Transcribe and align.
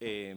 Eh, 0.00 0.36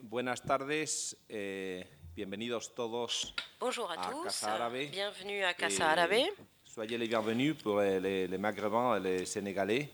buenas 0.00 0.40
tardes, 0.42 1.16
eh, 1.28 1.86
bienvenidos 2.14 2.74
todos 2.74 3.34
Bonjour 3.60 3.90
à 3.90 3.94
à 3.94 4.10
tous, 4.10 4.24
Casa 4.24 4.68
bienvenue 4.90 5.42
à 5.44 5.50
Et 5.50 5.54
Casa 5.54 5.90
Árabe. 5.90 6.22
Soyez 6.64 6.96
les 6.96 7.06
bienvenus 7.08 7.54
pour 7.62 7.80
les, 7.80 8.00
les- 8.00 8.26
les 8.26 8.38
Maghrébins 8.38 8.96
et 8.96 9.00
les 9.00 9.26
Sénégalais 9.26 9.90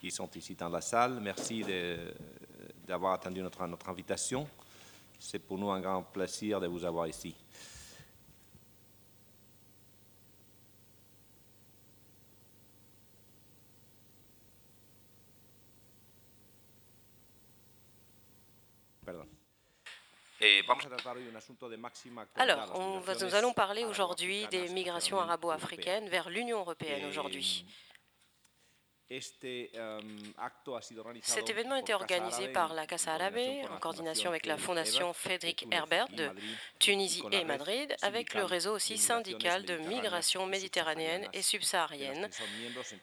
qui 0.00 0.10
sont 0.10 0.30
ici 0.36 0.54
dans 0.54 0.68
la 0.68 0.80
salle. 0.80 1.18
Merci 1.20 1.64
d'avoir 2.86 3.14
attendu 3.14 3.42
notre, 3.42 3.66
notre 3.66 3.88
invitation. 3.88 4.48
C'est 5.18 5.40
pour 5.40 5.58
nous 5.58 5.70
un 5.70 5.80
grand 5.80 6.02
plaisir 6.04 6.60
de 6.60 6.68
vous 6.68 6.84
avoir 6.84 7.08
ici. 7.08 7.34
Pardon. 19.04 19.26
Eh, 19.26 19.28
vamos 19.30 19.34
a 19.34 19.38
tratar 19.38 19.38
hoy 19.38 19.38
un 19.38 20.18
asunto 20.18 20.18
de 20.18 20.28
Alors, 22.36 22.72
on 22.74 22.98
va- 23.00 23.14
nous 23.14 23.34
allons 23.34 23.52
parler 23.52 23.84
aujourd'hui 23.84 24.46
des 24.50 24.68
migrations 24.70 25.18
arabo-africaines 25.20 26.08
vers 26.08 26.30
l'Union 26.30 26.60
européenne 26.60 27.04
aujourd'hui. 27.06 27.66
Cet 31.22 31.50
événement 31.50 31.74
a 31.74 31.80
été 31.80 31.92
por 31.92 32.06
Casa 32.06 32.22
organisé 32.22 32.48
par 32.48 32.74
la 32.74 32.86
Casa 32.86 33.18
con 33.18 33.74
en 33.74 33.78
coordination 33.78 34.30
avec 34.30 34.46
la 34.46 34.56
Fondation 34.56 35.12
Frédéric 35.12 35.66
Herbert 35.72 36.08
de 36.10 36.30
Tunisie 36.78 37.24
et 37.32 37.42
Madrid, 37.42 37.96
avec 38.02 38.34
le 38.34 38.44
réseau 38.44 38.72
aussi 38.72 38.98
syndical 38.98 39.64
de 39.64 39.78
migration 39.78 40.46
méditerranéenne 40.46 41.26
et 41.32 41.42
subsaharienne, 41.42 42.28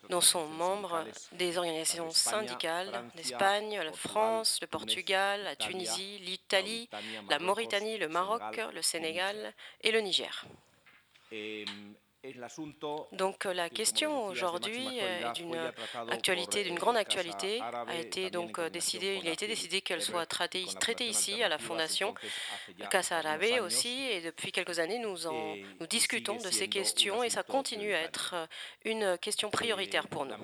dont 0.09 0.21
sont 0.21 0.47
membres 0.47 1.03
des 1.33 1.57
organisations 1.57 2.09
syndicales 2.11 3.03
d'Espagne, 3.15 3.77
la 3.77 3.91
France, 3.91 4.59
le 4.61 4.67
Portugal, 4.67 5.43
la 5.43 5.57
Tunisie, 5.57 6.19
l'Italie, 6.19 6.89
la 7.29 7.39
Mauritanie, 7.39 7.97
le 7.97 8.07
Maroc, 8.07 8.61
le 8.73 8.81
Sénégal 8.81 9.53
et 9.81 9.91
le 9.91 9.99
Niger. 9.99 10.45
Eh, 12.27 13.15
Donc 13.15 13.45
euh, 13.45 13.53
la 13.53 13.69
question 13.69 14.25
aujourd'hui 14.27 14.83
máxima 14.83 15.29
est 15.29 15.33
d'une 15.33 15.71
actualité, 16.09 16.63
d'une 16.63 16.73
eh, 16.73 16.77
grande 16.77 16.97
actualité, 16.97 17.61
a 17.61 17.95
été 17.95 18.29
donc 18.29 18.59
euh, 18.59 18.69
coordinación 18.69 18.69
décidé, 18.69 19.15
con 19.15 19.21
il 19.23 19.29
a 19.29 19.31
été 19.31 19.47
décidé 19.47 19.81
qu'elle 19.81 20.01
soit 20.01 20.25
traitée, 20.25 20.65
ici 21.05 21.41
à 21.41 21.47
la 21.47 21.57
Fondation 21.57 22.13
Casa 22.89 23.19
años, 23.19 23.63
aussi, 23.63 24.09
et 24.11 24.21
depuis 24.21 24.51
quelques 24.51 24.79
années, 24.79 24.99
nous, 24.99 25.27
en, 25.27 25.55
nous 25.79 25.87
discutons 25.87 26.35
de 26.35 26.49
ces 26.51 26.67
questions 26.67 27.23
et 27.23 27.29
ça 27.29 27.43
continue 27.43 27.93
à 27.93 28.01
être 28.01 28.31
euh, 28.33 28.45
une 28.83 29.17
question 29.19 29.49
prioritaire 29.49 30.07
pour 30.07 30.25
nous. 30.25 30.35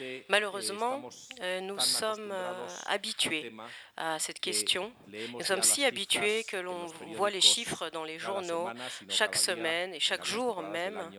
Eh, 0.00 0.24
Malheureusement, 0.28 1.08
euh, 1.40 1.60
nous 1.60 1.80
sommes 1.80 2.30
euh, 2.32 2.66
habitués 2.86 3.52
à 3.98 4.18
cette 4.18 4.40
que 4.40 4.40
question. 4.40 4.92
Nous 5.08 5.44
sommes 5.44 5.62
si 5.62 5.84
habitués 5.84 6.44
que 6.44 6.56
l'on 6.56 6.86
voit 7.14 7.30
les 7.30 7.40
chiffres 7.40 7.90
dans 7.90 8.04
les 8.04 8.18
journaux 8.18 8.68
chaque 9.08 9.36
semaine 9.36 9.94
et 9.94 10.00
chaque 10.00 10.24
jour 10.24 10.62
même 10.62 11.10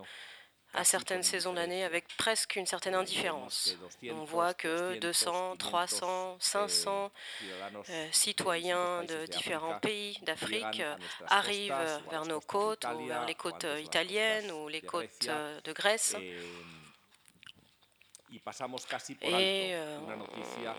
à 0.74 0.84
certaines 0.84 1.24
saisons 1.24 1.54
d'année 1.54 1.84
avec 1.84 2.06
presque 2.18 2.56
une 2.56 2.66
certaine 2.66 2.96
indifférence. 2.96 3.78
On 4.04 4.24
voit 4.24 4.54
que 4.54 5.00
200, 5.00 5.58
300, 5.58 6.38
500 6.40 7.12
euh, 7.90 8.08
citoyens 8.12 9.04
de 9.04 9.26
différents 9.26 9.80
pays 9.80 10.18
d'Afrique 10.22 10.80
euh, 10.80 10.96
arrivent 11.28 12.02
vers 12.12 12.26
nos 12.26 12.40
côtes 12.40 12.86
ou 12.96 13.08
vers 13.08 13.26
les 13.26 13.36
côtes 13.36 13.66
euh, 13.66 13.80
italiennes 13.80 14.52
ou 14.52 14.68
les 14.68 14.82
côtes 14.82 15.28
euh, 15.28 15.60
de 15.62 15.74
Grèce. 15.74 16.16
Et 19.24 19.74
euh, 19.74 20.00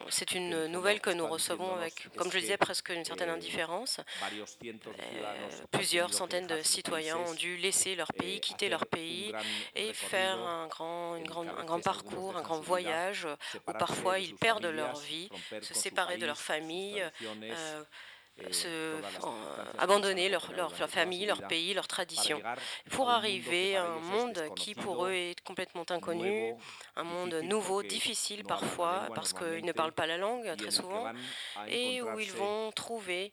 c'est 0.09 0.33
une 0.33 0.67
nouvelle 0.67 1.01
que 1.01 1.11
nous 1.11 1.27
recevons 1.27 1.75
avec, 1.75 2.09
comme 2.17 2.31
je 2.31 2.37
le 2.37 2.41
disais, 2.43 2.57
presque 2.57 2.91
une 2.91 3.05
certaine 3.05 3.29
indifférence. 3.31 4.01
Euh, 5.01 5.67
plusieurs 5.73 6.15
centaines 6.15 6.47
de 6.47 6.63
citoyens 6.63 7.17
ont 7.19 7.35
dû 7.35 7.57
laisser 7.57 7.97
leur 7.97 8.13
pays, 8.13 8.41
quitter 8.41 8.69
leur 8.69 8.87
pays 8.87 9.33
et 9.75 9.93
faire 9.93 10.39
un 10.39 10.67
grand, 10.69 11.17
une 11.17 11.27
grande- 11.27 11.49
un 11.59 11.65
grand 11.65 11.81
parcours, 11.81 12.37
un 12.37 12.43
grand 12.43 12.61
voyage 12.61 13.27
où 13.67 13.73
parfois 13.79 14.19
ils 14.21 14.35
perdent 14.37 14.67
leur 14.67 14.97
vie, 14.97 15.29
se 15.63 15.75
séparer 15.75 16.15
de 16.19 16.27
leur 16.27 16.39
famille, 16.39 17.05
euh, 17.53 17.83
se, 18.53 18.95
en- 19.23 19.35
abandonner 19.79 20.29
leur, 20.29 20.51
leur, 20.53 20.73
leur 20.79 20.89
famille, 20.89 21.27
leur 21.27 21.47
pays, 21.49 21.75
leurs 21.75 21.89
traditions, 21.89 22.41
pour 22.91 23.11
arriver 23.11 23.77
à 23.77 23.85
un 23.85 23.99
monde 23.99 24.43
qui 24.57 24.75
pour 24.75 25.07
eux 25.07 25.13
est 25.13 25.41
complètement 25.43 25.85
inconnu, 25.91 26.55
un 26.97 27.03
monde 27.05 27.35
nouveau, 27.43 27.83
difficile 27.83 28.45
parfois, 28.45 29.07
parce 29.15 29.33
qu'ils 29.33 29.65
ne 29.65 29.73
parlent 29.73 29.93
pas 29.93 30.07
la 30.07 30.17
langue 30.17 30.45
très 30.57 30.71
souvent, 30.71 31.05
et 31.69 32.03
où 32.03 32.19
ils 32.21 32.33
vont 32.33 32.73
trouver, 32.73 33.33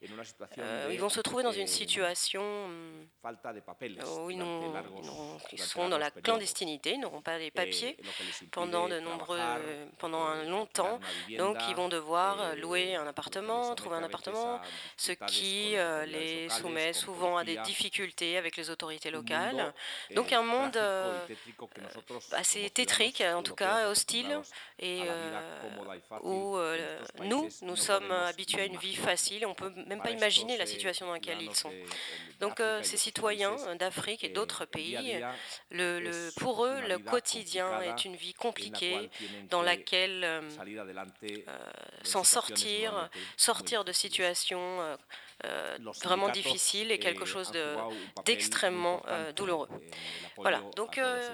euh, 0.58 0.90
ils 0.92 1.00
vont 1.00 1.10
se 1.10 1.22
trouver 1.22 1.44
dans 1.44 1.52
une 1.52 1.68
situation 1.68 2.42
hum, 2.66 3.08
où 4.20 4.30
ils, 4.32 4.38
seront 5.60 5.90
dans 5.90 5.98
la 5.98 6.12
clandestinité, 6.12 6.94
ils 6.94 7.00
n'auront 7.00 7.22
pas 7.22 7.38
les 7.38 7.52
papiers 7.52 7.98
pendant 8.52 8.88
de 8.88 9.00
nombreux, 9.00 9.40
pendant 9.98 10.24
un 10.24 10.44
long 10.44 10.66
temps, 10.66 11.00
donc 11.38 11.58
ils 11.70 11.76
vont 11.76 11.90
devoir 11.90 12.40
euh, 12.42 12.56
louer 12.56 12.96
un 12.96 13.08
appartement, 13.08 13.76
trouver 13.76 13.96
un 13.98 14.04
appartement, 14.04 14.60
ce 14.98 15.12
qui 15.12 15.76
euh, 15.78 16.06
les 16.06 16.50
soumet 16.50 16.92
souvent 16.94 17.38
à 17.38 17.44
des 17.44 17.58
difficultés 17.58 18.38
avec 18.38 18.58
les 18.58 18.70
autorités 18.70 19.12
locales. 19.12 19.74
Donc 20.16 20.34
un 20.34 20.42
monde 20.42 20.76
euh, 20.78 21.20
assez 22.32 22.70
tétrique, 22.72 23.22
en 23.22 23.44
tout 23.44 23.56
cas 23.56 23.90
hostile, 23.90 24.40
et 24.80 25.02
euh, 25.06 25.40
où 26.24 26.58
euh, 26.58 27.00
nous, 27.24 27.48
nous 27.62 27.76
sommes 27.76 28.12
habitués 28.12 28.62
à 28.62 28.66
une 28.66 28.78
vie 28.78 28.96
facile, 28.96 29.46
on 29.46 29.50
ne 29.50 29.56
peut 29.56 29.72
même 29.86 30.02
pas 30.02 30.12
imaginer 30.12 30.58
la 30.58 30.66
situation 30.66 31.06
dans 31.06 31.14
laquelle 31.14 31.42
ils 31.42 31.56
sont. 31.56 31.72
Donc 32.40 32.60
euh, 32.60 32.82
ces 32.84 32.98
citoyens 32.98 33.56
d'Afrique 33.76 34.24
et 34.24 34.30
d'autres 34.30 34.66
pays, 34.66 35.24
le, 35.70 36.00
le- 36.00 36.32
pour 36.40 36.66
eux, 36.66 36.82
le 36.88 36.98
quotidien 37.00 37.82
est 37.82 38.06
une 38.06 38.16
vie 38.16 38.34
compliquée 38.34 39.10
dans 39.50 39.62
laquelle 39.62 40.24
euh, 40.24 40.42
s'en 42.04 42.24
sortir, 42.24 43.10
sortir 43.38 43.84
de 43.86 43.92
situations 43.92 44.82
euh, 44.88 44.98
euh, 45.46 45.78
vraiment 46.04 46.28
difficiles 46.34 46.92
est 46.92 47.00
quelque 47.00 47.26
chose 47.26 47.52
de- 47.52 47.76
d'extrêmement 48.26 49.04
euh, 49.08 49.32
douloureux. 49.34 49.70
Voilà, 50.38 50.60
donc 50.76 50.98
euh, 50.98 51.34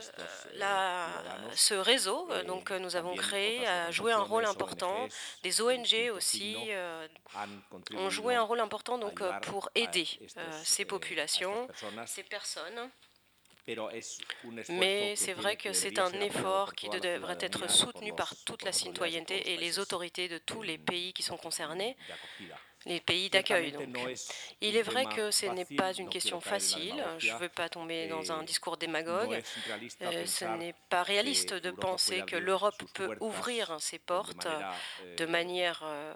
la- 0.55 1.07
ce 1.55 1.73
réseau 1.75 2.27
euh, 2.31 2.43
donc, 2.43 2.65
que 2.65 2.73
nous 2.73 2.95
avons 2.95 3.15
créé 3.15 3.65
a 3.67 3.91
joué 3.91 4.11
un 4.11 4.17
rôle 4.33 4.43
important. 4.45 5.07
Des 5.43 5.61
ONG 5.61 6.09
aussi 6.11 6.55
euh, 6.69 7.07
ont 7.97 8.09
joué 8.09 8.35
un 8.35 8.43
rôle 8.43 8.59
important 8.59 8.97
donc, 8.97 9.21
euh, 9.21 9.31
pour 9.41 9.69
aider 9.75 10.07
euh, 10.37 10.61
ces 10.63 10.83
populations, 10.85 11.67
ces 12.07 12.23
personnes. 12.23 12.89
Mais 14.69 15.15
c'est 15.15 15.31
vrai 15.33 15.55
que 15.55 15.71
c'est 15.71 15.97
un 15.99 16.11
effort 16.25 16.73
qui 16.75 16.89
devrait 16.99 17.37
être 17.39 17.69
soutenu 17.69 18.11
par 18.17 18.33
toute 18.45 18.63
la 18.63 18.71
citoyenneté 18.73 19.53
et 19.53 19.57
les 19.57 19.79
autorités 19.79 20.27
de 20.27 20.37
tous 20.37 20.61
les 20.63 20.77
pays 20.77 21.13
qui 21.13 21.23
sont 21.23 21.37
concernés, 21.37 21.95
les 22.85 22.99
pays 22.99 23.29
d'accueil. 23.29 23.71
donc. 23.71 23.97
Il 24.61 24.75
est 24.75 24.81
vrai 24.81 25.05
que 25.05 25.31
ce 25.31 25.45
n'est 25.47 25.66
pas 25.66 25.94
une 25.94 26.09
question 26.09 26.41
facile. 26.41 27.03
Je 27.17 27.31
ne 27.33 27.38
veux 27.38 27.49
pas 27.49 27.69
tomber 27.69 28.07
dans 28.07 28.31
un 28.31 28.44
discours 28.44 28.77
démagogue. 28.77 29.41
Euh, 30.01 30.25
ce 30.25 30.45
n'est 30.45 30.75
pas 30.89 31.03
réaliste 31.03 31.53
de 31.53 31.71
penser 31.71 32.23
que 32.25 32.35
l'Europe 32.35 32.81
peut 32.94 33.16
ouvrir 33.19 33.77
ses 33.79 33.99
portes 33.99 34.47
de 35.17 35.25
manière 35.25 35.81
euh, 35.83 36.13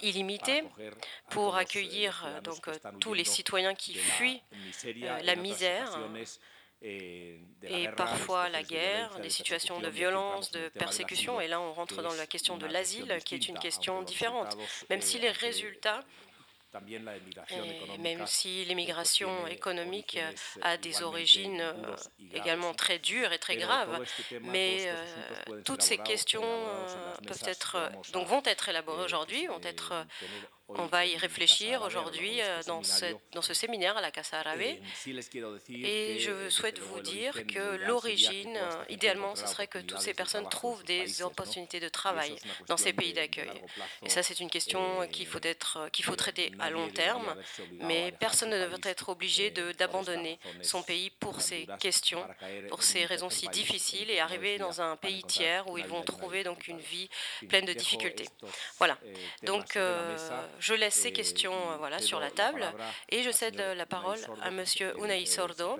illimitée 0.00 0.64
pour 1.30 1.56
accueillir 1.56 2.24
euh, 2.26 2.40
donc, 2.40 2.68
euh, 2.68 2.74
tous 3.00 3.14
les 3.14 3.24
citoyens 3.24 3.74
qui 3.74 3.94
fuient 3.94 4.42
euh, 4.86 5.20
la 5.22 5.36
misère 5.36 5.98
et 6.82 7.88
parfois 7.96 8.48
la 8.48 8.62
guerre, 8.62 9.18
des 9.20 9.30
situations 9.30 9.80
de 9.80 9.88
violence, 9.88 10.50
de 10.50 10.68
persécution. 10.68 11.40
Et 11.40 11.48
là, 11.48 11.60
on 11.60 11.72
rentre 11.72 12.02
dans 12.02 12.14
la 12.14 12.26
question 12.26 12.56
de 12.56 12.66
l'asile, 12.66 13.18
qui 13.24 13.34
est 13.34 13.48
une 13.48 13.58
question 13.58 14.02
différente. 14.02 14.56
Même 14.90 15.00
si 15.00 15.18
les 15.18 15.30
résultats, 15.30 16.04
et 17.50 17.98
même 17.98 18.26
si 18.26 18.64
l'immigration 18.64 19.46
économique 19.46 20.18
a 20.62 20.76
des 20.76 21.02
origines 21.02 21.60
euh, 21.60 21.96
également 22.34 22.74
très 22.74 22.98
dures 22.98 23.32
et 23.32 23.38
très 23.38 23.56
graves, 23.56 24.04
mais 24.42 24.84
euh, 24.86 25.62
toutes 25.64 25.82
ces 25.82 25.98
questions 25.98 26.42
euh, 26.44 27.14
peuvent 27.26 27.42
être, 27.46 27.76
euh, 27.76 27.88
donc 28.12 28.26
vont 28.26 28.42
être 28.44 28.68
élaborées 28.68 29.04
aujourd'hui, 29.04 29.46
vont 29.46 29.60
être 29.62 29.92
euh, 29.92 30.04
On 30.68 30.86
va 30.86 31.06
y 31.06 31.16
réfléchir 31.16 31.82
aujourd'hui 31.82 32.40
euh, 32.40 32.60
dans 32.66 32.82
ce, 32.82 33.04
dans 33.32 33.42
ce 33.42 33.54
séminaire 33.54 33.96
à 33.96 34.00
la 34.00 34.10
Casa 34.10 34.40
Arabe. 34.40 34.60
Et 35.70 36.18
je 36.18 36.50
souhaite 36.50 36.80
vous 36.80 37.00
dire 37.00 37.46
que 37.46 37.76
l'origine, 37.86 38.58
idéalement, 38.88 39.36
ce 39.36 39.46
serait 39.46 39.68
que 39.68 39.78
toutes 39.78 40.00
ces 40.00 40.12
personnes 40.12 40.48
trouvent 40.48 40.82
des 40.84 41.22
opportunités 41.22 41.78
de 41.78 41.88
travail 41.88 42.36
dans 42.66 42.76
ces 42.76 42.92
pays 42.92 43.12
d'accueil. 43.12 43.50
Et 44.02 44.08
ça, 44.08 44.24
c'est 44.24 44.40
une 44.40 44.50
question 44.50 45.06
qu'il 45.08 45.26
faut, 45.26 45.38
qu'il 45.92 46.04
faut 46.04 46.16
traiter 46.16 46.50
à 46.58 46.70
long 46.70 46.88
terme, 46.90 47.36
mais 47.80 48.12
personne 48.18 48.50
ne 48.50 48.58
devrait 48.58 48.80
être 48.84 49.08
obligé 49.08 49.50
d'abandonner 49.50 50.40
son 50.62 50.82
pays 50.82 51.10
pour 51.10 51.40
ces 51.42 51.68
questions, 51.78 52.26
pour 52.68 52.82
ces 52.82 53.04
raisons 53.04 53.30
si 53.30 53.48
difficiles, 53.48 54.10
et 54.10 54.18
arriver 54.18 54.58
dans 54.58 54.80
un 54.80 54.96
pays 54.96 55.22
tiers 55.22 55.68
où 55.68 55.78
ils 55.78 55.86
vont 55.86 56.02
trouver 56.02 56.42
donc 56.42 56.66
une 56.66 56.80
vie 56.80 57.08
pleine 57.48 57.66
de 57.66 57.72
difficultés. 57.72 58.28
Voilà. 58.78 58.98
Donc, 59.44 59.76
euh, 59.76 60.16
je 60.58 60.74
laisse 60.74 60.94
ces 60.94 61.12
questions 61.12 61.52
euh, 61.52 61.76
voilà, 61.78 61.98
sur 62.00 62.20
la 62.20 62.30
table 62.30 62.64
et 63.08 63.22
je 63.22 63.30
cède 63.30 63.56
la 63.56 63.86
parole 63.86 64.18
à 64.42 64.48
M. 64.48 64.64
Unai 65.02 65.26
Sordo, 65.26 65.78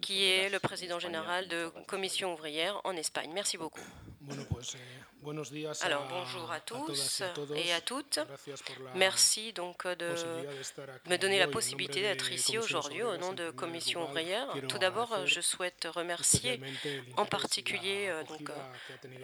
qui 0.00 0.24
est 0.24 0.48
le 0.50 0.58
président 0.58 0.98
général 0.98 1.48
de 1.48 1.68
Commission 1.86 2.34
ouvrière 2.34 2.80
en 2.84 2.96
Espagne. 2.96 3.30
Merci 3.34 3.58
beaucoup. 3.58 3.80
Alors, 5.82 6.06
bonjour 6.08 6.50
à 6.50 6.60
tous 6.60 7.22
et 7.56 7.72
à 7.72 7.80
toutes. 7.80 8.20
Merci 8.94 9.52
donc 9.52 9.86
de 9.86 10.14
me 11.08 11.16
donner 11.16 11.38
la 11.38 11.48
possibilité 11.48 12.00
d'être 12.02 12.30
ici 12.32 12.58
aujourd'hui 12.58 13.02
au 13.02 13.16
nom 13.16 13.32
de 13.32 13.50
Commission 13.50 14.08
ouvrière. 14.08 14.48
Tout 14.68 14.78
d'abord, 14.78 15.26
je 15.26 15.40
souhaite 15.40 15.88
remercier 15.92 16.60
en 17.16 17.26
particulier 17.26 18.06
euh, 18.08 18.22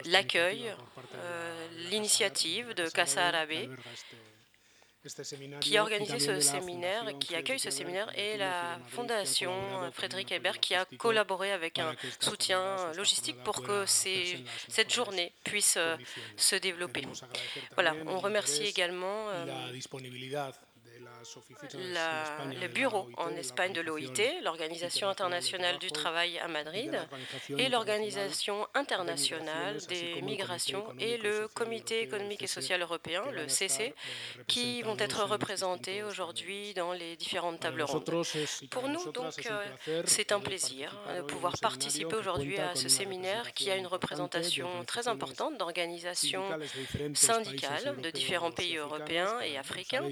l'accueil, 0.05 0.73
euh, 1.15 1.67
l'initiative 1.89 2.73
de 2.73 2.89
Casa 2.89 3.27
Arabe 3.27 3.75
qui 5.61 5.77
a 5.77 5.81
organisé 5.81 6.19
ce 6.19 6.39
séminaire, 6.39 7.05
qui 7.19 7.35
accueille 7.35 7.59
ce 7.59 7.69
séminaire, 7.69 8.11
et 8.17 8.37
la 8.37 8.79
Fondation 8.87 9.53
Frédéric 9.91 10.31
Hebert 10.31 10.59
qui 10.59 10.75
a 10.75 10.85
collaboré 10.97 11.51
avec 11.51 11.79
un 11.79 11.93
soutien 12.19 12.91
logistique 12.93 13.37
pour 13.43 13.61
que 13.61 13.85
cette 13.85 14.93
journée 14.93 15.31
puisse 15.43 15.77
euh, 15.77 15.97
se 16.37 16.55
développer. 16.55 17.03
Voilà, 17.75 17.93
on 18.07 18.19
remercie 18.19 18.63
également 18.63 19.29
euh, 21.75 22.53
le 22.61 22.67
bureau 22.67 23.07
en 23.17 23.29
Espagne 23.35 23.73
de 23.73 23.81
l'OIT, 23.81 24.41
l'Organisation 24.43 25.09
internationale 25.09 25.77
du 25.79 25.91
travail 25.91 26.37
à 26.39 26.47
Madrid, 26.47 26.97
et 27.57 27.69
l'Organisation 27.69 28.67
internationale 28.73 29.77
des 29.87 30.21
migrations 30.21 30.85
et 30.99 31.17
le 31.17 31.47
Comité 31.47 32.01
économique 32.01 32.43
et 32.43 32.47
social 32.47 32.81
européen, 32.81 33.23
le 33.31 33.47
CC, 33.47 33.93
qui 34.47 34.81
vont 34.81 34.97
être 34.97 35.23
représentés 35.23 36.03
aujourd'hui 36.03 36.73
dans 36.73 36.93
les 36.93 37.15
différentes 37.15 37.59
tables 37.59 37.83
rondes. 37.83 38.03
Pour 38.69 38.89
nous, 38.89 39.11
donc, 39.11 39.33
euh, 39.49 40.03
c'est 40.05 40.31
un 40.31 40.39
plaisir 40.39 40.97
de 41.15 41.21
pouvoir 41.21 41.53
participer 41.61 42.15
aujourd'hui 42.15 42.57
à 42.57 42.75
ce 42.75 42.89
séminaire 42.89 43.53
qui 43.53 43.71
a 43.71 43.75
une 43.75 43.87
représentation 43.87 44.67
très 44.85 45.07
importante 45.07 45.57
d'organisations 45.57 46.45
syndicales 47.13 47.95
de 48.01 48.09
différents 48.09 48.51
pays 48.51 48.77
européens 48.77 49.39
et 49.41 49.57
africains. 49.57 50.07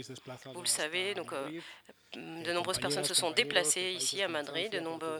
Vous 0.54 0.62
le 0.62 0.68
savez, 0.68 1.03
donc 1.12 1.34
euh, 1.34 1.50
de 2.16 2.54
nombreuses 2.54 2.80
personnes 2.80 3.04
se 3.04 3.14
sont 3.14 3.32
déplacées 3.32 3.94
ici 3.96 4.22
à 4.22 4.28
Madrid, 4.28 4.72
de 4.72 4.80
nombreux 4.80 5.20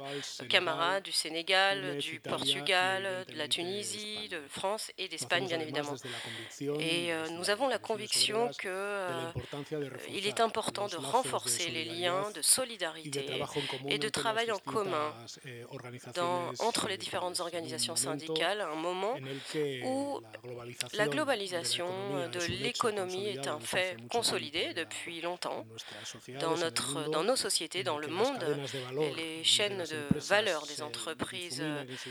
camarades 0.50 1.04
du 1.04 1.12
Sénégal, 1.12 1.98
du 1.98 2.20
Portugal, 2.20 3.26
de 3.28 3.36
la 3.38 3.48
Tunisie, 3.48 4.30
de 4.30 4.40
France 4.50 4.92
et 4.98 5.08
d'Espagne, 5.08 5.48
bien 5.48 5.60
évidemment. 5.60 5.96
Et 6.80 7.14
euh, 7.14 7.28
nous 7.30 7.50
avons 7.50 7.68
la 7.68 7.78
conviction 7.78 8.50
qu'il 8.50 8.70
euh, 8.70 9.32
est 10.12 10.40
important 10.40 10.88
de 10.88 10.96
renforcer 10.96 11.70
les 11.70 11.86
liens 11.86 12.30
de 12.32 12.42
solidarité 12.42 13.42
et 13.88 13.98
de 13.98 14.10
travail 14.10 14.52
en 14.52 14.60
commun 14.60 15.14
dans, 16.16 16.52
entre 16.60 16.88
les 16.88 16.98
différentes 16.98 17.40
organisations 17.40 17.96
syndicales 17.96 18.62
à 18.62 18.70
un 18.70 18.76
moment 18.76 19.16
où 19.86 20.22
la 20.94 21.08
globalisation 21.08 21.88
de 22.32 22.40
l'économie 22.62 23.28
est 23.28 23.48
un 23.48 23.60
fait 23.60 23.98
consolidé 24.10 24.74
depuis 24.74 25.22
longtemps 25.22 25.66
dans 26.40 26.58
notre 26.58 26.83
dans 27.12 27.24
nos 27.24 27.36
sociétés, 27.36 27.84
dans 27.84 27.98
le 27.98 28.08
monde, 28.08 28.46
les 29.16 29.44
chaînes 29.44 29.84
de 29.84 30.20
valeur 30.20 30.66
des 30.68 30.82
entreprises 30.82 31.64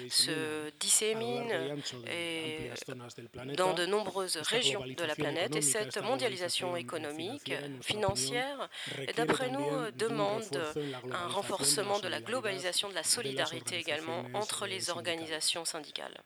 se 0.08 0.70
disséminent 0.80 1.48
et 2.10 2.70
dans 3.56 3.74
de 3.74 3.86
nombreuses 3.86 4.36
régions 4.38 4.84
de 4.84 5.04
la 5.04 5.14
planète. 5.14 5.56
Et 5.56 5.62
cette 5.62 6.02
mondialisation 6.02 6.76
économique, 6.76 7.52
financière, 7.82 8.68
d'après 9.16 9.50
nous, 9.50 9.90
demande 9.96 10.60
un 11.12 11.28
renforcement 11.28 11.98
de 11.98 12.08
la 12.08 12.20
globalisation, 12.20 12.88
de 12.88 12.94
la 12.94 13.02
solidarité 13.02 13.76
également 13.76 14.24
entre 14.34 14.66
les 14.66 14.90
organisations 14.90 15.64
syndicales. 15.64 16.20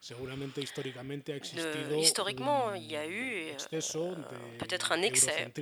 historiquement, 1.98 2.74
il 2.74 2.90
y 2.90 2.96
a 2.96 3.06
eu 3.06 3.50
euh, 3.72 4.14
peut-être 4.58 4.92
un 4.92 5.02
excès 5.02 5.52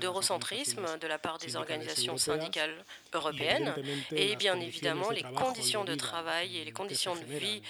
d'eurocentrisme 0.00 0.86
de 1.00 1.06
la 1.06 1.18
part 1.18 1.38
des 1.38 1.56
organisations 1.56 1.93
syndicales 1.94 2.84
européennes 3.12 3.74
et 4.14 4.36
bien 4.36 4.58
évidemment 4.60 5.10
les 5.10 5.22
conditions 5.22 5.84
de 5.84 5.94
travail 5.94 6.58
et 6.58 6.64
les 6.64 6.72
conditions 6.72 7.14
de 7.14 7.24
vie 7.38 7.62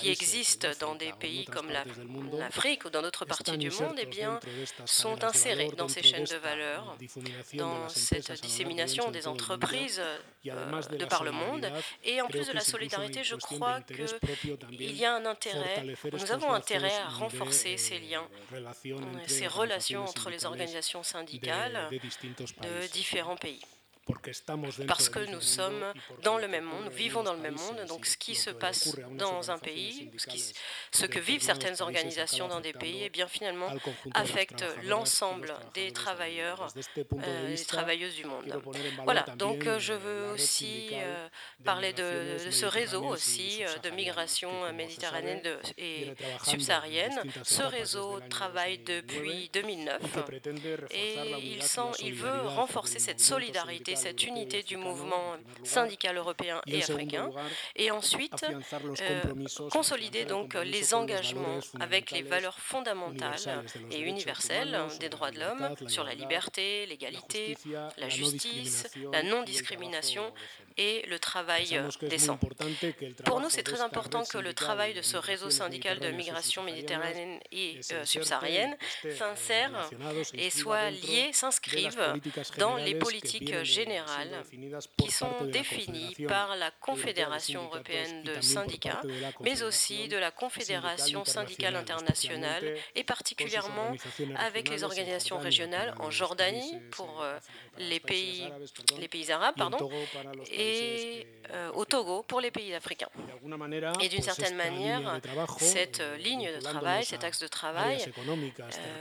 qui 0.00 0.10
existent 0.10 0.68
dans 0.80 0.94
des 0.94 1.12
pays 1.12 1.44
comme 1.46 1.70
l'Afrique 1.70 2.84
ou 2.84 2.90
dans 2.90 3.02
d'autres 3.02 3.24
parties 3.24 3.58
du 3.58 3.70
monde 3.70 3.96
eh 3.98 4.06
bien, 4.06 4.40
sont 4.84 5.22
insérés 5.24 5.70
dans 5.76 5.88
ces 5.88 6.02
chaînes 6.02 6.24
de 6.24 6.36
valeur, 6.36 6.96
dans 7.54 7.88
cette 7.88 8.32
dissémination 8.42 9.10
des 9.10 9.26
entreprises 9.26 10.00
euh, 10.00 10.82
de 10.98 11.04
par 11.04 11.24
le 11.24 11.32
monde. 11.32 11.70
Et 12.04 12.20
en 12.20 12.28
plus 12.28 12.48
de 12.48 12.52
la 12.52 12.60
solidarité, 12.60 13.24
je 13.24 13.36
crois 13.36 13.80
qu'il 13.80 14.96
y 14.96 15.04
a 15.04 15.14
un 15.14 15.26
intérêt, 15.26 15.84
nous 16.12 16.32
avons 16.32 16.52
intérêt 16.52 16.94
à 16.96 17.08
renforcer 17.08 17.76
ces 17.76 17.98
liens, 17.98 18.26
ces 19.26 19.46
relations 19.46 20.04
entre 20.04 20.30
les 20.30 20.44
organisations 20.44 21.02
syndicales 21.02 21.88
de 21.90 22.86
différents 22.92 23.36
pays 23.36 23.60
parce 24.86 25.08
que 25.08 25.18
nous 25.30 25.40
sommes 25.40 25.92
dans 26.22 26.38
le 26.38 26.46
même 26.46 26.64
monde, 26.64 26.84
nous 26.84 26.90
vivons 26.90 27.24
dans 27.24 27.32
le 27.32 27.40
même 27.40 27.56
monde, 27.56 27.84
donc 27.88 28.06
ce 28.06 28.16
qui 28.16 28.36
se 28.36 28.50
passe 28.50 28.96
dans 29.12 29.50
un 29.50 29.58
pays, 29.58 30.10
ce, 30.92 31.06
que 31.06 31.18
vivent 31.18 31.42
certaines 31.42 31.80
organisations 31.82 32.46
dans 32.46 32.60
des 32.60 32.72
pays, 32.72 33.02
eh 33.04 33.10
bien 33.10 33.26
finalement 33.26 33.68
affecte 34.14 34.64
l'ensemble 34.84 35.54
des 35.74 35.92
travailleurs 35.92 36.68
euh, 37.24 37.48
des 37.48 37.64
travailleuses 37.64 38.14
du 38.14 38.24
monde. 38.24 38.60
Voilà, 39.04 39.22
donc 39.36 39.66
euh, 39.66 39.80
je 39.80 39.92
veux 39.92 40.30
aussi 40.30 40.90
euh, 40.92 41.28
parler 41.64 41.92
de, 41.92 42.38
ce 42.50 42.66
réseau 42.66 43.02
aussi 43.04 43.62
de 43.82 43.90
migration 43.90 44.72
méditerranéenne 44.72 45.42
et 45.78 46.12
subsaharienne. 46.44 47.22
Ce 47.42 47.62
réseau 47.62 48.20
travaille 48.30 48.78
depuis 48.78 49.50
2009 49.52 50.00
et 50.92 51.16
il, 51.42 51.62
sent, 51.62 51.80
il 52.00 52.14
veut 52.14 52.42
renforcer 52.42 53.00
cette 53.00 53.20
solidarité 53.20 53.95
cette 53.96 54.24
unité 54.24 54.62
du 54.62 54.76
mouvement 54.76 55.36
syndical 55.64 56.16
européen 56.16 56.60
et 56.66 56.82
africain, 56.82 57.30
et 57.74 57.90
ensuite 57.90 58.44
euh, 59.00 59.68
consolider 59.70 60.24
donc 60.24 60.54
les 60.54 60.94
engagements 60.94 61.60
avec 61.80 62.10
les 62.10 62.22
valeurs 62.22 62.58
fondamentales 62.58 63.64
et 63.90 64.00
universelles 64.00 64.78
des 65.00 65.08
droits 65.08 65.30
de 65.30 65.40
l'homme 65.40 65.74
sur 65.88 66.04
la 66.04 66.14
liberté, 66.14 66.86
l'égalité, 66.86 67.56
la 67.98 68.08
justice, 68.08 68.88
la 69.12 69.22
non-discrimination 69.22 70.32
et 70.78 71.04
le 71.08 71.18
travail 71.18 71.80
décent. 72.02 72.38
Pour 73.24 73.40
nous, 73.40 73.48
c'est 73.48 73.62
très 73.62 73.80
important 73.80 74.24
que 74.24 74.36
le 74.36 74.52
travail 74.52 74.92
de 74.92 75.00
ce 75.00 75.16
réseau 75.16 75.48
syndical 75.48 76.00
de 76.00 76.10
migration 76.10 76.62
méditerranéenne 76.62 77.40
et 77.50 77.80
euh, 77.92 78.04
subsaharienne 78.04 78.76
s'insère 79.16 79.88
et 80.34 80.50
soit 80.50 80.90
lié, 80.90 81.30
s'inscrive 81.32 81.98
dans 82.58 82.76
les 82.76 82.94
politiques 82.94 83.62
générales 83.62 83.85
qui 84.96 85.10
sont 85.10 85.44
définies 85.44 86.14
par 86.28 86.56
la 86.56 86.70
Confédération 86.70 87.64
européenne 87.64 88.22
de 88.24 88.40
syndicats, 88.40 89.02
mais 89.40 89.62
aussi 89.62 90.08
de 90.08 90.16
la 90.16 90.30
Confédération 90.30 91.24
syndicale 91.24 91.76
internationale 91.76 92.76
et 92.94 93.04
particulièrement 93.04 93.92
avec 94.36 94.68
les 94.68 94.84
organisations 94.84 95.38
régionales 95.38 95.94
en 95.98 96.10
Jordanie 96.10 96.78
pour 96.90 97.22
euh, 97.22 97.38
les 97.78 98.00
pays, 98.00 98.44
les 98.98 99.08
pays 99.08 99.30
arabes 99.30 99.54
pardon, 99.56 99.90
et 100.50 101.26
euh, 101.52 101.70
au 101.74 101.84
Togo 101.84 102.22
pour 102.22 102.40
les 102.40 102.50
pays 102.50 102.74
africains. 102.74 103.08
Et 104.00 104.08
d'une 104.08 104.22
certaine 104.22 104.56
manière, 104.56 105.20
cette 105.58 106.02
ligne 106.18 106.50
de 106.54 106.60
travail, 106.60 107.04
cet 107.04 107.24
axe 107.24 107.40
de 107.40 107.48
travail 107.48 108.04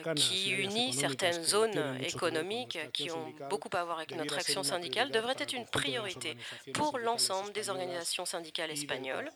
euh, 0.06 0.13
qui 0.13 0.51
unit 0.51 0.94
certaines 0.94 1.44
zones 1.44 1.98
économiques 2.04 2.77
qui 2.94 3.12
ont 3.12 3.34
beaucoup 3.50 3.70
à 3.74 3.84
voir 3.84 3.98
avec 3.98 4.15
notre 4.15 4.38
action 4.38 4.63
syndicale 4.63 4.75
devrait 4.79 5.36
être 5.38 5.53
une 5.53 5.65
priorité 5.65 6.38
pour 6.74 6.98
l'ensemble 7.00 7.51
des 7.53 7.70
organisations 7.70 8.25
syndicales 8.25 8.72
espagnoles 8.72 9.29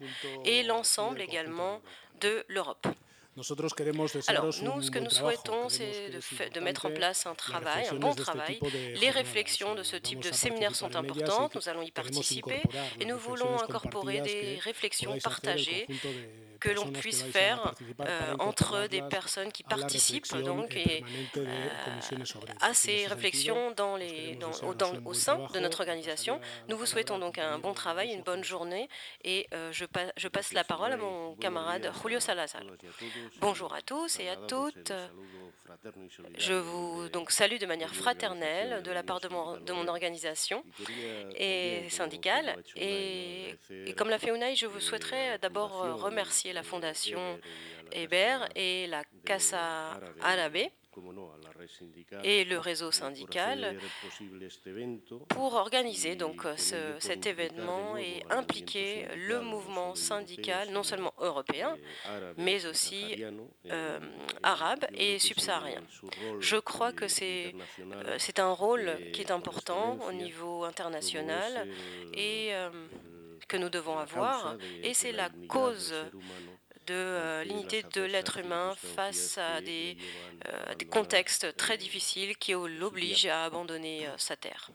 et 0.46 0.64
l'ensemble 0.64 1.22
également 1.22 1.82
de 2.22 2.44
l'Europe. 2.48 2.88
Alors, 4.28 4.46
nous, 4.64 4.82
ce 4.82 4.92
que 4.92 5.00
nous 5.00 5.10
souhaitons, 5.10 5.70
c'est 5.70 6.10
de, 6.10 6.54
de, 6.54 6.60
mettre 6.60 6.88
en 6.88 6.92
place 6.92 7.26
un 7.26 7.36
travail, 7.36 7.88
un 7.88 7.96
bon 7.96 8.14
travail. 8.14 8.60
Les 9.00 9.10
réflexions 9.10 9.76
de 9.76 9.84
ce 9.84 9.96
type 9.96 10.20
de 10.20 10.32
séminaire 10.34 10.76
sont 10.76 10.96
importantes, 10.96 11.56
nous 11.56 11.70
allons 11.70 11.82
y 11.82 11.92
participer 11.92 12.62
et 13.00 13.06
nous 13.06 13.18
voulons 13.18 13.62
incorporer 13.62 14.22
des 14.22 14.60
réflexions 14.62 15.18
partagées 15.20 15.88
que 16.60 16.70
l'on 16.70 16.92
puisse 16.92 17.24
faire 17.24 17.74
euh, 18.02 18.36
entre 18.40 18.88
des 18.88 19.02
personnes 19.02 19.52
qui 19.52 19.64
participent 19.64 20.36
donc, 20.38 20.76
et, 20.76 21.04
euh, 21.38 21.68
à 22.62 22.74
ces 22.74 23.08
réflexions 23.08 23.72
dans 23.72 23.96
les, 23.96 24.36
dans, 24.36 24.52
au, 25.06 25.14
sein 25.14 25.48
de 25.54 25.60
notre 25.60 25.82
organisation. 25.82 26.40
Nous 26.68 26.78
vous 26.78 26.86
souhaitons 26.86 27.20
donc 27.20 27.38
un 27.38 27.60
bon 27.60 27.74
travail, 27.74 28.12
une 28.12 28.24
bonne 28.24 28.44
journée 28.44 28.90
et 29.24 29.48
euh, 29.54 29.72
je, 29.72 29.86
je, 30.18 30.28
passe 30.28 30.54
la 30.54 30.64
parole 30.64 30.92
à 30.92 30.98
mon 30.98 31.36
camarade 31.36 31.92
Julio 32.02 32.20
Salazar. 32.20 32.62
Bonjour 33.40 33.74
à 33.74 33.82
tous 33.82 34.20
et 34.20 34.30
à 34.30 34.36
toutes. 34.36 34.92
Je 36.38 36.54
vous 36.54 37.10
donc 37.10 37.32
salue 37.32 37.58
de 37.58 37.66
manière 37.66 37.94
fraternelle 37.94 38.82
de 38.84 38.92
la 38.92 39.04
part 39.04 39.20
de 39.22 39.28
mon, 39.28 39.58
de 39.58 39.72
mon 39.72 39.88
organisation 39.88 40.64
et 41.36 41.88
syndicale. 41.90 42.56
Et, 42.76 43.56
et 43.86 43.94
comme 43.94 44.10
l'a 44.10 44.20
fait 44.20 44.30
Unai, 44.36 44.56
je 44.56 44.66
vous 44.66 44.80
souhaiterais 44.80 45.38
d'abord 45.40 46.02
remercier 46.02 46.49
la 46.54 46.64
Fondation 46.64 47.40
Hébert 47.92 48.48
et 48.56 48.88
la 48.88 49.04
Casa 49.26 50.00
Árabe. 50.22 50.70
Et 52.24 52.46
le 52.46 52.58
réseau 52.58 52.92
syndical 52.92 53.78
pour 55.30 55.54
organiser 55.54 56.16
donc 56.16 56.46
cet 57.00 57.26
événement 57.26 57.96
et 57.96 58.24
impliquer 58.30 59.08
le 59.16 59.40
mouvement 59.40 59.96
syndical 59.96 60.72
non 60.72 60.84
seulement 60.84 61.14
européen 61.20 61.78
mais 62.38 62.66
aussi 62.66 63.24
euh, 63.72 64.00
arabe 64.44 64.86
et 64.94 65.20
subsaharien. 65.20 65.82
Je 66.40 66.58
crois 66.58 66.92
que 66.92 67.08
c'est 67.08 67.54
euh, 67.80 68.16
c'est 68.18 68.40
un 68.40 68.52
rôle 68.52 68.92
qui 69.14 69.22
est 69.22 69.32
important 69.32 70.00
au 70.08 70.12
niveau 70.12 70.64
international 70.64 71.68
et 72.14 72.50
euh, 72.52 72.70
que 73.50 73.58
nous 73.58 73.70
devons 73.70 73.98
avoir 73.98 74.56
et 74.84 74.94
c'est 74.94 75.12
la 75.12 75.30
cause 75.50 75.94
de 76.90 76.94
euh, 76.96 77.44
l'unité 77.44 77.84
de 77.94 78.02
l'être 78.02 78.38
humain 78.38 78.74
face 78.76 79.38
à 79.38 79.62
des, 79.62 79.96
euh, 80.48 80.76
des, 80.76 80.86
contextes 80.86 81.56
très 81.56 81.78
difficiles 81.78 82.36
qui 82.38 82.54
l'obligent 82.54 83.28
à 83.28 83.44
abandonner 83.44 84.08
euh, 84.08 84.18
sa 84.18 84.36
terre. 84.36 84.72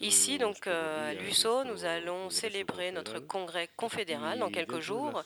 Ici, 0.00 0.38
donc, 0.38 0.66
à 0.66 1.12
l'USO, 1.14 1.64
nous 1.64 1.84
allons 1.84 2.30
célébrer 2.30 2.92
notre 2.92 3.18
congrès 3.18 3.68
confédéral 3.76 4.38
dans 4.38 4.50
quelques 4.50 4.80
jours. 4.80 5.22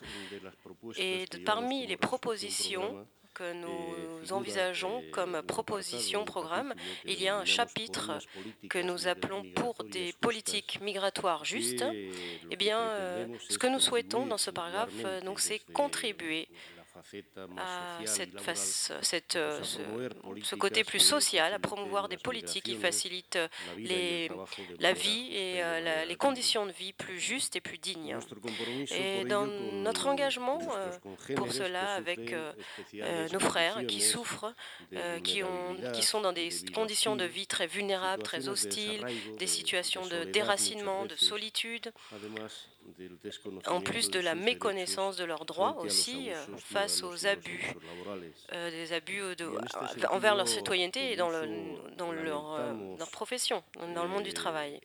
Et 0.97 1.25
parmi 1.45 1.87
les 1.87 1.97
propositions 1.97 3.07
que 3.41 3.53
nous 3.53 4.33
envisageons 4.33 5.01
comme 5.11 5.41
proposition 5.41 6.25
programme, 6.25 6.75
il 7.05 7.19
y 7.19 7.27
a 7.27 7.35
un 7.37 7.45
chapitre 7.45 8.19
que 8.69 8.77
nous 8.77 9.07
appelons 9.07 9.43
pour 9.55 9.83
des 9.83 10.13
politiques 10.21 10.79
migratoires 10.79 11.43
justes. 11.43 11.83
Eh 12.51 12.55
bien, 12.55 12.79
euh, 12.79 13.25
ce 13.49 13.57
que 13.57 13.65
nous 13.65 13.79
souhaitons 13.79 14.27
dans 14.27 14.37
ce 14.37 14.51
paragraphe, 14.51 14.91
euh, 15.05 15.21
c'est 15.37 15.59
contribuer 15.73 16.47
à 17.57 18.05
cette 18.05 18.39
cette, 19.01 19.35
euh, 19.35 19.61
ce, 19.63 20.55
côté 20.55 20.83
plus 20.83 20.99
social, 20.99 21.53
à 21.53 21.59
promouvoir 21.59 22.09
des 22.09 22.17
politiques 22.17 22.65
qui 22.65 22.75
facilitent 22.75 23.39
les, 23.77 24.29
la 24.79 24.93
vie 24.93 25.29
et 25.31 25.63
euh, 25.63 26.05
les 26.05 26.15
conditions 26.15 26.65
de 26.65 26.71
vie 26.71 26.93
plus 26.93 27.19
justes 27.19 27.55
et 27.55 27.61
plus 27.61 27.77
dignes. 27.77 28.17
Et 28.91 29.23
dans 29.25 29.45
notre 29.45 30.07
engagement 30.07 30.59
euh, 30.75 31.35
pour 31.35 31.51
cela 31.51 31.93
avec 31.93 32.33
nos 33.31 33.39
frères 33.39 33.85
qui 33.87 34.01
souffrent, 34.01 34.53
qui, 35.23 35.43
ont, 35.43 35.77
qui 35.93 36.03
sont 36.03 36.21
dans 36.21 36.33
des 36.33 36.49
conditions 36.73 37.15
de 37.15 37.25
vie 37.25 37.47
très 37.47 37.67
vulnérables, 37.67 38.23
très 38.23 38.49
hostiles, 38.49 39.05
des 39.37 39.47
situations 39.47 40.05
de 40.05 40.25
déracinement, 40.25 41.05
de 41.05 41.15
solitude, 41.15 41.91
en 43.67 43.81
plus 43.81 44.09
de 44.09 44.19
la 44.19 44.35
méconnaissance 44.35 45.17
de 45.17 45.23
leurs 45.23 45.45
droits 45.45 45.77
aussi 45.79 46.29
euh, 46.29 46.35
face 46.57 47.03
aux 47.03 47.25
abus, 47.27 47.73
euh, 48.53 48.69
des 48.69 48.93
abus 48.93 49.35
de, 49.37 49.49
envers 50.09 50.35
leur 50.35 50.47
citoyenneté 50.47 51.11
et 51.11 51.15
dans, 51.15 51.29
le, 51.29 51.47
dans 51.97 52.11
leur, 52.11 52.53
euh, 52.53 52.73
leur, 52.97 53.09
profession, 53.09 53.63
dans 53.95 54.03
le 54.03 54.09
monde 54.09 54.23
du 54.23 54.33
travail. 54.33 54.79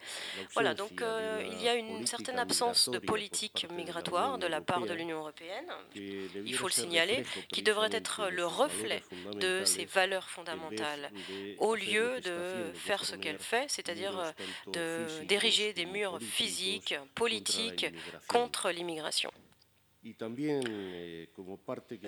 Voilà, 0.55 0.75
donc 0.75 1.03
il 1.51 1.63
y 1.63 1.69
a 1.69 1.75
une 1.75 2.07
certaine 2.07 2.39
absence 2.39 2.89
de 2.89 2.99
politique 2.99 3.67
migratoire 3.73 4.39
de 4.39 4.47
la 4.47 4.61
part 4.61 4.87
de 4.87 4.95
l'Union 4.95 5.19
européenne, 5.19 5.67
il 5.95 6.55
faut 6.55 6.67
le 6.67 6.73
signaler, 6.73 7.25
qui 7.53 7.63
devrait 7.63 7.93
être 7.93 8.29
le 8.31 8.47
reflet 8.47 9.03
de 9.33 9.65
ses 9.65 9.85
valeurs 9.85 10.29
fondamentales, 10.29 11.11
au 11.59 11.75
lieu 11.75 12.21
de 12.21 12.73
faire 12.75 13.05
ce 13.05 13.17
qu'elle 13.17 13.39
fait, 13.39 13.67
c'est-à-dire 13.69 14.33
d'ériger 15.25 15.73
des 15.73 15.87
murs 15.87 16.19
physiques, 16.21 16.95
politiques, 17.15 17.87
contre 18.29 18.71
l'immigration. 18.71 19.31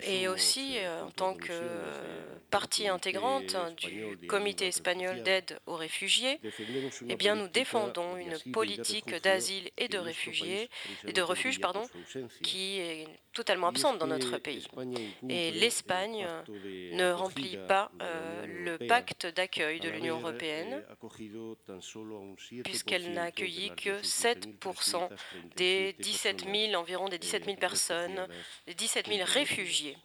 Eh, 0.02 0.22
Et 0.22 0.28
aussi, 0.28 0.78
euh, 0.78 1.04
en 1.04 1.10
tant 1.10 1.34
que 1.34 1.52
partie 2.50 2.86
intégrante 2.86 3.56
du 3.76 4.26
comité 4.28 4.68
espagnol 4.68 5.22
d'aide 5.22 5.58
aux 5.66 5.74
réfugiés, 5.74 6.38
eh 7.08 7.16
bien, 7.16 7.34
nous 7.34 7.48
défendons 7.48 8.16
une 8.16 8.38
politique 8.52 9.14
d'asile 9.22 9.70
et 9.76 9.88
de 9.88 9.98
réfugiés 9.98 10.70
et 11.06 11.12
de 11.12 11.22
refuge, 11.22 11.60
pardon, 11.60 11.82
qui 12.42 12.78
est 12.78 13.06
totalement 13.32 13.68
absente 13.68 13.98
dans 13.98 14.06
notre 14.06 14.38
pays. 14.38 14.66
Et 15.28 15.50
l'Espagne 15.50 16.26
ne 16.92 17.10
remplit 17.10 17.58
pas 17.66 17.90
euh, 18.00 18.46
le 18.46 18.86
pacte 18.86 19.26
d'accueil 19.26 19.80
de 19.80 19.88
l'Union 19.88 20.20
européenne, 20.20 20.84
puisqu'elle 22.64 23.12
n'a 23.12 23.24
accueilli 23.24 23.70
que 23.76 24.00
7% 24.02 25.08
des 25.56 25.94
17 25.98 26.44
000, 26.44 26.74
environ 26.80 27.08
des 27.08 27.18
17 27.18 27.44
000 27.44 27.56
personnes 27.56 27.87
les 28.66 28.74
17 28.74 29.06
000 29.08 29.20
réfugiés. 29.24 29.96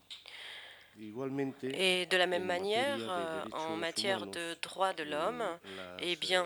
Et 1.63 2.05
de 2.05 2.17
la 2.17 2.27
même 2.27 2.45
manière, 2.45 3.00
euh, 3.09 3.43
en 3.51 3.75
matière 3.75 4.27
de 4.27 4.55
droits 4.62 4.93
de 4.93 5.03
l'homme, 5.03 5.43
eh 6.01 6.15
bien, 6.15 6.45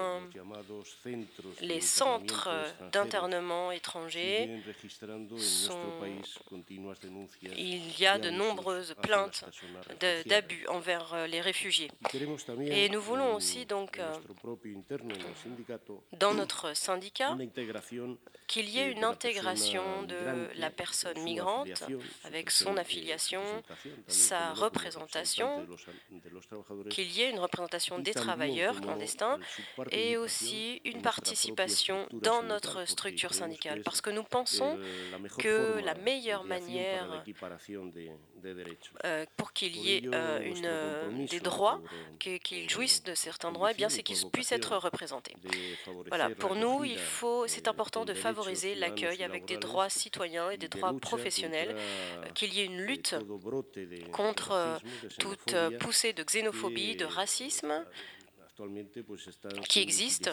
les 1.61 1.81
centres 1.81 2.49
d'internement 2.91 3.71
étrangers 3.71 4.49
sont, 5.37 5.91
il 7.57 7.99
y 7.99 8.05
a 8.05 8.17
de 8.19 8.29
nombreuses 8.29 8.95
plaintes 9.01 9.43
d'abus 10.25 10.65
envers 10.67 11.13
euh, 11.13 11.27
les 11.27 11.41
réfugiés. 11.41 11.91
Et 12.61 12.89
nous 12.89 13.01
voulons 13.01 13.35
aussi 13.35 13.65
donc 13.65 13.99
euh, 13.99 14.13
dans 16.13 16.33
notre 16.33 16.75
syndicat 16.75 17.35
qu'il 18.47 18.69
y 18.69 18.79
ait 18.79 18.91
une 18.91 19.03
intégration 19.03 20.03
de 20.03 20.15
la 20.55 20.69
personne 20.69 21.21
migrante 21.23 21.83
avec 22.23 22.49
son 22.49 22.77
affiliation, 22.77 23.41
sa 24.07 24.36
représentation, 24.53 25.67
qu'il 26.89 27.11
y 27.11 27.21
ait 27.21 27.29
une 27.29 27.39
représentation 27.39 27.99
des 27.99 28.13
travailleurs 28.13 28.81
clandestins 28.81 29.39
et 29.91 30.17
aussi 30.17 30.81
une 30.85 31.01
participation 31.01 32.07
dans 32.13 32.43
notre 32.43 32.85
structure 32.87 33.33
syndicale. 33.33 33.81
Parce 33.83 34.01
que 34.01 34.09
nous 34.09 34.23
pensons 34.23 34.77
que 35.37 35.79
la 35.83 35.95
meilleure 35.95 36.43
manière 36.43 37.23
pour 39.35 39.53
qu'il 39.53 39.75
y 39.77 39.93
ait 39.93 40.01
euh, 40.13 40.39
une, 40.41 40.65
euh, 40.65 41.27
des 41.27 41.39
droits, 41.39 41.81
qu'ils 42.19 42.69
jouissent 42.69 43.03
de 43.03 43.15
certains 43.15 43.51
droits, 43.51 43.71
eh 43.77 43.89
c'est 43.89 44.03
qu'ils 44.03 44.29
puissent 44.31 44.51
être 44.51 44.75
représentés. 44.77 45.35
Voilà, 46.07 46.29
pour 46.29 46.55
nous, 46.55 46.83
il 46.83 46.99
faut, 46.99 47.47
c'est 47.47 47.67
important 47.67 48.05
de 48.05 48.13
favoriser 48.13 48.75
l'accueil 48.75 49.23
avec 49.23 49.45
des 49.45 49.57
droits 49.57 49.89
citoyens 49.89 50.49
et 50.49 50.57
des 50.57 50.67
droits 50.67 50.97
professionnels, 50.99 51.75
qu'il 52.35 52.53
y 52.53 52.61
ait 52.61 52.65
une 52.65 52.81
lutte 52.81 53.15
contre 54.11 54.79
toute 55.19 55.55
poussée 55.79 56.13
de 56.13 56.23
xénophobie, 56.23 56.95
de 56.95 57.05
racisme 57.05 57.85
qui 59.69 59.79
existent 59.79 60.31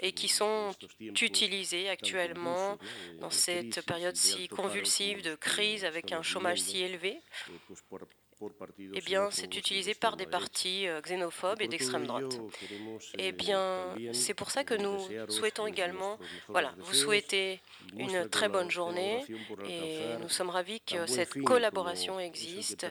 et 0.00 0.12
qui 0.12 0.28
sont 0.28 0.72
utilisés 1.00 1.88
actuellement 1.88 2.78
dans 3.20 3.30
cette 3.30 3.84
période 3.86 4.16
si 4.16 4.48
convulsive 4.48 5.22
de 5.22 5.34
crise 5.34 5.84
avec 5.84 6.12
un 6.12 6.22
chômage 6.22 6.60
si 6.60 6.82
élevé 6.82 7.20
eh 8.94 9.00
bien, 9.00 9.30
c'est 9.30 9.56
utilisé 9.56 9.94
par 9.94 10.16
des 10.16 10.26
partis 10.26 10.86
euh, 10.86 11.00
xénophobes 11.00 11.62
et 11.62 11.68
d'extrême 11.68 12.06
droite. 12.06 12.38
Eh 13.18 13.32
bien, 13.32 13.94
c'est 14.12 14.34
pour 14.34 14.50
ça 14.50 14.64
que 14.64 14.74
nous 14.74 14.98
souhaitons 15.30 15.66
également, 15.66 16.18
voilà, 16.48 16.74
vous 16.78 16.94
souhaitez 16.94 17.60
une 17.96 18.28
très 18.28 18.48
bonne 18.48 18.70
journée 18.70 19.24
et 19.68 20.00
nous 20.20 20.28
sommes 20.28 20.50
ravis 20.50 20.80
que 20.80 21.06
cette 21.06 21.42
collaboration 21.42 22.20
existe 22.20 22.86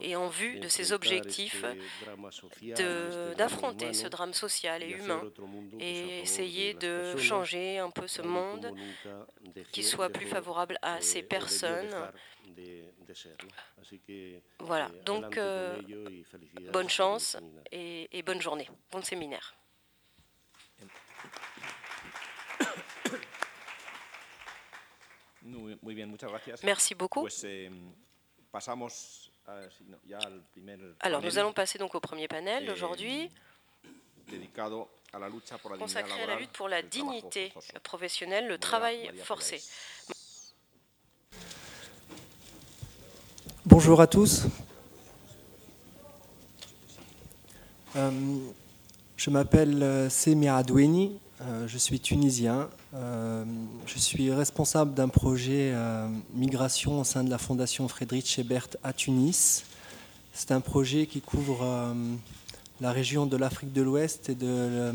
et 0.00 0.14
en 0.16 0.28
vue 0.28 0.60
de 0.60 0.68
ces 0.68 0.92
objectifs 0.92 1.64
d'affronter 3.36 3.92
ce 3.94 4.06
drame 4.06 4.34
social 4.34 4.82
et 4.82 4.90
humain 4.90 5.22
et 5.80 6.20
essayer 6.20 6.74
de 6.74 7.16
changer 7.16 7.78
un 7.78 7.90
peu 7.90 8.06
ce 8.06 8.22
monde 8.22 8.72
qui 9.72 9.82
soit 9.82 10.10
plus 10.10 10.26
favorable 10.26 10.78
à 10.82 11.00
ces 11.00 11.22
personnes. 11.22 11.94
Voilà, 14.60 14.90
donc 15.04 15.36
euh, 15.36 15.80
bonne 16.72 16.88
chance 16.88 17.36
et, 17.72 18.08
et 18.16 18.22
bonne 18.22 18.40
journée, 18.40 18.68
bon 18.90 19.02
séminaire. 19.02 19.54
Merci 26.64 26.94
beaucoup. 26.94 27.26
Alors, 31.00 31.22
nous 31.22 31.38
allons 31.38 31.52
passer 31.52 31.78
donc 31.78 31.94
au 31.94 32.00
premier 32.00 32.28
panel 32.28 32.70
aujourd'hui, 32.70 33.30
consacré 35.78 36.22
à 36.22 36.26
la 36.26 36.36
lutte 36.36 36.52
pour 36.52 36.68
la 36.68 36.82
dignité 36.82 37.52
professionnelle, 37.82 38.46
le 38.46 38.58
travail 38.58 39.10
forcé. 39.24 39.60
Bonjour 43.70 44.00
à 44.00 44.08
tous. 44.08 44.46
Euh, 47.94 48.10
je 49.16 49.30
m'appelle 49.30 49.80
euh, 49.80 50.10
Semir 50.10 50.56
Adoueni, 50.56 51.20
euh, 51.40 51.68
je 51.68 51.78
suis 51.78 52.00
tunisien. 52.00 52.68
Je 52.92 53.98
suis 53.98 54.32
responsable 54.32 54.94
d'un 54.94 55.06
projet 55.06 55.72
migration 56.34 57.00
au 57.00 57.04
sein 57.04 57.22
de 57.22 57.30
la 57.30 57.38
Fondation 57.38 57.86
Friedrich 57.86 58.40
Ebert 58.40 58.66
à 58.82 58.92
Tunis. 58.92 59.64
C'est 60.32 60.50
un 60.50 60.60
projet 60.60 61.06
qui 61.06 61.20
couvre 61.20 61.94
la 62.80 62.90
région 62.90 63.26
de 63.26 63.36
l'Afrique 63.36 63.72
de 63.72 63.82
l'Ouest 63.82 64.28
et 64.28 64.34
de 64.34 64.92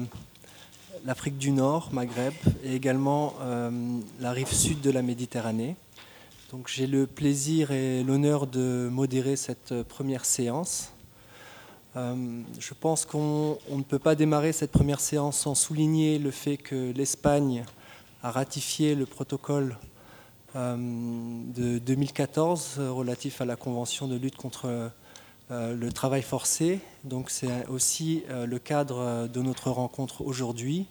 l'Afrique 1.05 1.37
du 1.37 1.51
Nord, 1.51 1.89
Maghreb, 1.93 2.33
et 2.65 2.75
également 2.75 3.35
la 4.19 4.31
rive 4.33 4.51
sud 4.51 4.81
de 4.81 4.91
la 4.91 5.01
Méditerranée. 5.01 5.77
J'ai 6.67 6.87
le 6.87 7.07
plaisir 7.07 7.71
et 7.71 8.03
l'honneur 8.03 8.47
de 8.47 8.87
modérer 8.91 9.35
cette 9.35 9.83
première 9.83 10.25
séance. 10.25 10.93
Euh, 11.95 12.41
je 12.59 12.73
pense 12.73 13.05
qu'on 13.05 13.57
ne 13.69 13.83
peut 13.83 13.99
pas 13.99 14.15
démarrer 14.15 14.51
cette 14.51 14.71
première 14.71 14.99
séance 14.99 15.39
sans 15.39 15.55
souligner 15.55 16.19
le 16.19 16.31
fait 16.31 16.57
que 16.57 16.91
l'Espagne 16.91 17.65
a 18.21 18.31
ratifié 18.31 18.95
le 18.95 19.05
protocole 19.05 19.77
euh, 20.55 20.75
de 20.77 21.77
2014 21.79 22.79
relatif 22.79 23.41
à 23.41 23.45
la 23.45 23.55
Convention 23.55 24.07
de 24.07 24.15
lutte 24.15 24.35
contre 24.35 24.91
euh, 25.51 25.75
le 25.75 25.91
travail 25.91 26.21
forcé. 26.21 26.79
Donc 27.03 27.29
c'est 27.29 27.67
aussi 27.67 28.23
le 28.29 28.59
cadre 28.59 29.27
de 29.27 29.41
notre 29.41 29.71
rencontre 29.71 30.21
aujourd'hui. 30.21 30.87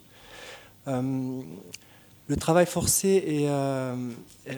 Le 2.28 2.36
travail 2.36 2.66
forcé 2.66 3.08
est, 3.26 4.54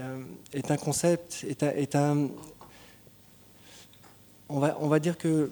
est, 0.52 0.70
un 0.70 0.76
concept, 0.76 1.44
on 4.49 4.61
va, 4.61 4.99
dire 5.00 5.18
que 5.18 5.50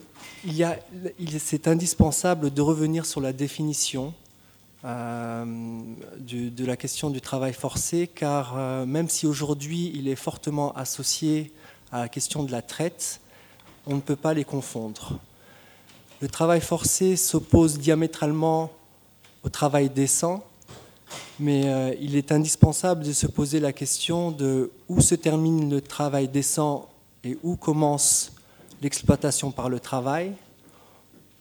c'est 1.39 1.67
indispensable 1.67 2.53
de 2.53 2.63
revenir 2.63 3.05
sur 3.05 3.21
la 3.21 3.33
définition 3.33 4.15
euh, 4.85 5.45
de 6.21 6.65
la 6.65 6.77
question 6.77 7.11
du 7.11 7.21
travail 7.21 7.53
forcé, 7.53 8.07
car 8.07 8.55
euh, 8.57 8.87
même 8.87 9.09
si 9.09 9.27
aujourd'hui 9.27 9.91
il 9.95 10.09
est 10.09 10.17
fortement 10.17 10.73
associé 10.75 11.53
à 11.91 12.01
la 12.01 12.09
question 12.09 12.45
de 12.45 12.53
la 12.53 12.63
traite, 12.63 13.21
on 13.87 13.97
ne 13.97 14.01
peut 14.01 14.17
pas 14.17 14.35
les 14.35 14.45
confondre. 14.45 15.19
Le 16.21 16.29
travail 16.29 16.61
forcé 16.61 17.17
s'oppose 17.17 17.79
diamétralement 17.79 18.71
au 19.43 19.49
travail 19.49 19.91
décent, 19.91 20.45
mais 21.39 21.67
euh, 21.67 21.95
il 22.01 22.17
est 22.17 22.33
indispensable 22.33 23.05
de 23.05 23.13
se 23.13 23.27
poser 23.27 23.61
la 23.61 23.73
question 23.73 24.31
de 24.31 24.71
où 24.89 25.01
se 25.01 25.15
termine 25.15 25.71
le 25.71 25.81
travail 25.81 26.29
décent 26.29 26.89
et 27.25 27.39
où 27.43 27.57
commence 27.57 28.33
l'exploitation 28.83 29.51
par 29.51 29.69
le 29.69 29.81
travail, 29.81 30.33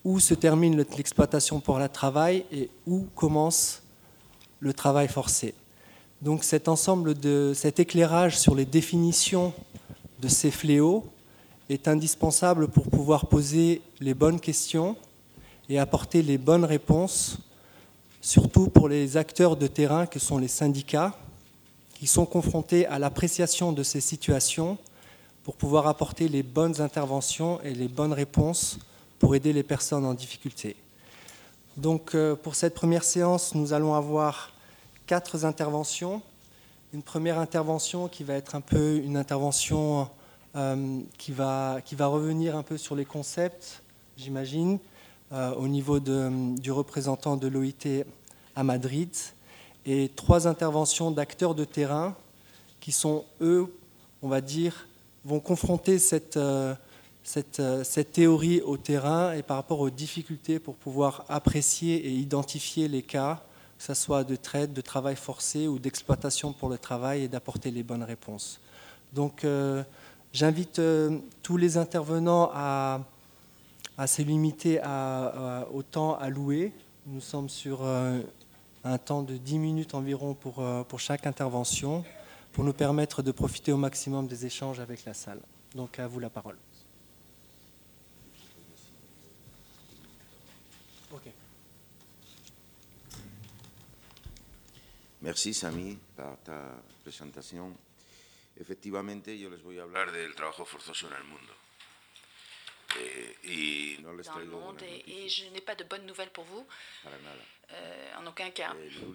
où 0.03 0.20
se 0.20 0.34
termine 0.34 0.77
l'exploitation 0.98 1.60
par 1.60 1.80
le 1.80 1.89
travail 1.89 2.46
et 2.51 2.70
où 2.88 3.06
commence 3.15 3.82
le 4.60 4.74
travail 4.74 5.08
forcé. 5.08 5.53
Donc 6.22 6.44
cet 6.44 6.68
ensemble 6.68 7.15
de 7.15 7.51
cet 7.53 7.80
éclairage 7.80 8.39
sur 8.39 8.56
les 8.56 8.65
définitions 8.65 9.53
de 10.22 10.27
ces 10.30 10.51
fléaux 10.51 11.03
est 11.70 11.88
indispensable 11.88 12.68
pour 12.68 12.88
pouvoir 12.88 13.27
poser 13.27 13.82
les 14.00 14.13
bonnes 14.13 14.39
questions 14.39 14.96
et 15.70 15.80
apporter 15.80 16.22
les 16.22 16.38
bonnes 16.38 16.65
réponses, 16.65 17.38
surtout 18.24 18.70
pour 18.70 18.88
les 18.88 19.18
acteurs 19.18 19.58
de 19.58 19.68
terrain 19.68 20.08
que 20.08 20.18
sont 20.18 20.38
les 20.38 20.48
syndicats, 20.48 21.13
qui 21.94 22.08
sont 22.08 22.25
confrontés 22.25 22.88
à 22.88 22.98
l'appréciation 22.98 23.74
de 23.74 23.84
ces 23.84 24.00
situations 24.00 24.77
pour 25.44 25.55
pouvoir 25.55 25.88
apporter 25.88 26.29
les 26.29 26.42
bonnes 26.42 26.79
interventions 26.79 27.62
et 27.64 27.74
les 27.74 27.90
bonnes 27.90 28.14
réponses 28.14 28.79
pour 29.20 29.36
aider 29.36 29.51
les 29.51 29.62
personnes 29.62 30.05
en 30.05 30.14
difficulté. 30.14 30.77
Donc 31.75 32.16
euh, 32.16 32.33
pour 32.33 32.55
cette 32.55 32.74
première 32.74 33.03
séance, 33.03 33.55
nous 33.55 33.74
allons 33.74 33.94
avoir 33.94 34.53
quatre 35.05 35.44
interventions. 35.44 36.22
Une 36.94 37.03
première 37.03 37.40
intervention 37.40 38.07
qui 38.07 38.24
va 38.24 38.36
être 38.36 38.55
un 38.55 38.62
peu 38.62 39.01
une 39.03 39.18
intervention 39.18 40.07
euh, 40.55 41.00
qui, 41.18 41.33
va, 41.33 41.79
qui 41.83 41.96
va 41.96 42.07
revenir 42.07 42.55
un 42.55 42.64
peu 42.64 42.77
sur 42.77 42.96
les 42.96 43.05
concepts, 43.05 43.81
j'imagine, 44.16 44.79
au 45.33 45.67
niveau 45.67 46.00
du 46.00 46.72
représentant 46.72 47.37
de 47.37 47.48
l'OIT 47.48 48.05
à 48.55 48.63
Madrid, 48.63 49.09
et 49.85 50.09
trois 50.15 50.48
interventions 50.48 51.11
d'acteurs 51.11 51.55
de 51.55 51.65
terrain 51.65 52.15
qui 52.79 52.91
sont, 52.91 53.25
eux, 53.41 53.74
on 54.22 54.27
va 54.27 54.41
dire, 54.41 54.87
vont 55.25 55.39
confronter 55.39 56.00
cette, 56.00 56.37
euh, 56.37 56.74
cette, 57.24 57.59
euh, 57.59 57.83
cette, 57.83 58.13
théorie 58.13 58.61
au 58.61 58.77
terrain 58.77 59.33
et 59.33 59.41
par 59.41 59.57
rapport 59.57 59.79
aux 59.79 59.89
difficultés 59.89 60.59
pour 60.59 60.75
pouvoir 60.75 61.25
apprécier 61.29 61.96
et 61.96 62.11
identifier 62.11 62.87
les 62.87 63.01
cas, 63.01 63.41
que 63.77 63.83
ce 63.85 63.93
soit 63.93 64.24
de 64.24 64.35
traite, 64.35 64.74
de 64.74 64.81
travail 64.81 65.15
forcé 65.15 65.67
ou 65.67 65.79
d'exploitation 65.79 66.53
pour 66.53 66.69
le 66.69 66.77
travail 66.77 67.24
et 67.24 67.27
d'apporter 67.27 67.72
les 67.72 67.83
bonnes 67.83 68.03
réponses. 68.03 68.59
Donc 69.13 69.43
euh, 69.43 69.83
j'invite 70.31 70.81
tous 71.41 71.57
les 71.57 71.77
intervenants 71.77 72.51
à, 72.53 73.01
à 73.98 74.08
se 74.08 74.22
limiter 74.22 74.79
à, 74.82 75.68
au 75.72 75.84
temps 75.84 76.18
alloué. 76.18 76.72
Nous 77.06 77.22
sommes 77.22 77.50
sur 77.50 77.84
un 77.84 78.98
temps 78.98 79.24
de 79.24 79.38
10 79.38 79.60
minutes 79.60 79.94
environ 79.94 80.34
pour, 80.34 80.64
pour 80.88 81.00
chaque 81.00 81.25
intervention 81.27 82.03
pour 82.53 82.64
nous 82.64 82.74
permettre 82.74 83.22
de 83.24 83.32
profiter 83.32 83.72
au 83.72 83.77
maximum 83.77 84.27
des 84.27 84.46
échanges 84.46 84.79
avec 84.79 85.06
la 85.06 85.14
salle. 85.14 85.42
Donc 85.75 86.00
à 86.00 86.08
vous 86.08 86.20
la 86.20 86.29
parole. 86.29 86.58
Merci 95.24 95.53
Sami 95.53 95.98
par 96.18 96.38
ta 96.44 96.84
présentation. 97.01 97.74
Effectivement, 98.60 99.01
je 99.25 99.32
les 99.32 99.64
voy 99.64 99.79
a 99.79 99.84
hablar 99.84 100.12
del 100.12 100.36
trabajo 100.36 100.66
forzoso 100.66 101.08
en 101.08 101.14
el. 101.14 101.63
Eh, 103.00 103.98
dans 104.01 104.12
le 104.12 104.46
monde 104.46 104.82
et, 104.84 105.27
je 105.29 105.46
n'ai 105.50 105.62
pas 105.62 105.75
de 105.75 105.84
bonnes 105.84 106.06
nouvelles 106.06 106.32
pour 106.32 106.44
vous. 106.46 106.66
Euh, 107.72 108.20
en 108.20 108.28
aucun 108.28 108.52
cas. 108.52 108.74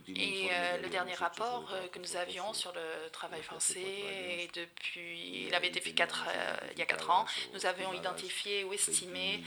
Et 0.09 0.49
euh, 0.51 0.79
le 0.83 0.89
dernier 0.89 1.15
rapport 1.15 1.71
euh, 1.73 1.87
que 1.89 1.99
nous 1.99 2.17
avions 2.17 2.53
sur 2.53 2.73
le 2.73 3.11
travail 3.11 3.43
forcé, 3.43 4.51
depuis, 4.53 5.47
il 5.47 5.55
avait 5.55 5.69
été 5.69 5.81
fait 5.81 5.93
quatre, 5.93 6.25
il 6.73 6.79
y 6.79 6.83
a 6.83 6.87
quatre 6.87 7.11
ans, 7.11 7.25
nous 7.55 7.67
avions 7.67 7.93
identifié 7.93 8.65
ou 8.65 8.73
estimé 8.73 9.43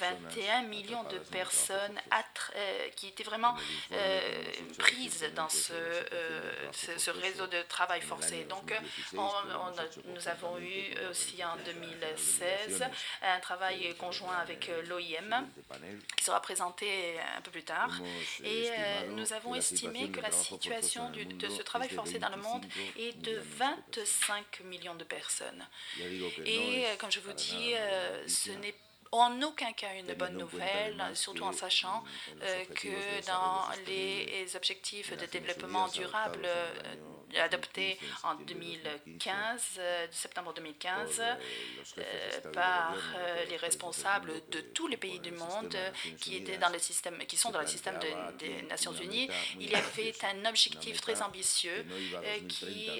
21 0.00 0.62
millions 0.62 1.02
de 1.04 1.18
personnes 1.18 2.00
qui 2.94 3.08
étaient 3.08 3.24
vraiment 3.24 3.54
prises 4.78 5.24
dans 5.34 5.48
ce, 5.48 5.74
ce, 6.72 7.10
réseau 7.10 7.46
de 7.46 7.60
travail 7.68 8.00
forcé. 8.00 8.44
Donc, 8.44 8.72
nous 9.12 10.28
avons 10.28 10.58
eu 10.58 10.94
aussi 11.10 11.44
en 11.44 11.56
2016 11.64 12.84
un 13.22 13.40
travail 13.40 13.94
conjoint 13.96 14.36
avec 14.36 14.70
l'OIM 14.88 15.46
qui 16.16 16.24
sera 16.24 16.40
présenté 16.40 17.18
un 17.36 17.40
peu 17.42 17.50
plus 17.50 17.64
tard. 17.64 17.90
Et 18.44 18.70
euh, 18.70 19.06
nous 19.12 19.32
avons 19.32 19.54
estimé 19.54 20.10
que 20.10 20.20
la 20.20 20.30
situation 20.30 21.10
de 21.10 21.48
ce 21.48 21.62
travail 21.62 21.88
forcé 21.88 22.18
dans 22.18 22.28
le 22.28 22.36
monde 22.36 22.64
est 22.98 23.16
de 23.18 23.40
25 23.58 24.60
millions 24.64 24.94
de 24.94 25.04
personnes. 25.04 25.66
Et 26.44 26.84
euh, 26.86 26.96
comme 26.98 27.10
je 27.10 27.20
vous 27.20 27.32
dis, 27.32 27.74
euh, 27.74 28.26
ce 28.26 28.50
n'est 28.50 28.74
en 29.12 29.40
aucun 29.42 29.72
cas 29.72 29.94
une 29.94 30.12
bonne 30.14 30.36
nouvelle, 30.36 31.02
surtout 31.14 31.44
en 31.44 31.52
sachant 31.52 32.04
que 32.74 33.26
dans 33.26 33.62
les 33.86 34.56
objectifs 34.56 35.16
de 35.16 35.26
développement 35.26 35.88
durable 35.88 36.46
adopté 37.42 37.98
en 38.22 38.34
2015, 38.34 39.80
septembre 40.10 40.54
2015, 40.54 41.22
par 42.52 42.94
les 43.48 43.56
responsables 43.56 44.32
de 44.50 44.60
tous 44.60 44.86
les 44.86 44.96
pays 44.96 45.20
du 45.20 45.32
monde 45.32 45.76
qui, 46.20 46.36
étaient 46.36 46.58
dans 46.58 46.68
le 46.68 46.78
système, 46.78 47.18
qui 47.26 47.36
sont 47.36 47.50
dans 47.50 47.60
le 47.60 47.66
système 47.66 47.98
des 48.38 48.62
Nations 48.62 48.92
Unies. 48.92 49.28
Il 49.58 49.70
y 49.70 49.74
avait 49.74 50.14
un 50.24 50.48
objectif 50.48 51.00
très 51.00 51.22
ambitieux 51.22 51.84
qui 52.48 52.90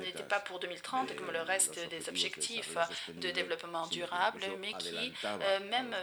n'était 0.00 0.22
pas 0.22 0.40
pour 0.40 0.58
2030 0.58 1.14
comme 1.16 1.30
le 1.30 1.42
reste 1.42 1.78
des 1.88 2.08
objectifs 2.08 2.76
de 3.08 3.30
développement 3.30 3.86
durable, 3.88 4.44
mais 4.60 4.72
qui 4.74 5.12
même 5.70 5.94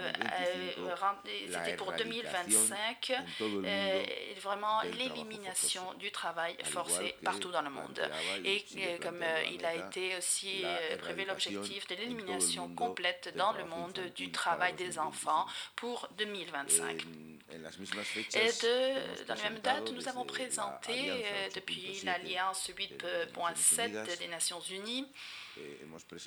c'était 1.50 1.76
pour 1.76 1.92
2025 1.94 3.14
vraiment 4.42 4.82
l'élimination 4.98 5.94
du 5.96 6.12
travail 6.12 6.56
forcé 6.64 7.15
partout 7.24 7.52
dans 7.52 7.62
le 7.62 7.70
monde. 7.70 8.02
Et 8.44 8.64
comme 9.02 9.24
il 9.52 9.66
a 9.66 9.76
été 9.76 10.18
aussi 10.18 10.64
prévu 11.00 11.26
l'objectif 11.26 11.88
de 11.88 11.96
l'élimination 11.96 12.70
complète 12.70 13.34
dans 13.36 13.54
le 13.54 13.66
monde 13.66 14.00
du 14.16 14.32
travail 14.32 14.74
des 14.74 15.00
enfants 15.00 15.46
pour 15.76 16.08
2025. 16.18 17.06
Et 18.34 18.48
de, 18.48 19.26
dans 19.26 19.36
la 19.36 19.50
même 19.50 19.60
date, 19.60 19.92
nous 19.92 20.08
avons 20.08 20.26
présenté 20.26 21.26
depuis 21.54 22.02
l'Alliance 22.04 22.70
8.7 22.70 24.18
des 24.20 24.28
Nations 24.28 24.62
Unies 24.62 25.08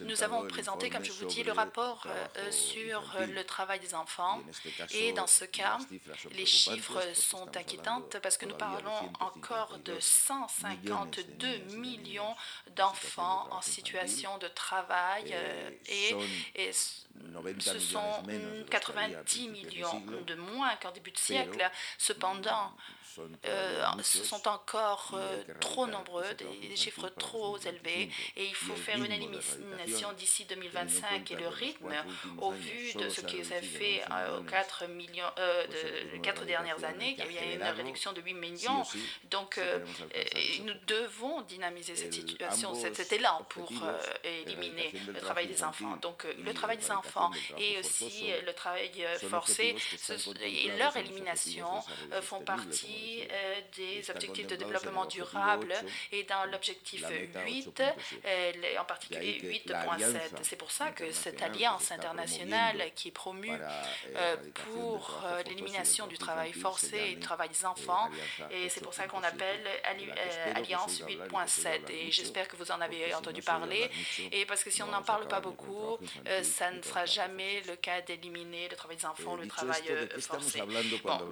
nous 0.00 0.22
avons 0.22 0.46
présenté, 0.46 0.90
comme 0.90 1.04
je 1.04 1.12
vous 1.12 1.26
dis, 1.26 1.42
le 1.42 1.52
rapport 1.52 2.06
euh, 2.06 2.50
sur 2.50 3.02
le 3.28 3.42
travail 3.44 3.80
des 3.80 3.94
enfants. 3.94 4.40
Et 4.92 5.12
dans 5.12 5.26
ce 5.26 5.44
cas, 5.44 5.78
les 6.32 6.46
chiffres 6.46 7.02
sont 7.14 7.56
inquiétants 7.56 8.02
parce 8.22 8.36
que 8.36 8.46
nous 8.46 8.56
parlons 8.56 9.12
encore 9.20 9.78
de 9.84 9.98
152 9.98 11.76
millions 11.76 12.34
d'enfants 12.76 13.48
en 13.50 13.60
situation 13.60 14.38
de 14.38 14.48
travail 14.48 15.34
euh, 15.34 15.70
et, 16.54 16.72
ce 16.72 17.78
sont 17.78 18.22
90 18.70 19.48
millions 19.48 20.02
de 20.26 20.34
moins 20.36 20.76
qu'en 20.76 20.92
début 20.92 21.10
de 21.10 21.18
siècle. 21.18 21.68
Cependant, 21.98 22.72
euh, 23.46 23.84
ce 24.02 24.24
sont 24.24 24.46
encore 24.48 25.12
euh, 25.14 25.42
trop 25.60 25.86
nombreux, 25.86 26.34
des, 26.34 26.76
chiffres 26.76 27.08
trop 27.08 27.58
élevés, 27.58 28.10
et 28.36 28.46
il 28.46 28.54
faut 28.54 28.76
faire 28.76 29.02
une 29.02 29.10
élimination 29.22 30.12
d'ici 30.16 30.44
2025. 30.44 31.30
Et 31.30 31.36
le 31.36 31.48
rythme, 31.48 31.92
au 32.38 32.50
vu 32.50 32.92
de 32.94 33.08
ce 33.08 33.20
qui 33.22 33.44
s'est 33.44 33.62
fait 33.62 34.02
aux 34.38 34.42
4, 34.42 34.88
millions, 34.88 35.24
de, 35.36 36.18
quatre 36.18 36.44
dernières 36.44 36.82
années, 36.84 37.16
il 37.18 37.32
y 37.32 37.38
a 37.38 37.52
eu 37.52 37.56
une 37.56 37.76
réduction 37.76 38.12
de 38.12 38.20
8 38.20 38.34
millions. 38.34 38.82
Donc, 39.30 39.58
euh, 39.58 39.78
nous 40.64 40.74
devons 40.86 41.42
dynamiser 41.42 41.96
cette 41.96 42.14
situation, 42.14 42.74
cet 42.74 43.12
élan 43.12 43.44
pour 43.48 43.70
éliminer 44.24 44.92
le 45.06 45.20
travail 45.20 45.46
des 45.46 45.62
enfants. 45.62 45.96
Donc, 46.02 46.24
le 46.44 46.54
travail 46.54 46.78
des 46.78 46.90
enfants 46.90 47.30
et 47.58 47.78
aussi 47.78 48.30
le 48.44 48.52
travail 48.52 48.90
forcé 49.28 49.76
et 50.42 50.76
leur 50.78 50.96
élimination 50.96 51.68
font 52.22 52.40
partie 52.40 53.22
euh, 53.30 53.60
des 53.76 54.10
objectifs 54.10 54.46
de 54.46 54.56
développement 54.56 55.04
durable 55.06 55.74
et 56.12 56.24
dans 56.24 56.44
l'objectif 56.50 57.04
8, 57.46 57.82
euh, 58.24 58.52
en 58.80 58.84
particulier 58.84 59.07
8.7. 59.10 60.14
C'est 60.42 60.56
pour 60.56 60.70
ça 60.70 60.90
que 60.90 61.12
cette 61.12 61.42
alliance 61.42 61.90
internationale 61.92 62.90
qui 62.94 63.08
est 63.08 63.12
promue 63.12 63.50
euh, 64.16 64.36
pour 64.72 65.22
l'élimination 65.46 66.06
du 66.06 66.18
travail 66.18 66.52
forcé 66.52 66.96
et 66.96 67.14
du 67.14 67.20
travail 67.20 67.48
des 67.48 67.64
enfants, 67.64 68.08
et 68.50 68.68
c'est 68.68 68.82
pour 68.82 68.94
ça 68.94 69.06
qu'on 69.06 69.22
appelle 69.22 69.66
Alliance 70.54 71.02
8.7. 71.02 71.90
Et 71.90 72.10
j'espère 72.10 72.48
que 72.48 72.56
vous 72.56 72.70
en 72.70 72.80
avez 72.80 73.14
entendu 73.14 73.42
parler, 73.42 73.90
et 74.32 74.44
parce 74.46 74.64
que 74.64 74.70
si 74.70 74.82
on 74.82 74.88
n'en 74.88 75.02
parle 75.02 75.26
pas 75.28 75.40
beaucoup, 75.40 75.98
ça 76.42 76.70
ne 76.70 76.82
sera 76.82 77.06
jamais 77.06 77.62
le 77.66 77.76
cas 77.76 78.00
d'éliminer 78.02 78.68
le 78.68 78.76
travail 78.76 78.96
des 78.96 79.06
enfants, 79.06 79.36
le 79.36 79.46
travail 79.46 79.82
forcé. 80.20 80.62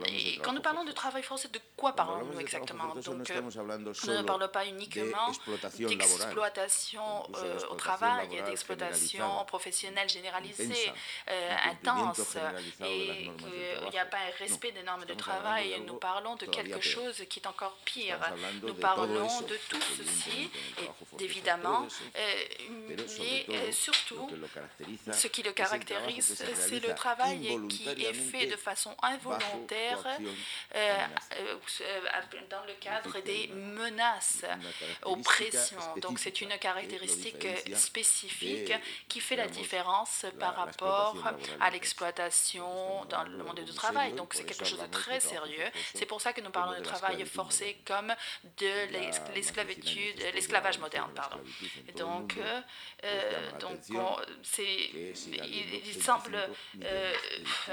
et 0.09 0.39
quand 0.43 0.53
nous 0.53 0.63
parlons 0.63 0.85
de 0.85 0.93
travail 0.93 1.23
forcé, 1.23 1.49
de 1.49 1.61
quoi 1.77 1.93
parlons-nous 1.93 2.41
exactement? 2.41 2.95
Donc, 2.95 3.31
euh, 3.31 3.41
nous 4.07 4.13
ne 4.13 4.23
parlons 4.23 4.49
pas 4.49 4.67
uniquement 4.67 5.31
d'exploitation 5.79 7.03
euh, 7.37 7.59
au 7.71 7.75
travail, 7.75 8.29
d'exploitation 8.47 9.45
professionnelle 9.47 10.09
généralisée, 10.09 10.93
euh, 11.29 11.57
intense, 11.71 12.37
et 12.85 13.31
qu'il 13.39 13.91
n'y 13.91 13.99
a 13.99 14.07
pas 14.07 14.19
un 14.19 14.39
respect 14.39 14.73
des 14.73 14.83
normes 14.83 15.05
de 15.05 15.15
travail. 15.15 15.81
Nous 15.87 15.95
parlons 15.95 16.37
de 16.37 16.47
quelque 16.47 16.81
chose 16.81 17.25
qui 17.29 17.41
est 17.41 17.47
encore 17.47 17.77
pire. 17.85 18.19
Nous 18.63 18.75
parlons 18.75 19.41
de 19.43 19.59
tout 19.69 19.81
ceci, 19.97 20.51
et 20.83 21.25
évidemment, 21.25 21.87
mais 22.89 23.73
surtout, 23.73 24.31
ce 25.13 25.27
qui 25.29 25.43
le 25.43 25.53
caractérise, 25.53 26.45
c'est 26.55 26.81
le 26.81 26.95
travail 26.95 27.59
qui 27.69 27.89
est 27.89 28.13
fait 28.13 28.47
de 28.47 28.57
façon 28.57 28.95
involontaire 29.03 30.07
euh, 30.75 31.07
dans 32.51 32.65
le 32.65 32.75
cadre 32.81 33.21
des 33.21 33.49
menaces, 33.49 34.45
oppressions. 35.03 35.77
Donc 36.01 36.19
c'est 36.19 36.41
une 36.41 36.57
caractéristique 36.59 37.47
spécifique 37.75 38.73
qui 39.09 39.21
fait 39.21 39.37
la 39.37 39.47
différence 39.47 40.27
par 40.39 40.57
rapport 40.57 41.17
à 41.61 41.71
l'exploitation 41.71 43.05
dans 43.07 43.23
le 43.25 43.39
monde 43.39 43.61
du 43.61 43.73
travail. 43.73 44.13
Donc 44.13 44.35
c'est 44.35 44.45
quelque 44.45 44.65
chose 44.65 44.81
de 44.81 44.87
très 44.87 45.21
sérieux. 45.21 45.67
C'est 45.95 46.07
pour 46.07 46.21
ça 46.21 46.33
que 46.33 46.41
nous 46.41 46.51
parlons 46.51 46.79
de 46.79 46.85
travail 46.85 47.25
forcé 47.27 47.79
comme 47.87 48.15
de 48.59 49.33
l'esclavitude, 49.35 50.19
l'esclavage 50.35 50.79
moderne. 50.79 51.11
Pardon. 51.15 51.39
Donc, 51.97 52.37
euh, 52.39 52.61
euh, 53.05 53.51
donc 53.59 53.79
il, 54.59 56.03
semble 56.03 56.39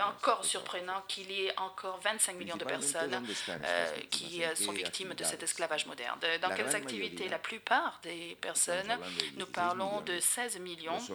encore 0.01 0.45
surprenant 0.45 1.01
qu'il 1.07 1.31
y 1.31 1.45
ait 1.45 1.59
encore 1.59 1.99
25 2.03 2.37
millions 2.37 2.57
de 2.57 2.65
personnes 2.65 3.25
euh, 3.49 3.85
qui 4.09 4.43
euh, 4.43 4.55
sont 4.55 4.71
victimes 4.71 5.13
de 5.13 5.23
cet 5.23 5.43
esclavage 5.43 5.85
moderne. 5.85 6.19
Dans 6.41 6.49
quelles 6.49 6.75
activités? 6.75 7.29
La 7.29 7.39
plupart 7.39 7.99
des 8.03 8.37
personnes, 8.41 8.97
nous 9.37 9.45
parlons 9.45 9.62
de 10.05 10.19
16 10.19 10.59
millions, 10.59 11.11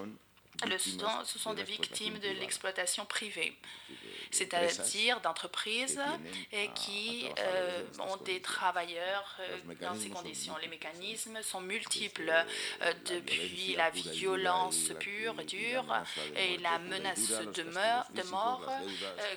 ce 1.24 1.38
sont 1.38 1.54
des 1.54 1.62
victimes 1.62 2.18
de 2.18 2.28
l'exploitation 2.40 3.04
privée. 3.04 3.56
C'est-à-dire 4.30 5.20
d'entreprises 5.20 6.00
qui 6.74 7.26
euh, 7.38 7.82
ont 8.00 8.16
des 8.24 8.40
travailleurs 8.40 9.36
euh, 9.40 9.74
dans 9.80 9.94
ces 9.94 10.10
conditions. 10.10 10.54
Les 10.60 10.68
mécanismes 10.68 11.42
sont 11.42 11.60
multiples, 11.60 12.32
euh, 12.82 12.92
depuis 13.06 13.74
la 13.76 13.90
violence 13.90 14.90
pure, 14.98 15.34
dure, 15.44 15.84
et 16.36 16.58
la 16.58 16.78
menace 16.78 17.28
de, 17.28 17.62
de 17.62 18.22
mort, 18.30 18.70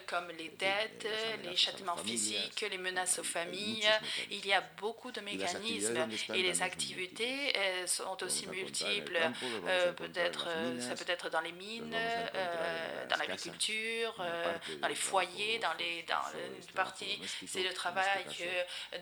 comme 0.08 0.28
les 0.38 0.50
dettes, 0.50 1.08
les 1.44 1.56
châtiments 1.56 1.98
physiques, 1.98 2.66
les 2.70 2.78
menaces 2.78 3.20
aux 3.20 3.24
familles. 3.24 3.90
Il 4.30 4.46
y 4.46 4.54
a 4.54 4.62
beaucoup 4.80 5.12
de 5.12 5.22
mécanismes 5.22 6.08
et 6.34 6.42
les 6.42 6.62
activités 6.62 7.54
sont 7.86 8.22
aussi 8.24 8.48
multiples. 8.48 9.20
peut-être, 9.98 10.48
ça 10.80 10.96
peut 10.96 11.11
dans 11.32 11.42
les 11.42 11.52
mines, 11.52 11.96
dans 13.10 13.18
l'agriculture, 13.18 14.14
dans 14.82 14.88
les 14.88 14.96
foyers, 14.96 15.60
dans 15.60 15.74
les 15.74 16.04
dans 16.04 16.16
parties. 16.74 17.20
C'est 17.48 17.64
le 17.64 17.74
travail 17.74 18.26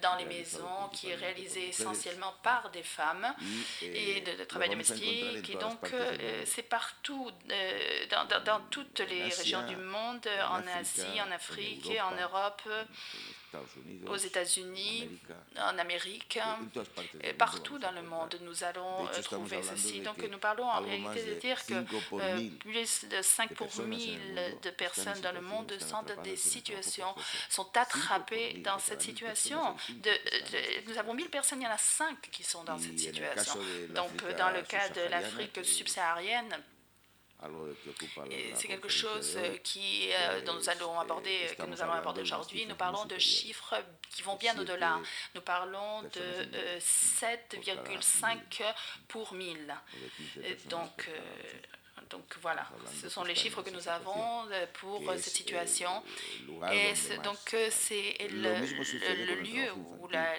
dans 0.02 0.15
les 0.15 0.26
maisons 0.26 0.89
qui 0.93 1.10
est 1.10 1.15
réalisé 1.15 1.69
essentiellement 1.69 2.34
par 2.43 2.69
des 2.72 2.84
femmes 2.84 3.34
et 3.82 4.22
de, 4.22 4.43
travail 4.43 4.69
domestique. 4.69 5.50
Et 5.50 5.56
donc, 5.56 5.93
euh, 5.93 6.43
c'est 6.45 6.63
partout, 6.63 7.32
euh, 7.52 8.06
dans, 8.10 8.43
dans, 8.43 8.60
toutes 8.69 9.00
les 9.00 9.24
régions 9.24 9.65
du 9.65 9.76
monde, 9.76 10.28
en 10.50 10.65
Asie, 10.80 11.22
en 11.26 11.32
Afrique, 11.32 11.89
en 12.02 12.15
Europe 12.15 12.62
aux 14.07 14.15
États-Unis, 14.15 15.09
en 15.57 15.77
Amérique, 15.77 16.39
et 17.21 17.33
partout 17.33 17.77
dans 17.79 17.91
le 17.91 18.01
monde, 18.01 18.38
nous 18.41 18.63
allons 18.63 19.07
euh, 19.07 19.21
trouver 19.21 19.62
ceci. 19.63 20.01
Donc 20.01 20.17
nous 20.29 20.38
parlons 20.38 20.65
en 20.65 20.81
réalité 20.81 21.23
de 21.23 21.39
dire 21.39 21.65
que 21.65 21.73
euh, 21.73 22.49
plus 22.59 23.05
de 23.05 23.21
5 23.21 23.53
pour 23.53 23.69
1000 23.79 24.19
de 24.62 24.69
personnes 24.69 25.19
dans 25.21 25.31
le 25.31 25.41
monde 25.41 25.73
sont 25.79 26.03
dans 26.03 26.21
des 26.21 26.35
situations, 26.35 27.13
sont 27.49 27.67
attrapées 27.75 28.53
dans 28.63 28.79
cette 28.79 29.01
situation. 29.01 29.75
De, 29.89 30.12
nous 30.88 30.97
avons 30.97 31.13
1000 31.13 31.29
personnes, 31.29 31.62
il 31.62 31.65
y 31.65 31.67
en 31.67 31.71
a 31.71 31.77
5 31.77 32.21
qui 32.31 32.43
sont 32.43 32.63
dans 32.63 32.77
cette 32.77 32.99
situation. 32.99 33.59
Donc 33.89 34.23
dans 34.38 34.51
le 34.51 34.62
cas 34.62 34.89
de 34.89 35.01
l'Afrique 35.09 35.63
subsaharienne, 35.63 36.55
c'est 38.56 38.67
quelque 38.67 38.89
chose 38.89 39.38
qui, 39.63 40.10
euh, 40.12 40.41
dont 40.41 40.56
nous 40.56 40.69
allons 40.69 40.99
aborder, 40.99 41.38
que 41.58 41.65
nous 41.65 41.82
allons 41.82 41.93
aborder 41.93 42.21
aujourd'hui. 42.21 42.65
Nous 42.65 42.75
parlons 42.75 43.06
de 43.06 43.17
chiffres 43.17 43.75
qui 44.10 44.23
vont 44.23 44.36
bien 44.36 44.58
au-delà. 44.60 44.99
Nous 45.36 45.41
parlons 45.41 46.04
de 46.04 46.80
7,5 46.80 48.62
euh, 48.62 48.71
pour 49.08 49.34
1000. 49.34 49.73
Donc, 50.65 51.10
Donc 52.10 52.24
voilà, 52.41 52.67
ce 53.02 53.08
sont 53.08 53.24
les 53.24 53.36
chiffres 53.36 53.62
que 53.62 53.69
nous 53.69 53.88
avons 53.88 54.50
euh, 54.52 54.65
pour 54.74 55.02
cette 55.17 55.34
situation. 55.36 55.89
Et 56.72 56.93
donc 57.24 57.56
c'est 57.69 58.17
le, 58.32 59.41
lieu 59.41 59.72
où 59.74 60.08
la, 60.08 60.34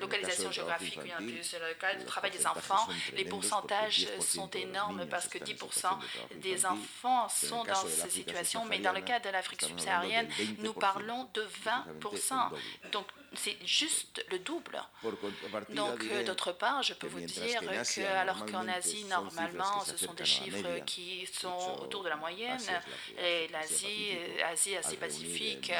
localisation 0.00 0.52
géographique 0.52 1.00
vient 1.02 1.16
plus. 1.16 1.54
Le 1.54 1.74
cas 1.74 1.94
du 1.94 2.04
travail 2.04 2.30
des 2.30 2.46
enfants, 2.46 2.88
les 3.14 3.24
pourcentages 3.24 4.06
sont 4.20 4.50
énormes 4.50 5.06
parce 5.06 5.28
que 5.28 5.38
10% 5.38 5.88
des 6.36 6.64
enfants 6.66 7.28
sont 7.28 7.64
dans 7.64 7.74
cette 7.74 8.12
situation, 8.12 8.64
mais 8.66 8.78
dans 8.78 8.92
le 8.92 9.00
cas 9.00 9.18
de 9.18 9.28
l'Afrique 9.28 9.62
subsaharienne, 9.62 10.28
nous 10.58 10.72
parlons 10.72 11.28
de 11.34 11.42
20%. 12.02 12.90
Donc 12.92 13.06
c'est 13.34 13.56
juste 13.64 14.24
le 14.30 14.40
double. 14.40 14.82
Donc, 15.70 16.04
euh, 16.04 16.24
d'autre 16.24 16.52
part, 16.52 16.82
je 16.82 16.94
peux 16.94 17.06
vous 17.06 17.20
dire 17.20 17.60
que, 17.60 18.00
alors 18.00 18.44
qu'en 18.46 18.66
Asie, 18.66 19.04
normalement, 19.04 19.80
ce 19.84 19.96
sont 19.96 20.14
des 20.14 20.24
chiffres 20.24 20.80
qui 20.84 21.28
sont 21.32 21.78
autour 21.80 22.02
de 22.02 22.08
la 22.08 22.16
moyenne, 22.16 22.58
et 23.18 23.46
l'Asie, 23.48 24.16
euh, 24.16 24.52
Asie, 24.52 24.76
Asie-Pacifique, 24.76 25.72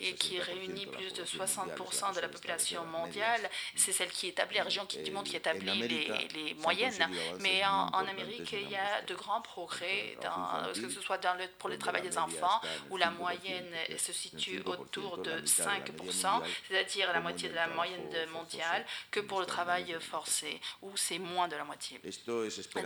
et 0.00 0.14
qui 0.14 0.40
réunit 0.40 0.86
plus 0.86 1.12
de 1.12 1.24
60% 1.24 2.16
de 2.16 2.20
la 2.20 2.28
population 2.28 2.84
mondiale, 2.86 3.48
c'est 3.76 3.92
celle 3.92 4.10
qui 4.10 4.28
établit, 4.28 4.58
la 4.58 4.64
région 4.64 4.84
du 4.84 5.10
monde 5.12 5.24
qui 5.24 5.36
établit 5.36 5.86
les, 5.86 6.28
les 6.34 6.54
moyennes. 6.54 7.08
Mais 7.40 7.64
en, 7.64 8.06
Amérique, 8.08 8.52
il 8.52 8.70
y 8.70 8.76
a 8.76 9.02
de 9.02 9.14
grands 9.14 9.42
progrès, 9.42 10.16
dans, 10.22 10.72
que 10.72 10.88
ce 10.88 11.00
soit 11.00 11.18
dans 11.18 11.34
le, 11.34 11.46
pour 11.58 11.68
le 11.68 11.78
travail 11.78 12.02
des 12.02 12.18
enfants, 12.18 12.60
où 12.90 12.96
la 12.96 13.10
moyenne 13.10 13.72
se 13.96 14.12
situe 14.12 14.62
autour 14.64 15.18
de 15.18 15.42
5%, 15.42 16.42
c'est-à-dire 16.68 16.87
la 16.96 17.20
moitié 17.20 17.48
de 17.48 17.54
la 17.54 17.68
moyenne 17.68 18.08
mondiale, 18.32 18.84
que 19.10 19.20
pour 19.20 19.40
le 19.40 19.46
travail 19.46 19.96
forcé, 20.00 20.60
où 20.82 20.96
c'est 20.96 21.18
moins 21.18 21.48
de 21.48 21.56
la 21.56 21.64
moitié. 21.64 22.00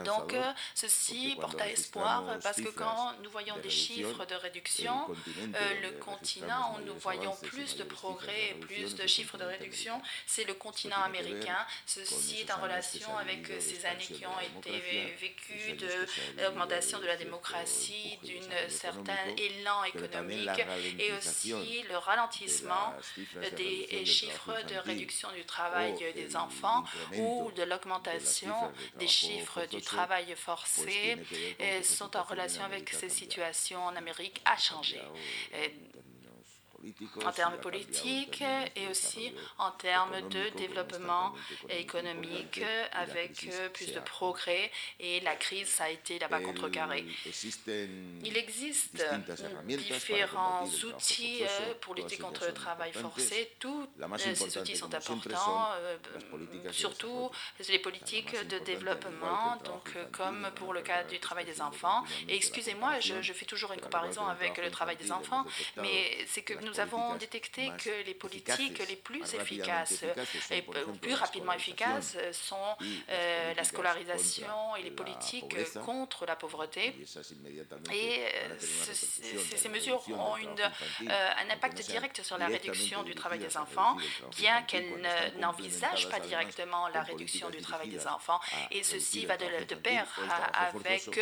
Donc, 0.05 0.35
euh, 0.35 0.53
ceci 0.75 1.37
porte 1.41 1.61
à 1.61 1.69
espoir 1.69 2.39
parce 2.43 2.61
que 2.61 2.69
quand 2.69 3.13
nous 3.23 3.31
voyons 3.31 3.57
des 3.59 3.71
chiffres 3.71 4.25
de 4.27 4.35
réduction, 4.35 5.09
euh, 5.09 5.81
le 5.83 5.93
continent 5.99 6.77
où 6.77 6.85
nous 6.85 6.99
voyons 6.99 7.35
plus 7.43 7.77
de 7.77 7.85
progrès, 7.85 8.57
plus 8.61 8.95
de 8.95 9.07
chiffres 9.07 9.39
de 9.39 9.45
réduction, 9.45 10.01
c'est 10.27 10.45
le 10.45 10.55
continent 10.55 11.03
américain. 11.03 11.67
Ceci 11.87 12.41
est 12.41 12.53
en 12.53 12.61
relation 12.61 13.17
avec 13.19 13.47
ces 13.61 13.85
années 13.87 14.05
qui 14.05 14.27
ont 14.27 14.41
été 14.41 14.81
vécues 15.21 15.73
de 15.75 16.43
l'augmentation 16.43 16.99
de 16.99 17.07
la 17.07 17.17
démocratie, 17.17 18.19
d'un 18.23 18.69
certain 18.69 19.19
élan 19.37 19.85
économique 19.85 20.65
et 20.99 21.13
aussi 21.13 21.83
le 21.89 21.97
ralentissement 21.97 22.95
des 23.57 23.89
chiffres 24.05 24.57
de 24.69 24.77
réduction 24.77 25.29
du 25.33 25.45
travail 25.45 25.95
des 26.15 26.37
enfants 26.37 26.85
ou 27.17 27.51
de 27.57 27.63
l'augmentation 27.63 28.55
des 28.99 29.09
chiffres 29.09 29.67
du 29.67 29.81
travail 29.81 30.35
forcé 30.37 31.19
sont 31.83 32.17
en 32.17 32.23
relation 32.23 32.65
avec 32.65 32.91
ces 32.91 33.09
situations 33.09 33.85
en 33.85 33.97
Amérique 33.97 34.41
a 34.45 34.57
changé 34.57 35.01
en 37.25 37.33
termes 37.33 37.59
politiques 37.59 38.45
et 38.77 38.89
aussi 38.89 39.33
en 39.59 39.71
termes 39.73 40.29
de 40.29 40.49
développement 40.57 41.35
économique 41.69 42.61
avec 42.93 43.49
plus 43.73 43.93
de 43.93 44.01
progrès 44.01 44.71
et 45.01 45.21
la 45.21 45.37
crise 45.37 45.69
ça 45.69 45.85
a 45.85 45.91
été 45.91 46.19
là-bas 46.19 46.41
contrecarrée. 46.41 47.05
Il 48.25 48.37
existe 48.37 49.05
différents 49.67 50.67
outils 50.85 51.43
euh, 51.43 51.75
pour 51.81 51.95
lutter 51.95 52.19
contre 52.19 52.47
le 52.47 52.53
travail 52.53 52.93
forcé. 52.93 53.53
Tous 53.59 53.89
ces 54.19 54.59
outils 54.59 54.77
sont 54.77 54.95
importants, 54.95 55.69
euh, 55.77 55.97
surtout 56.71 57.31
les 57.69 57.79
politiques 57.79 58.35
de 58.49 58.59
développement, 58.61 59.57
donc 59.65 59.93
euh, 59.97 60.05
comme 60.13 60.51
pour 60.57 60.73
le 60.73 60.83
cas 60.83 61.05
du 61.05 61.19
travail 61.21 61.45
des 61.45 61.61
enfants. 61.61 62.05
Et 62.29 62.37
excusez-moi, 62.37 63.01
je, 63.01 63.23
je 63.23 63.33
fais 63.33 63.47
toujours 63.47 63.73
une 63.73 63.81
comparaison 63.81 64.27
avec 64.27 64.59
le 64.59 64.71
travail 64.71 64.97
des 64.97 65.13
enfants, 65.13 65.45
mais 65.77 66.25
c'est 66.27 66.43
que 66.43 66.55
nous 66.65 66.72
nous 66.73 66.81
avons 66.81 67.17
détecté 67.17 67.71
que 67.79 68.07
les 68.07 68.15
politiques 68.15 68.83
les 68.89 68.97
plus 68.97 69.35
efficaces 69.35 70.05
et 70.51 70.63
plus 71.01 71.15
rapidement 71.15 71.53
efficaces 71.53 72.17
sont 72.33 72.77
euh, 73.09 73.55
la 73.55 73.65
scolarisation 73.65 74.77
et 74.79 74.83
les 74.83 74.91
politiques 74.91 75.57
contre 75.85 76.27
la 76.27 76.37
pauvreté. 76.37 76.95
Et 77.93 78.25
euh, 78.25 78.57
ces 79.57 79.69
mesures 79.69 80.03
ont 80.09 80.37
une, 80.37 80.61
euh, 80.61 81.31
un 81.43 81.51
impact 81.51 81.81
direct 81.83 82.23
sur 82.23 82.39
la 82.39 82.47
réduction 82.47 83.03
du 83.03 83.15
travail 83.15 83.39
des 83.39 83.57
enfants, 83.57 83.97
bien 84.37 84.63
qu'elles 84.63 85.01
n'envisagent 85.39 86.09
pas 86.09 86.21
directement 86.21 86.89
la 86.89 87.03
réduction 87.03 87.51
du 87.51 87.61
travail 87.61 87.89
des 87.89 88.07
enfants. 88.07 88.41
Et 88.71 88.83
ceci 88.83 89.27
va 89.27 89.37
de, 89.37 89.65
de 89.65 89.75
pair 89.75 90.07
avec 90.55 91.21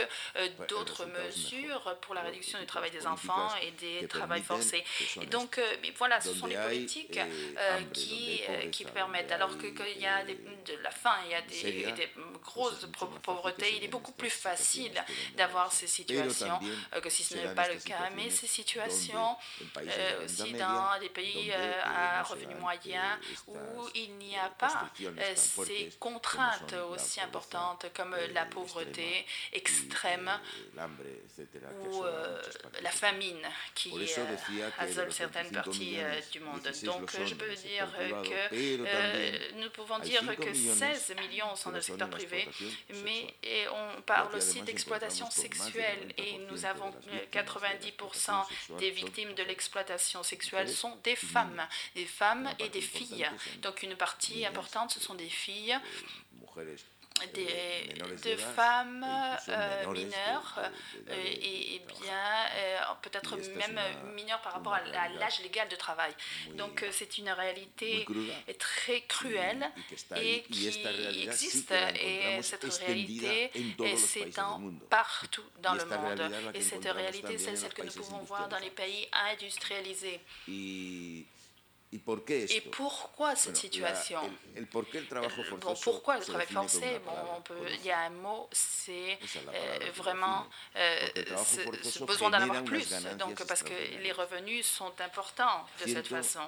d'autres 0.69 1.07
mesures 1.07 1.97
pour 2.03 2.15
la 2.15 2.23
réduction 2.23 2.59
du 2.59 2.67
travail 2.67 2.91
des 2.91 3.07
enfants 3.07 3.51
et 3.63 3.71
des 3.73 4.07
travails 4.07 4.43
forcés. 4.43 4.85
Et 5.21 5.27
donc, 5.27 5.40
euh, 5.59 5.77
voilà, 5.97 6.21
ce 6.21 6.35
sont 6.35 6.47
les 6.47 6.57
politiques 6.57 7.19
euh, 7.19 7.81
qui, 7.93 8.41
euh, 8.49 8.69
qui 8.71 8.85
permettent. 8.85 9.33
Alors 9.33 9.57
qu'il 9.59 10.01
y 10.01 10.07
a 10.07 10.25
de 10.25 10.83
la 10.83 10.91
faim, 10.91 11.15
il 11.27 11.33
y 11.33 11.35
a 11.35 11.43
des, 11.43 11.93
des 11.93 12.09
grosses 12.43 12.87
pauvretés, 13.23 13.77
il 13.77 13.85
est 13.85 13.89
beaucoup 13.89 14.13
plus 14.13 14.31
facile 14.31 14.93
d'avoir 15.37 15.73
ces 15.73 15.87
situations 15.87 16.59
que 17.03 17.11
si 17.11 17.25
ce 17.25 17.35
n'est 17.35 17.55
pas 17.55 17.69
le 17.69 17.79
cas. 17.81 18.11
Mais 18.17 18.31
ces 18.31 18.47
situations 18.47 19.37
aussi 20.25 20.53
dans 20.53 20.99
des 21.01 21.11
pays 21.11 21.53
à 21.53 22.23
revenus 22.23 22.57
moyens 22.59 23.19
où 23.47 23.57
il 23.95 24.17
n'y 24.17 24.37
a 24.37 24.51
pas 24.51 24.91
ces 25.37 25.91
contraintes 25.99 26.75
aussi 26.91 27.21
importantes 27.21 27.87
comme 27.95 28.17
la 28.35 28.45
pauvreté 28.47 29.27
extrême 29.53 30.31
ou 31.87 32.05
la 32.83 32.91
famine 32.91 33.47
qui 33.75 33.93
asole 34.79 35.13
certaines 35.33 35.53
parties 35.53 35.97
euh, 35.99 36.21
du 36.33 36.41
monde. 36.41 36.61
Donc 36.85 37.11
je 37.25 37.35
peux 37.35 37.55
dire 37.55 37.89
que 38.23 38.55
euh, 38.55 39.39
nous 39.57 39.71
pouvons 39.71 39.99
dire 39.99 40.23
que 40.37 40.53
16 40.53 41.15
millions 41.21 41.55
sont 41.57 41.71
dans 41.71 41.77
le 41.77 41.83
secteur 41.83 42.11
privé, 42.11 42.49
mais 43.05 43.35
on 43.73 44.03
parle 44.03 44.35
aussi 44.35 44.63
d'exploitation 44.63 45.31
sexuelle. 45.31 46.13
Et 46.17 46.39
nous 46.51 46.65
avons 46.65 46.93
90% 47.33 48.31
euh, 48.31 48.79
des 48.79 48.91
victimes 48.91 49.35
de 49.35 49.43
l'exploitation 49.43 50.23
sexuelle 50.23 50.69
sont 50.69 50.97
des 51.05 51.17
femmes, 51.17 51.63
des 51.95 52.07
femmes 52.07 52.49
et 52.59 52.69
des 52.69 52.81
filles. 52.81 53.29
Donc 53.63 53.83
une 53.83 53.97
partie 53.97 54.45
importante, 54.47 54.91
ce 54.91 55.01
sont 55.01 55.15
des 55.15 55.29
filles 55.29 55.79
des, 57.29 57.89
de 58.31 58.37
femmes 58.37 59.07
euh, 59.49 59.93
mineures 59.93 60.61
euh, 61.09 61.25
et, 61.25 61.83
bien 62.01 62.47
euh, 62.57 62.79
peut-être 63.03 63.37
même 63.57 63.81
mineures 64.15 64.41
par 64.41 64.55
rapport 64.55 64.75
à, 64.75 65.09
l'âge 65.19 65.41
légal 65.43 65.69
de 65.69 65.77
travail. 65.77 66.13
Donc 66.55 66.85
c'est 66.93 67.19
une 67.19 67.31
réalité 67.31 68.07
très 68.59 69.03
cruelle 69.03 69.71
et 70.17 70.43
qui 70.43 70.69
existe 70.69 71.73
et 71.73 72.43
cette 72.43 72.65
réalité 72.65 73.51
s'étend 73.97 74.61
partout 74.89 75.45
dans 75.63 75.75
le 75.75 75.85
monde. 75.85 76.33
Et 76.55 76.61
cette 76.61 76.85
réalité, 76.85 77.39
c'est 77.39 77.57
celle 77.57 77.73
que 77.73 77.83
nous 77.83 77.93
pouvons 77.93 78.19
voir 78.19 78.49
dans 78.49 78.59
les 78.59 78.71
pays 78.71 79.09
industrialisés. 79.13 80.21
Et 81.93 82.61
pourquoi 82.71 83.35
cette 83.35 83.57
situation? 83.57 84.21
bon, 85.57 85.75
Pourquoi 85.83 86.19
le 86.19 86.25
travail 86.25 86.47
forcé? 86.47 87.01
bon, 87.05 87.13
on 87.37 87.41
peut, 87.41 87.55
Il 87.81 87.85
y 87.85 87.91
a 87.91 88.03
un 88.03 88.11
mot, 88.11 88.49
c'est 88.53 89.19
euh, 89.53 89.91
vraiment 89.97 90.47
euh, 90.77 91.09
ce, 91.83 92.05
besoin 92.05 92.31
d'en 92.31 92.39
avoir 92.43 92.63
plus, 92.63 92.89
donc, 93.19 93.45
parce 93.45 93.65
que 93.65 93.73
les 94.03 94.13
revenus 94.13 94.67
sont 94.67 94.93
importants 95.01 95.67
de 95.85 95.91
cette 95.91 96.07
façon. 96.07 96.41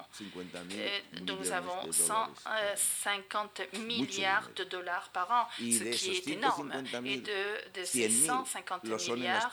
donc 1.22 1.40
nous 1.40 1.50
avons 1.50 1.90
150 1.90 3.62
milliards 3.80 4.48
de 4.54 4.62
dollars 4.62 5.08
par 5.08 5.30
an, 5.32 5.48
ce 5.58 5.90
qui 5.90 6.10
est 6.10 6.28
énorme. 6.28 6.72
Et 7.04 7.16
de, 7.16 7.80
de 7.80 7.84
ces 7.84 8.08
150 8.08 8.84
milliards, 8.84 9.50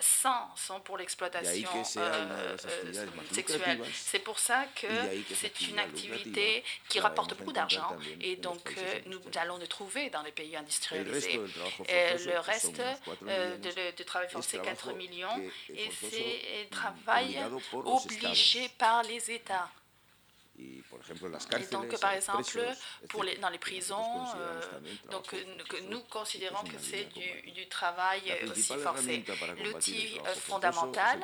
100 0.00 0.56
sont 0.56 0.80
pour 0.80 0.98
l'exploitation 0.98 1.84
sexuelle. 3.32 3.80
C'est 3.92 4.18
pour 4.18 4.40
ça 4.40 4.64
que 4.74 4.79
c'est 5.34 5.60
une 5.62 5.78
activité 5.78 6.64
qui 6.88 7.00
rapporte 7.00 7.36
beaucoup 7.36 7.52
d'argent 7.52 7.96
et 8.20 8.36
donc 8.36 8.74
euh, 8.78 9.00
nous 9.06 9.20
allons 9.36 9.58
le 9.58 9.66
trouver 9.66 10.10
dans 10.10 10.22
les 10.22 10.32
pays 10.32 10.56
industrialisés. 10.56 11.40
Et 11.88 12.24
le 12.24 12.38
reste 12.40 12.82
euh, 13.26 13.56
de, 13.58 14.02
travail 14.02 14.28
forcé, 14.30 14.58
4 14.58 14.92
millions, 14.94 15.28
et 15.68 15.90
c'est 15.90 16.42
un 16.62 16.68
travail 16.70 17.38
obligé 17.72 18.68
par 18.78 19.02
les 19.02 19.30
États. 19.30 19.68
Et 21.58 21.66
donc, 21.72 21.98
par 22.00 22.12
exemple, 22.12 22.60
pour 23.08 23.24
les, 23.24 23.36
dans 23.36 23.48
les 23.48 23.58
prisons, 23.58 24.24
euh, 24.36 24.60
donc, 25.10 25.34
nous 25.88 26.00
considérons 26.02 26.62
que 26.64 26.78
c'est 26.78 27.04
du, 27.12 27.52
du, 27.52 27.68
travail 27.68 28.20
aussi 28.50 28.74
forcé. 28.74 29.24
L'outil 29.64 30.18
euh, 30.26 30.34
fondamental, 30.34 31.20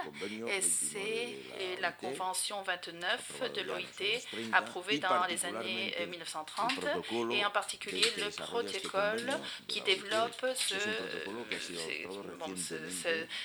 c'est 0.61 1.37
la 1.81 1.92
Convention 1.92 2.62
29 2.62 3.53
de 3.55 3.61
l'OIT, 3.62 4.53
approuvée 4.53 4.99
dans 4.99 5.25
les 5.27 5.44
années 5.44 5.94
1930, 6.09 6.72
euh, 6.85 7.31
et 7.31 7.44
en 7.44 7.51
particulier 7.51 8.07
le 8.18 8.31
protocole 8.31 9.38
qui 9.68 9.81
développe 9.83 10.46
ce, 10.55 10.75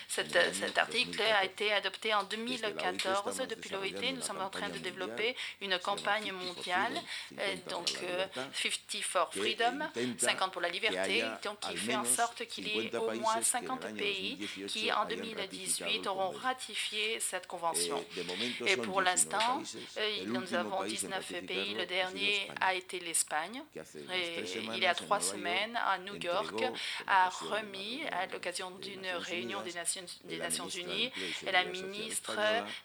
cet, 0.07 0.77
article 0.77 1.21
a 1.21 1.45
été 1.45 1.73
adopté 1.73 2.13
en 2.13 2.23
2014 2.23 3.43
depuis 3.49 3.69
l'OIT. 3.71 4.13
Nous 4.13 4.21
sommes 4.21 4.41
en 4.41 4.49
train 4.49 4.69
de 4.69 4.77
développer 4.77 5.35
une 5.61 5.73
campagne 5.81 6.31
mondiale, 6.31 6.93
euh, 7.39 7.55
donc 7.69 7.89
50 7.89 8.03
euh, 8.03 9.01
for 9.03 9.33
Freedom, 9.33 9.79
50 10.17 10.51
pour 10.51 10.61
la 10.61 10.69
liberté, 10.69 11.23
donc 11.43 11.59
qui 11.59 11.77
fait 11.77 11.95
en 11.95 12.05
sorte 12.05 12.45
qu'il 12.45 12.67
y 12.67 12.87
ait 12.87 12.95
au 12.95 13.11
moins 13.11 13.41
50 13.41 13.93
pays 13.95 14.37
qui 14.67 14.91
en 14.91 15.05
2018 15.05 16.07
auront 16.07 16.31
ratifié 16.31 17.19
cette 17.19 17.47
convention. 17.47 18.03
Et 18.65 18.77
pour 18.77 19.01
l'instant, 19.01 19.61
euh, 19.97 20.23
nous 20.25 20.53
avons 20.53 20.83
19 20.83 21.45
pays. 21.45 21.73
Le 21.75 21.85
dernier 21.85 22.49
a 22.59 22.73
été 22.73 22.99
l'Espagne. 22.99 23.61
Il 23.75 24.77
y 24.77 24.85
a 24.85 24.95
trois 24.95 25.19
semaines, 25.19 25.77
à 25.77 25.97
New 25.99 26.15
York, 26.15 26.63
a 27.07 27.29
remis, 27.29 28.01
à 28.11 28.27
l'occasion 28.27 28.71
d'une 28.71 29.07
réunion 29.19 29.61
des 29.61 29.73
Nations, 29.73 30.05
des 30.25 30.37
Nations 30.37 30.67
Unies, 30.69 31.11
et 31.45 31.51
la 31.51 31.65
ministre 31.65 32.37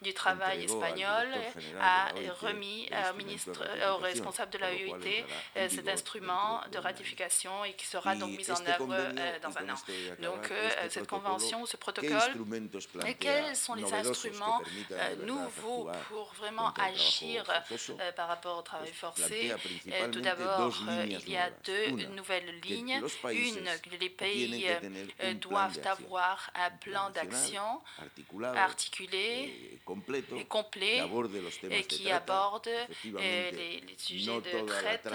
du 0.02 0.14
Travail 0.14 0.64
espagnole 0.64 1.28
a 1.80 2.08
remis 2.40 2.85
au, 2.92 3.16
ministre, 3.16 3.62
au 3.94 3.98
responsable 3.98 4.52
de 4.52 4.58
la 4.58 4.72
UIT 4.74 5.24
euh, 5.56 5.68
cet 5.68 5.88
instrument 5.88 6.60
de 6.72 6.78
ratification 6.78 7.64
et 7.64 7.72
qui 7.74 7.86
sera 7.86 8.14
donc 8.14 8.36
mis 8.36 8.50
en 8.50 8.54
œuvre 8.66 8.88
euh, 8.92 9.38
dans 9.42 9.56
un 9.58 9.70
an. 9.70 9.76
Donc, 10.20 10.50
euh, 10.50 10.70
cette 10.88 11.08
convention, 11.08 11.66
ce 11.66 11.76
protocole, 11.76 12.20
et 13.06 13.14
quels 13.14 13.56
sont 13.56 13.74
les 13.74 13.92
instruments 13.92 14.60
nouveaux 15.24 15.88
pour 16.08 16.32
vraiment 16.34 16.72
agir 16.74 17.44
par 18.16 18.28
rapport 18.28 18.58
au 18.58 18.62
travail 18.62 18.92
forcé? 18.92 19.52
Tout 20.12 20.20
d'abord, 20.20 20.74
il 21.06 21.28
y 21.28 21.36
a 21.36 21.50
deux 21.64 21.90
nouvelles 22.14 22.60
lignes. 22.62 23.00
Une, 23.30 23.68
les 24.00 24.10
pays 24.10 24.66
doivent 25.40 25.80
avoir 25.84 26.50
un 26.54 26.70
plan 26.70 27.10
d'action 27.10 27.80
articulé 28.40 29.76
et 30.36 30.44
complet 30.44 31.02
et 31.70 31.84
qui 31.84 32.10
aborde 32.10 32.68
les, 33.04 33.50
les, 33.52 33.84
sujets 33.96 34.40
de 34.40 34.66
traite. 34.66 35.08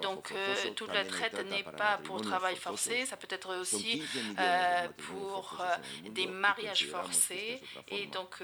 Donc, 0.00 0.32
euh, 0.32 0.70
toute 0.74 0.92
la 0.92 1.04
traite 1.04 1.44
n'est 1.50 1.62
pas 1.62 1.98
pour 2.04 2.20
travail 2.20 2.56
forcé, 2.56 3.06
ça 3.06 3.16
peut 3.16 3.28
être 3.30 3.56
aussi 3.60 4.02
euh, 4.38 4.88
pour 5.08 5.58
euh, 5.60 6.10
des 6.10 6.26
mariages 6.26 6.86
forcés. 6.86 7.60
Et 7.88 8.06
donc, 8.06 8.42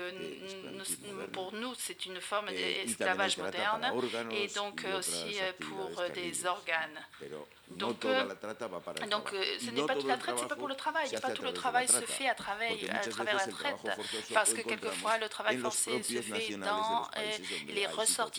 pour 1.32 1.52
nous, 1.54 1.74
c'est 1.76 2.06
une 2.06 2.20
forme 2.20 2.48
d'esclavage 2.48 3.38
moderne 3.38 3.86
et 4.32 4.48
donc 4.48 4.84
aussi 4.96 5.38
pour 5.60 6.02
des 6.14 6.46
organes. 6.46 7.00
Donc, 7.70 8.06
donc 9.10 9.30
ce 9.60 9.70
n'est 9.70 9.84
pas 9.84 9.94
toute 9.94 10.06
la 10.06 10.16
traite, 10.16 10.36
c'est 10.38 10.48
pas 10.48 10.56
pour 10.56 10.68
le 10.68 10.74
travail. 10.74 11.08
Pas 11.20 11.30
tout 11.30 11.42
le 11.42 11.52
travail 11.52 11.88
se 11.88 12.00
fait 12.00 12.28
à 12.28 12.34
travers, 12.34 12.72
à 12.90 13.06
travers 13.08 13.36
la 13.36 13.46
traite, 13.46 13.76
parce 14.32 14.54
que 14.54 14.62
quelquefois 14.62 15.18
le 15.18 15.28
travail 15.28 15.58
forcé 15.58 16.02
se 16.02 16.22
fait 16.22 16.56
dans 16.56 17.08
les 17.68 17.86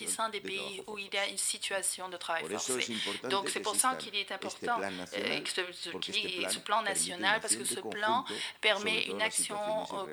ressortissants 0.04 0.28
des 0.28 0.40
pays 0.40 0.82
où 0.86 0.98
il 0.98 1.12
y 1.12 1.18
a 1.18 1.26
une 1.28 1.38
situation 1.38 2.08
de 2.08 2.16
travail 2.16 2.44
forcé. 2.48 2.94
Donc 3.28 3.48
c'est 3.48 3.60
pour 3.60 3.76
ça 3.76 3.94
qu'il 3.96 4.14
est 4.16 4.30
important 4.32 4.78
qu'il 6.00 6.16
y 6.16 6.44
ait 6.44 6.48
ce 6.48 6.58
plan 6.58 6.82
national, 6.82 7.40
parce 7.40 7.56
que 7.56 7.64
ce 7.64 7.80
plan 7.80 8.24
permet 8.60 9.04
une 9.04 9.22
action 9.22 9.56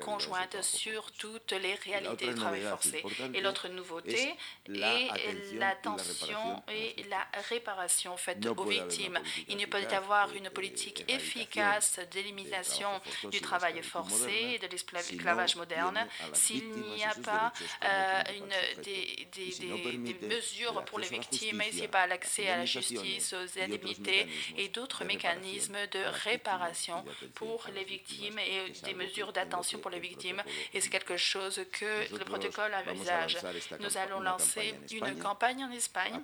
conjointe 0.00 0.62
sur 0.62 1.10
toutes 1.12 1.52
les 1.52 1.74
réalités 1.74 2.28
du 2.28 2.34
travail 2.34 2.62
forcé. 2.62 3.02
Et 3.34 3.40
l'autre 3.40 3.68
nouveauté 3.68 4.34
est 4.68 5.54
l'attention 5.54 6.62
et 6.68 7.02
la 7.08 7.26
réparation 7.48 8.16
faite 8.16 8.44
aux 8.46 8.64
victimes. 8.64 9.18
Il 9.48 9.56
ne 9.56 9.66
peut 9.66 9.80
y 9.80 9.94
avoir 9.94 10.32
une 10.34 10.50
politique 10.50 11.04
efficace 11.08 12.00
d'élimination 12.10 12.88
du 13.30 13.40
travail 13.40 13.82
forcé 13.82 14.54
et 14.54 14.58
de 14.58 14.66
l'esclavage 14.66 15.56
moderne. 15.56 16.06
s'il 16.32 16.68
n'y 16.70 17.04
a 17.04 17.14
pas 17.22 17.52
euh, 17.84 18.22
une, 18.36 18.82
des, 18.82 19.28
des, 19.32 19.54
des, 19.58 19.77
mesures 20.22 20.84
pour 20.84 20.98
les 20.98 21.08
victimes, 21.08 21.60
a 21.60 21.88
pas 21.88 22.06
l'accès 22.06 22.48
à 22.48 22.58
la 22.58 22.64
justice, 22.64 23.34
aux 23.34 23.60
indemnités 23.60 24.26
et 24.56 24.68
d'autres 24.68 25.04
mécanismes 25.04 25.76
de 25.92 26.00
réparation 26.24 27.04
pour 27.34 27.66
les 27.74 27.84
victimes 27.84 28.38
et 28.38 28.70
des 28.84 28.94
mesures 28.94 29.32
d'attention 29.32 29.78
pour 29.78 29.90
les 29.90 30.00
victimes. 30.00 30.42
Et 30.74 30.80
c'est 30.80 30.90
quelque 30.90 31.16
chose 31.16 31.60
que 31.72 32.16
le 32.16 32.24
protocole 32.24 32.72
envisage. 32.74 33.38
Nous 33.80 33.96
allons 33.96 34.20
lancer 34.20 34.74
une 34.90 35.18
campagne 35.18 35.64
en 35.64 35.70
Espagne, 35.70 36.20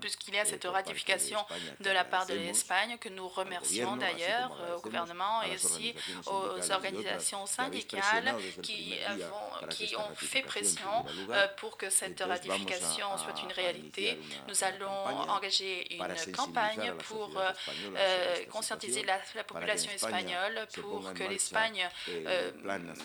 puisqu'il 0.00 0.34
y 0.34 0.38
a 0.38 0.44
cette 0.44 0.64
ratification 0.64 1.38
de 1.80 1.90
la 1.90 2.04
part 2.04 2.26
de 2.26 2.34
l'Espagne, 2.34 2.96
que 2.98 3.08
nous 3.08 3.28
remercions 3.28 3.96
d'ailleurs 3.96 4.56
au 4.76 4.80
gouvernement 4.80 5.42
et 5.42 5.54
aussi 5.54 5.94
aux 6.26 6.70
organisations 6.72 7.46
syndicales 7.46 8.34
qui, 8.62 8.94
qui 9.70 9.96
ont 9.96 10.14
fait 10.14 10.42
pression 10.42 10.88
euh, 11.06 11.23
pour 11.56 11.76
que 11.76 11.90
cette 11.90 12.20
ratification 12.20 13.16
soit 13.18 13.42
une 13.42 13.52
réalité. 13.52 14.18
Nous 14.48 14.64
allons 14.64 15.06
engager 15.28 15.94
une 15.94 16.32
campagne 16.32 16.92
pour 17.08 17.38
euh, 17.38 17.50
euh, 17.96 18.44
conscientiser 18.50 19.02
la, 19.04 19.18
population 19.44 19.90
espagnole 19.92 20.66
pour 20.74 21.12
que 21.14 21.24
l'Espagne 21.24 21.88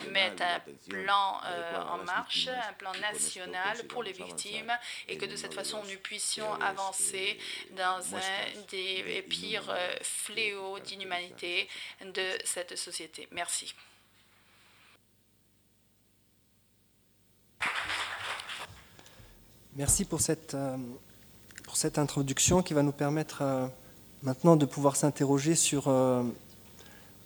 mette 0.09 0.41
un 0.41 0.61
plan 0.89 1.41
en 1.89 1.97
marche, 2.03 2.47
un 2.47 2.73
plan 2.73 2.91
national 3.01 3.85
pour 3.87 4.03
les 4.03 4.13
victimes 4.13 4.71
et 5.07 5.17
que 5.17 5.25
de 5.25 5.35
cette 5.35 5.53
façon 5.53 5.83
nous 5.83 5.99
puissions 5.99 6.53
avancer 6.61 7.37
dans 7.71 8.15
un 8.15 8.61
des 8.69 9.21
pires 9.29 9.75
fléaux 10.01 10.79
d'inhumanité 10.79 11.67
de 12.01 12.37
cette 12.43 12.75
société. 12.75 13.27
Merci. 13.31 13.73
Merci 19.79 20.03
pour 20.03 20.19
cette, 20.19 20.55
euh, 20.55 20.75
pour 21.63 21.77
cette 21.77 21.97
introduction 21.99 22.61
qui 22.61 22.73
va 22.73 22.83
nous 22.83 22.91
permettre 22.91 23.37
euh, 23.43 23.65
maintenant 24.23 24.57
de 24.57 24.65
pouvoir 24.65 24.97
s'interroger 24.97 25.55
sur 25.55 25.87
euh, 25.87 26.21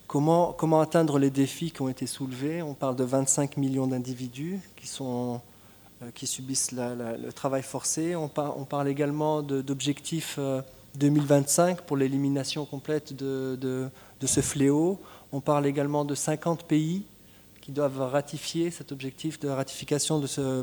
comment, 0.06 0.80
atteindre 0.80 1.18
les 1.18 1.30
défis 1.30 1.72
qui 1.72 1.82
ont 1.82 1.88
été 1.88 2.06
soulevés. 2.06 2.62
On 2.62 2.74
parle 2.74 2.94
de 2.94 3.02
25 3.02 3.56
millions 3.56 3.88
d'individus 3.88 4.60
qui, 4.76 4.86
subissent 6.28 6.70
le 6.70 7.32
travail 7.32 7.64
forcé. 7.64 8.14
On, 8.14 8.28
parle 8.28 8.86
également 8.86 9.42
d'objectifs 9.42 10.38
2025 10.94 11.80
pour 11.80 11.96
l'élimination 11.96 12.66
complète 12.66 13.16
de, 13.16 13.58
de 13.60 14.26
ce 14.28 14.40
fléau. 14.40 15.00
On 15.32 15.40
parle 15.40 15.66
également 15.66 16.04
de 16.04 16.14
50 16.14 16.62
pays 16.62 17.04
qui 17.64 17.72
doivent 17.72 18.02
ratifier 18.02 18.70
cet 18.70 18.92
objectif 18.92 19.40
de 19.40 19.48
ratification 19.48 20.18
de 20.18 20.26
ce, 20.26 20.62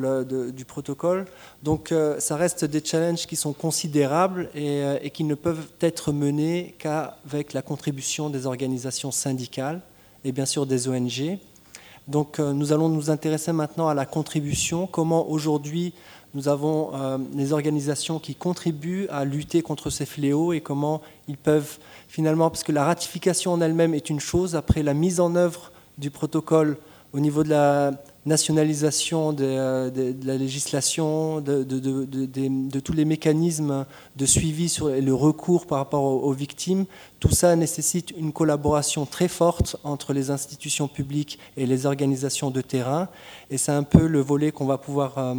du 0.00 0.64
protocole. 0.64 1.26
Donc 1.62 1.92
euh, 1.92 2.18
ça 2.20 2.36
reste 2.36 2.64
des 2.64 2.84
challenges 2.84 3.26
qui 3.26 3.36
sont 3.36 3.52
considérables 3.52 4.50
et, 4.54 4.82
euh, 4.82 4.98
et 5.02 5.10
qui 5.10 5.24
ne 5.24 5.34
peuvent 5.34 5.68
être 5.80 6.12
menés 6.12 6.74
qu'avec 6.78 7.52
la 7.52 7.62
contribution 7.62 8.30
des 8.30 8.46
organisations 8.46 9.10
syndicales 9.10 9.80
et 10.24 10.32
bien 10.32 10.46
sûr 10.46 10.66
des 10.66 10.88
ONG. 10.88 11.38
Donc 12.08 12.38
euh, 12.38 12.52
nous 12.52 12.72
allons 12.72 12.88
nous 12.88 13.10
intéresser 13.10 13.52
maintenant 13.52 13.88
à 13.88 13.94
la 13.94 14.06
contribution, 14.06 14.86
comment 14.86 15.28
aujourd'hui 15.30 15.94
nous 16.34 16.48
avons 16.48 16.90
les 17.36 17.52
organisations 17.52 18.18
qui 18.18 18.34
contribuent 18.34 19.06
à 19.08 19.24
lutter 19.24 19.62
contre 19.62 19.88
ces 19.88 20.04
fléaux 20.04 20.52
et 20.52 20.60
comment 20.60 21.00
ils 21.28 21.36
peuvent 21.36 21.78
finalement, 22.08 22.50
parce 22.50 22.64
que 22.64 22.72
la 22.72 22.84
ratification 22.84 23.52
en 23.52 23.60
elle-même 23.60 23.94
est 23.94 24.10
une 24.10 24.18
chose, 24.18 24.56
après 24.56 24.82
la 24.82 24.94
mise 24.94 25.20
en 25.20 25.36
œuvre 25.36 25.70
du 25.96 26.10
protocole 26.10 26.76
au 27.12 27.20
niveau 27.20 27.44
de 27.44 27.50
la 27.50 27.92
nationalisation 28.26 29.32
de, 29.32 29.44
euh, 29.44 30.12
la 30.24 30.36
législation, 30.36 31.40
de, 31.40 32.80
tous 32.80 32.92
les 32.92 33.04
mécanismes 33.04 33.84
de 34.16 34.26
suivi 34.26 34.68
sur 34.68 34.88
le 34.88 35.14
recours 35.14 35.66
par 35.66 35.78
rapport 35.78 36.02
aux, 36.04 36.32
victimes, 36.32 36.86
tout 37.20 37.30
ça 37.30 37.54
nécessite 37.56 38.12
une 38.12 38.32
collaboration 38.32 39.06
très 39.06 39.28
forte 39.28 39.76
entre 39.84 40.12
les 40.12 40.30
institutions 40.30 40.88
publiques 40.88 41.38
et 41.56 41.66
les 41.66 41.86
organisations 41.86 42.50
de 42.50 42.60
terrain. 42.60 43.08
Et 43.50 43.58
c'est 43.58 43.72
un 43.72 43.82
peu 43.82 44.06
le 44.06 44.20
volet 44.20 44.52
qu'on 44.52 44.66
va 44.66 44.78
pouvoir, 44.78 45.18
euh, 45.18 45.34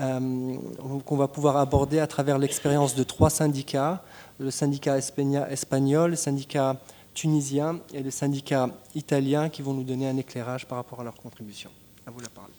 euh, 0.00 0.56
qu'on 1.04 1.16
va 1.16 1.28
pouvoir 1.28 1.56
aborder 1.58 1.98
à 1.98 2.06
travers 2.06 2.38
l'expérience 2.38 2.94
de 2.94 3.02
trois 3.02 3.30
syndicats, 3.30 4.02
le 4.38 4.50
syndicat 4.50 4.98
espagnol, 4.98 6.10
le 6.10 6.16
syndicat 6.16 6.76
tunisiens 7.12 7.78
et 7.92 8.02
les 8.02 8.10
syndicats 8.10 8.70
italiens 8.94 9.48
qui 9.48 9.62
vont 9.62 9.72
nous 9.72 9.84
donner 9.84 10.08
un 10.08 10.16
éclairage 10.16 10.66
par 10.66 10.78
rapport 10.78 11.00
à 11.00 11.04
leur 11.04 11.14
contribution. 11.14 11.70
À 12.06 12.10
vous 12.10 12.20
la 12.20 12.28
parole. 12.28 12.50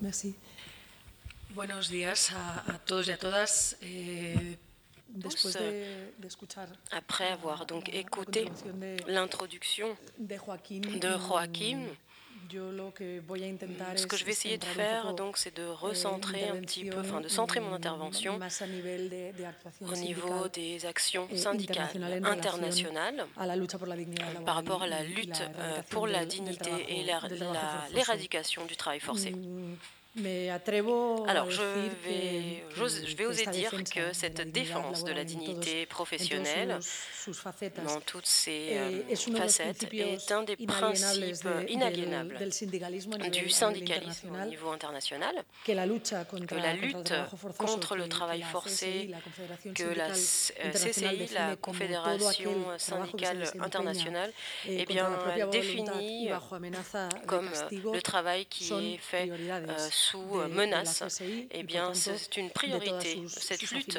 Merci. 0.00 0.34
Buenos 1.50 1.88
días 1.88 2.30
a, 2.34 2.74
a 2.74 2.78
todos 2.78 3.06
y 3.08 3.12
a 3.12 3.18
todas. 3.18 3.76
Eh, 3.82 4.56
Después 5.12 5.52
de, 5.54 6.12
de 6.20 6.28
après 6.92 7.32
avoir 7.32 7.66
donc 7.66 7.88
écouté 7.92 8.48
l'introduction 9.08 9.96
de 10.20 10.36
Joaquim, 10.36 10.82
de 10.82 11.18
Joaquim 11.18 11.80
ce 13.96 14.06
que 14.06 14.16
je 14.16 14.24
vais 14.24 14.32
essayer 14.32 14.58
de 14.58 14.64
faire, 14.64 15.14
donc, 15.14 15.36
c'est 15.36 15.56
de 15.56 15.66
recentrer 15.66 16.48
un 16.48 16.60
petit 16.60 16.84
peu, 16.84 17.00
enfin, 17.00 17.20
de 17.20 17.28
centrer 17.28 17.60
mon 17.60 17.72
intervention 17.72 18.38
au 19.80 19.96
niveau 19.96 20.48
des 20.48 20.86
actions 20.86 21.28
eh, 21.30 21.36
syndicales 21.36 22.22
internationales 22.24 23.26
par 24.44 24.54
rapport 24.54 24.82
à 24.82 24.86
la 24.86 25.02
lutte 25.02 25.42
euh, 25.58 25.82
pour 25.90 26.06
la 26.06 26.24
dignité 26.24 26.70
et 26.88 27.04
l'éradication 27.94 28.64
du 28.66 28.76
travail 28.76 29.00
forcé. 29.00 29.34
Alors, 30.16 31.50
je 31.50 31.62
vais, 32.04 32.64
je 32.74 33.16
vais 33.16 33.26
oser 33.26 33.46
dire 33.46 33.70
que 33.94 34.12
cette 34.12 34.50
défense 34.50 35.04
de 35.04 35.12
la 35.12 35.22
dignité 35.22 35.86
professionnelle, 35.86 36.80
dans 37.84 38.00
toutes 38.00 38.26
ses 38.26 38.70
euh, 38.72 39.16
facettes, 39.36 39.86
est 39.92 40.32
un 40.32 40.42
des 40.42 40.56
principes 40.56 41.36
inaliénables 41.68 42.36
du 43.30 43.50
syndicalisme 43.50 44.34
au 44.34 44.46
niveau 44.46 44.70
international, 44.70 45.44
que 45.64 45.72
la 45.72 45.86
lutte 45.86 46.14
contre 47.56 47.94
le 47.94 48.08
travail 48.08 48.42
forcé, 48.42 49.10
que 49.74 49.94
la 49.96 50.10
CCI, 50.10 51.28
la 51.34 51.54
Confédération 51.54 52.78
syndicale 52.78 53.44
internationale, 53.60 54.32
eh 54.66 54.84
bien, 54.86 55.08
définit 55.52 56.30
comme 57.26 57.48
le 57.92 58.02
travail 58.02 58.46
qui 58.46 58.72
est 58.72 58.98
fait 58.98 59.30
sous 60.00 60.38
euh, 60.38 60.48
menace, 60.48 61.02
eh 61.50 61.62
bien, 61.62 61.92
c'est 61.94 62.36
une 62.36 62.50
priorité. 62.50 63.22
Cette 63.28 63.70
lutte 63.70 63.98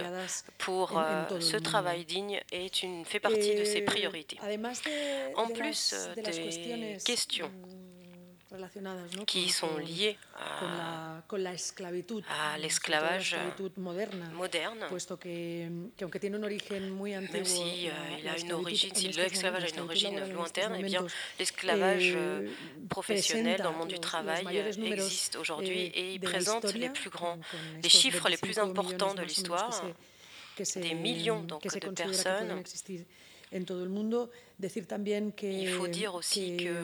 pour 0.57 0.97
euh, 0.97 1.39
ce 1.39 1.57
travail 1.57 2.05
digne 2.05 2.41
est 2.51 2.83
une, 2.83 3.05
fait 3.05 3.19
partie 3.19 3.55
de 3.55 3.63
ces 3.63 3.81
priorités. 3.81 4.39
En 5.35 5.47
plus 5.47 5.93
euh, 5.93 6.15
des 6.15 6.97
questions 7.03 7.49
mm, 7.49 7.90
qui 9.25 9.49
sont 9.49 9.77
liées 9.77 10.17
à, 10.37 11.21
l'esclavage 12.57 13.37
moderne, 13.77 14.29
même 17.31 17.45
si 17.45 17.89
il 18.19 18.27
a 18.27 18.37
une 18.37 18.53
origine, 18.53 18.93
si 18.93 19.07
l'esclavage 19.09 19.63
a 19.63 19.69
une 19.69 19.79
origine 19.81 20.33
lointaine, 20.33 20.75
eh 20.77 20.83
bien 20.83 21.05
l'esclavage 21.39 22.13
euh, 22.15 22.49
professionnel 22.89 23.61
dans 23.61 23.71
le 23.71 23.77
monde 23.77 23.89
du 23.89 23.99
travail 23.99 24.45
existe 24.83 25.37
aujourd'hui 25.37 25.79
et 25.79 26.13
il 26.13 26.19
présente 26.19 26.73
les 26.73 26.89
plus 26.89 27.09
grands, 27.09 27.39
les 27.81 27.89
chiffres 27.89 28.27
les 28.29 28.37
plus 28.37 28.59
importants 28.59 29.13
de 29.13 29.21
l'histoire, 29.21 29.83
des 30.75 30.93
millions 30.93 31.43
donc, 31.43 31.63
de 31.63 31.89
personnes 31.89 32.63
en 33.51 33.65
todo 33.65 33.83
el 33.83 33.89
mundo. 33.89 34.29
Decir 34.57 34.85
también 34.85 35.31
que, 35.31 35.47
Il 35.47 35.69
faut 35.69 35.87
dire 35.87 36.13
aussi 36.13 36.55
que, 36.55 36.65
que 36.65 36.75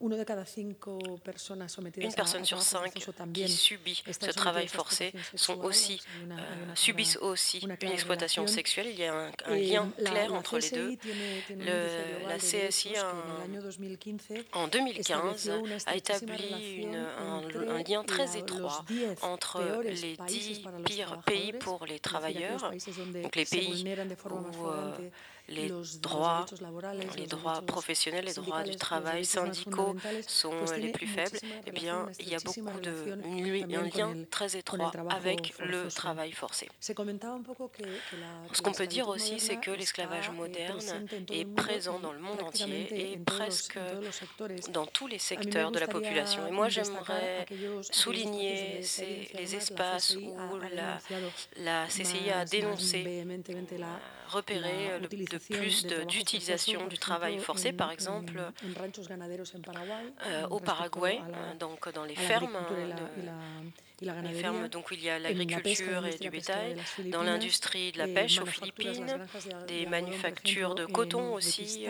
uno 0.00 0.16
de 0.16 0.24
cada 0.24 0.44
cinco 0.44 0.98
personas 1.24 1.72
sometidas 1.72 2.06
une 2.06 2.14
personne 2.14 2.44
sur 2.44 2.60
cinq 2.60 2.92
qui 2.92 3.48
subit 3.48 4.02
ce 4.06 4.30
travail 4.30 4.68
forcé 4.68 5.14
sont 5.34 5.58
aussi, 5.60 6.02
euh, 6.30 6.74
subissent 6.74 7.16
aussi 7.16 7.60
une 7.60 7.70
exploitation 7.70 8.46
sexuelle. 8.46 8.88
Il 8.90 8.98
y 8.98 9.06
a 9.06 9.14
un, 9.14 9.30
un 9.46 9.56
lien 9.56 9.90
clair 9.96 10.34
entre 10.34 10.58
les 10.58 10.70
deux. 10.70 10.98
Le, 11.50 12.28
la 12.28 12.36
CSI, 12.36 12.94
un, 12.98 13.14
en 14.52 14.68
2015, 14.68 15.50
a 15.86 15.96
établi 15.96 16.74
une, 16.82 16.96
un, 16.96 17.42
un, 17.68 17.82
lien 17.82 18.04
très 18.04 18.36
étroit 18.36 18.84
entre 19.22 19.62
les 19.82 20.18
dix 20.28 20.60
pires 20.84 21.22
pays 21.24 21.54
pour 21.54 21.86
les 21.86 22.00
travailleurs, 22.00 22.70
donc 23.22 23.36
les 23.36 23.46
pays 23.46 23.84
où 24.30 24.66
euh, 24.66 24.92
les 25.48 25.70
droits, 26.00 26.46
les 27.16 27.26
droits 27.26 27.60
professionnels, 27.62 28.24
les 28.24 28.34
droits 28.34 28.62
du 28.62 28.76
travail 28.76 29.24
syndicaux 29.24 29.94
sont 30.26 30.64
les 30.76 30.90
plus 30.90 31.06
faibles, 31.06 31.38
eh 31.66 31.70
bien, 31.70 32.08
il 32.18 32.28
y 32.28 32.34
a 32.34 32.38
beaucoup 32.38 32.80
de 32.80 33.12
un 33.74 33.82
lien 33.82 34.14
très 34.30 34.56
étroit 34.56 34.92
avec 35.10 35.54
le 35.58 35.88
travail 35.88 36.32
forcé. 36.32 36.68
Ce 36.80 36.92
qu'on 38.62 38.72
peut 38.72 38.86
dire 38.86 39.08
aussi, 39.08 39.38
c'est 39.40 39.56
que 39.56 39.70
l'esclavage 39.70 40.30
moderne 40.30 40.80
est 41.30 41.44
présent 41.44 41.98
dans 41.98 42.12
le 42.12 42.20
monde 42.20 42.40
entier 42.42 43.12
et 43.12 43.18
presque 43.18 43.78
dans 44.72 44.86
tous 44.86 45.06
les 45.06 45.18
secteurs 45.18 45.70
de 45.70 45.78
la 45.78 45.88
population. 45.88 46.46
Et 46.46 46.50
moi, 46.50 46.68
j'aimerais 46.68 47.46
souligner 47.82 48.80
les 49.34 49.56
espaces 49.56 50.16
où 50.16 50.34
la, 50.74 50.98
la 51.58 51.86
CCI 51.86 52.30
a 52.30 52.44
dénoncé, 52.44 53.24
repéré 54.28 54.98
le, 55.00 55.08
de 55.08 55.38
plus 55.38 55.86
d'utilisation 56.06 56.86
du 56.86 56.98
travail 56.98 57.38
forcé, 57.38 57.72
par 57.72 57.90
exemple 57.90 58.40
euh, 60.26 60.46
au 60.48 60.60
Paraguay, 60.60 61.20
donc 61.58 61.92
dans 61.92 62.04
les 62.04 62.16
fermes. 62.16 62.58
les 64.00 64.34
fermes 64.34 64.68
donc, 64.68 64.90
où 64.90 64.94
il 64.94 65.02
y 65.02 65.10
a 65.10 65.18
l'agriculture 65.18 66.06
et 66.06 66.18
du 66.18 66.30
bétail, 66.30 66.76
dans 67.06 67.22
l'industrie 67.22 67.92
de 67.92 67.98
la 67.98 68.08
pêche 68.08 68.40
aux 68.40 68.46
Philippines, 68.46 69.18
des 69.68 69.86
manufactures 69.86 70.74
de 70.74 70.86
coton 70.86 71.34
aussi 71.34 71.86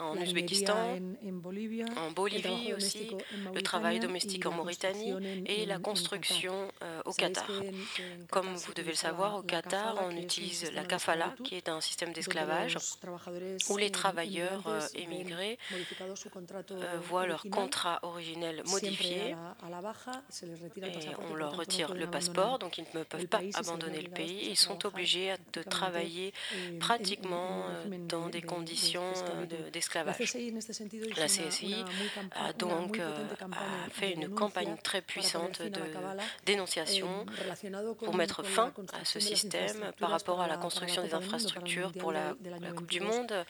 en 0.00 0.16
Ouzbékistan, 0.16 0.98
en 1.96 2.10
Bolivie 2.10 2.74
aussi, 2.74 3.16
le 3.54 3.62
travail 3.62 4.00
domestique 4.00 4.46
en 4.46 4.52
Mauritanie 4.52 5.44
et 5.46 5.66
la 5.66 5.78
construction 5.78 6.68
euh, 6.82 7.02
au 7.04 7.12
Qatar. 7.12 7.50
Comme 8.30 8.54
vous 8.54 8.74
devez 8.74 8.90
le 8.90 8.96
savoir, 8.96 9.36
au 9.36 9.42
Qatar, 9.42 10.00
on 10.02 10.10
utilise 10.10 10.70
la 10.72 10.84
kafala, 10.84 11.34
qui 11.44 11.56
est 11.56 11.68
un 11.68 11.80
système 11.80 12.12
d'esclavage 12.12 12.76
où 13.68 13.76
les 13.76 13.90
travailleurs 13.90 14.66
euh, 14.66 14.80
émigrés 14.94 15.58
euh, 15.72 16.98
voient 17.02 17.26
leur 17.26 17.44
contrat 17.50 17.98
originel 18.02 18.62
modifié 18.66 19.34
et 20.76 21.08
on 21.30 21.34
leur 21.34 21.56
retire 21.56 21.94
le 21.94 22.06
passeport, 22.08 22.58
donc 22.58 22.78
ils 22.78 22.86
ne 22.94 23.02
peuvent 23.02 23.26
pas 23.26 23.40
abandonner 23.54 24.00
le 24.00 24.10
pays. 24.10 24.48
Ils 24.50 24.56
sont 24.56 24.86
obligés 24.86 25.34
de 25.52 25.62
travailler 25.62 26.32
pratiquement 26.78 27.64
dans 28.08 28.28
des 28.28 28.42
conditions 28.42 29.12
d'esclavage 29.72 29.89
la 29.94 31.26
CSI 31.26 31.74
a 32.32 32.52
donc 32.52 32.98
euh, 32.98 33.26
fait 33.90 34.12
une 34.12 34.28
campagne 34.28 34.76
très 34.82 35.02
puissante 35.02 35.62
de 35.62 35.80
dénonciation 36.46 37.26
pour 38.02 38.14
mettre 38.14 38.42
fin 38.42 38.72
à 38.92 39.04
ce 39.04 39.20
système 39.20 39.92
par 39.98 40.10
rapport 40.10 40.40
à 40.40 40.48
la 40.48 40.56
construction 40.56 41.02
des 41.02 41.14
infrastructures 41.14 41.92
pour 41.92 42.12
la, 42.12 42.34
la 42.60 42.72
Coupe 42.72 42.90
du 42.90 43.00
Monde 43.00 43.44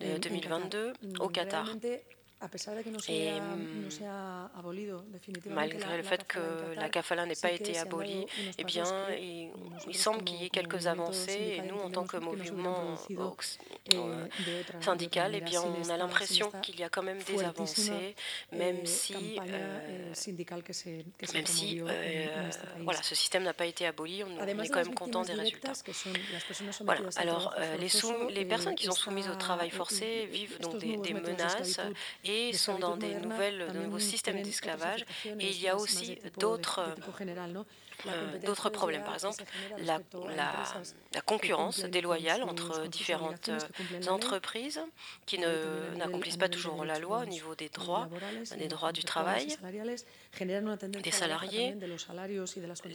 de 0.00 0.18
2022 0.18 0.92
au 1.20 1.28
Qatar. 1.28 1.68
Et 3.08 3.30
malgré 5.50 5.96
le 5.96 6.02
fait 6.02 6.26
que 6.26 6.38
la 6.76 6.88
kafala 6.88 7.26
n'ait 7.26 7.34
pas 7.40 7.50
été 7.50 7.78
abolie, 7.78 8.26
eh 8.58 8.64
bien, 8.64 8.84
il, 9.88 9.96
semble 9.96 10.24
qu'il 10.24 10.42
y 10.42 10.46
ait 10.46 10.50
quelques 10.50 10.86
avancées. 10.86 11.58
Et 11.58 11.62
nous, 11.62 11.78
en 11.78 11.90
tant 11.90 12.04
que 12.04 12.16
mouvement 12.16 12.96
euh, 13.94 14.26
syndical, 14.80 15.34
eh 15.34 15.40
bien, 15.40 15.62
on 15.62 15.88
a 15.88 15.96
l'impression 15.96 16.50
qu'il 16.62 16.78
y 16.78 16.82
a 16.82 16.88
quand 16.88 17.02
même 17.02 17.22
des 17.22 17.42
avancées, 17.42 18.14
même 18.52 18.84
si, 18.86 19.38
euh, 19.40 20.12
même 21.34 21.46
si 21.46 21.80
euh, 21.80 22.50
voilà, 22.80 23.02
ce 23.02 23.14
système 23.14 23.44
n'a 23.44 23.54
pas 23.54 23.66
été 23.66 23.86
aboli, 23.86 24.22
on, 24.24 24.46
est 24.46 24.68
quand 24.68 24.84
même 24.84 24.94
content 24.94 25.22
des 25.22 25.34
résultats. 25.34 25.72
Voilà. 26.80 27.00
Alors, 27.16 27.54
les, 27.78 27.88
les 28.34 28.44
personnes 28.44 28.74
qui 28.74 28.86
sont 28.86 28.92
soumises 28.92 29.28
au 29.28 29.36
travail 29.36 29.70
forcé 29.70 30.26
vivent 30.26 30.58
donc 30.60 30.78
des, 30.78 30.96
des 30.96 31.14
menaces 31.14 31.80
et 32.24 32.33
sont 32.54 32.78
dans 32.78 32.96
des 32.96 33.14
nouvelles, 33.14 33.66
de 33.72 33.78
nouveaux 33.80 33.98
systèmes 33.98 34.42
d'esclavage. 34.42 35.04
Et 35.40 35.50
il 35.50 35.60
y 35.60 35.68
a 35.68 35.76
aussi 35.76 36.18
d'autres 36.38 36.82
euh, 38.06 38.38
d'autres 38.38 38.70
problèmes. 38.70 39.04
Par 39.04 39.14
exemple, 39.14 39.44
la, 39.78 40.00
la, 40.36 41.20
concurrence 41.20 41.80
déloyale 41.80 42.42
entre 42.42 42.86
différentes 42.86 43.50
entreprises 44.08 44.80
qui 45.26 45.38
n'accomplissent 45.96 46.36
pas 46.36 46.48
toujours 46.48 46.84
la 46.84 46.98
loi 46.98 47.20
au 47.20 47.26
niveau 47.26 47.54
des 47.54 47.68
droits, 47.68 48.08
des 48.56 48.68
droits 48.68 48.92
du 48.92 49.04
travail, 49.04 49.56
des 50.40 51.10
salariés. 51.10 51.76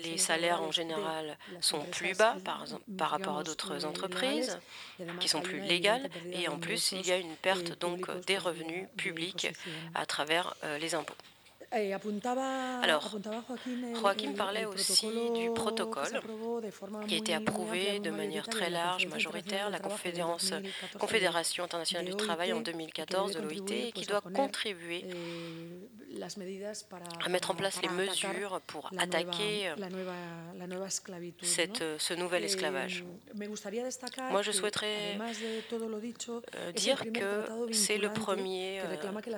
Les 0.03 0.18
salaires 0.18 0.62
en 0.62 0.72
général 0.72 1.38
sont 1.62 1.82
plus 1.86 2.18
bas 2.18 2.36
par, 2.43 2.66
par 2.97 3.10
rapport 3.10 3.38
à 3.39 3.43
d'autres 3.43 3.86
entreprises 3.86 4.60
qui 5.20 5.28
sont 5.28 5.41
plus 5.41 5.62
légales 5.62 6.10
et 6.32 6.47
en 6.47 6.60
plus 6.60 6.91
il 6.91 7.05
y 7.05 7.12
a 7.12 7.18
une 7.18 7.36
perte 7.36 7.80
donc 7.80 8.10
des 8.26 8.38
revenus 8.38 8.88
publics 8.97 9.47
à 9.95 10.05
travers 10.05 10.55
euh, 10.64 10.78
les 10.78 10.95
impôts. 10.95 11.16
Eh, 11.72 11.93
Alors, 12.82 13.15
Joaquim 14.01 14.34
parlait 14.34 14.65
aussi 14.65 15.07
du 15.36 15.51
protocole 15.53 16.20
qui 17.07 17.13
a 17.13 17.17
été 17.17 17.34
approuvé 17.36 17.99
de 17.99 18.09
manière 18.09 18.47
très 18.47 18.72
large, 18.72 19.05
majoritaire, 19.05 19.70
la 19.70 19.80
Confédération 19.80 21.63
internationale 21.63 22.05
du 22.05 22.15
travail 22.15 22.53
en 22.53 22.61
2014 22.61 23.34
de 23.34 23.41
l'OIT 23.41 23.72
et 23.72 23.91
qui 23.91 24.05
doit 24.05 24.22
contribuer 24.22 25.05
à 27.24 27.30
mettre 27.30 27.51
en 27.51 27.55
place 27.55 27.80
les 27.84 27.89
mesures 27.89 28.61
pour 28.65 28.89
attaquer 28.97 29.72
cette, 31.43 31.84
ce 31.99 32.13
nouvel 32.15 32.45
esclavage. 32.45 33.05
Moi, 34.32 34.41
je 34.41 34.51
souhaiterais 34.51 35.20
dire 36.76 37.03
que 37.13 37.74
c'est 37.74 37.99
le 37.99 38.11
premier 38.11 38.82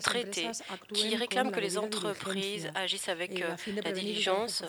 traité 0.02 0.50
qui 0.94 1.16
réclame 1.18 1.52
que 1.52 1.60
les 1.60 1.78
entreprises 1.78 2.21
agissent 2.76 3.10
avec 3.10 3.44
la 3.84 3.92
diligence 3.92 4.64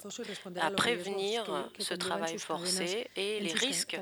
à 0.61 0.71
prévenir 0.71 1.71
ce 1.79 1.95
travail 1.95 2.39
forcé 2.39 3.07
et 3.17 3.41
les 3.41 3.53
risques 3.53 3.99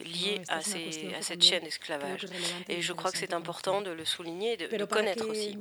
liés 0.00 0.40
à, 0.48 0.60
ces, 0.60 1.14
à 1.18 1.22
cette 1.22 1.42
chaîne 1.42 1.64
d'esclavage. 1.64 2.26
Et 2.68 2.82
je 2.82 2.92
crois 2.92 3.10
que 3.10 3.18
c'est 3.18 3.32
important 3.32 3.80
de 3.80 3.90
le 3.90 4.04
souligner 4.04 4.54
et 4.54 4.78
de, 4.78 4.84
connaître 4.84 5.28
aussi 5.28 5.56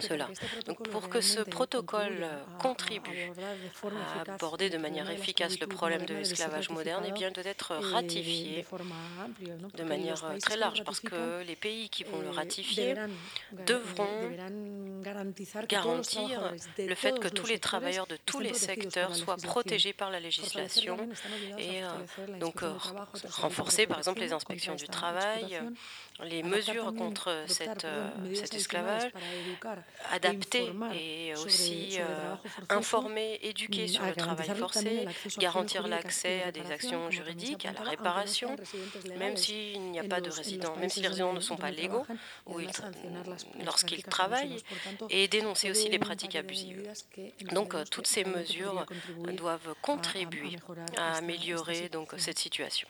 cela. 0.00 0.28
Donc, 0.66 0.88
pour 0.88 1.08
que 1.08 1.20
ce 1.20 1.40
protocole 1.40 2.26
contribue 2.58 3.30
à 4.26 4.32
aborder 4.32 4.70
de 4.70 4.78
manière 4.78 5.10
efficace 5.10 5.58
le 5.60 5.66
problème 5.66 6.04
de 6.04 6.14
l'esclavage 6.14 6.70
moderne, 6.70 7.04
eh 7.08 7.12
bien, 7.12 7.30
doit 7.30 7.44
être 7.44 7.74
ratifié 7.74 8.64
de 9.76 9.84
manière 9.84 10.22
très 10.40 10.56
large, 10.56 10.82
parce 10.84 11.00
que 11.00 11.42
les 11.46 11.56
pays 11.56 11.88
qui 11.88 12.04
vont 12.04 12.20
le 12.20 12.30
ratifier 12.30 12.94
devront 13.66 14.06
garantir 15.68 16.27
le 16.78 16.94
fait 16.94 17.18
que 17.18 17.28
tous 17.28 17.46
les 17.46 17.58
travailleurs 17.58 18.06
de 18.06 18.16
tous 18.26 18.40
les 18.40 18.54
secteurs 18.54 19.14
soient 19.14 19.36
protégés 19.36 19.92
par 19.92 20.10
la 20.10 20.20
législation 20.20 20.96
et 21.58 21.80
donc 22.40 22.60
renforcer 23.30 23.86
par 23.86 23.98
exemple 23.98 24.20
les 24.20 24.32
inspections 24.32 24.74
du 24.74 24.86
travail, 24.86 25.58
les 26.24 26.42
mesures 26.42 26.94
contre 26.94 27.44
cette, 27.46 27.84
euh, 27.84 28.08
cet 28.34 28.54
esclavage, 28.54 29.10
adapter 30.10 30.70
et 30.94 31.34
aussi 31.36 31.98
euh, 32.00 32.34
informer, 32.70 33.38
éduquer 33.42 33.86
sur 33.86 34.04
le 34.04 34.14
travail 34.14 34.48
forcé, 34.56 35.06
garantir 35.38 35.86
l'accès 35.86 36.42
à 36.42 36.52
des 36.52 36.70
actions 36.70 37.10
juridiques, 37.10 37.66
à 37.66 37.72
la 37.72 37.82
réparation, 37.82 38.56
même 39.16 39.36
s'il 39.36 39.80
n'y 39.90 40.00
a 40.00 40.04
pas 40.04 40.20
de 40.20 40.30
résidents, 40.30 40.76
même 40.76 40.90
si 40.90 41.00
les 41.00 41.08
résidents 41.08 41.32
ne 41.32 41.40
sont 41.40 41.56
pas 41.56 41.70
légaux 41.70 42.06
lorsqu'ils 43.64 44.02
travaillent, 44.02 44.62
et 45.10 45.28
dénoncer 45.28 45.70
aussi 45.70 45.88
les 45.88 45.98
pratiques 45.98 46.36
abusives. 46.36 46.90
Donc 47.52 47.74
toutes 47.90 48.06
ces 48.06 48.24
mesures 48.24 48.86
doivent 49.34 49.74
contribuer 49.82 50.56
à 50.96 51.16
améliorer 51.16 51.88
donc 51.88 52.14
cette 52.18 52.38
situation. 52.38 52.88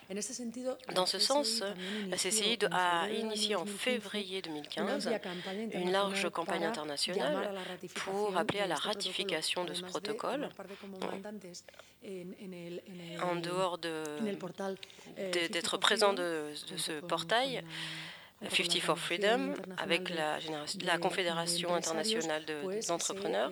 Dans 0.95 1.07
ce 1.07 1.18
sens, 1.18 1.62
la 2.09 2.16
CCI 2.16 2.59
a 2.70 3.09
initié 3.19 3.55
en 3.57 3.66
février 3.66 4.43
2015 4.43 5.11
une 5.75 5.93
large 5.93 6.29
campagne 6.31 6.64
internationale 6.64 7.55
pour 7.95 8.37
appeler 8.37 8.61
à 8.61 8.66
la 8.66 8.77
ratification 8.77 9.64
de 9.64 9.75
ce 9.75 9.83
protocole 9.83 10.49
en 13.23 13.37
dehors 13.37 13.79
d'être 13.79 15.77
présent 15.79 16.12
de, 16.12 16.53
de 16.71 16.77
ce 16.77 17.01
portail. 17.01 17.62
50 18.47 18.80
for 18.80 18.97
Freedom, 18.99 19.55
avec 19.78 20.11
la, 20.11 20.39
la 20.84 20.99
Confédération 20.99 21.74
internationale 21.74 22.45
d'entrepreneurs, 22.86 23.51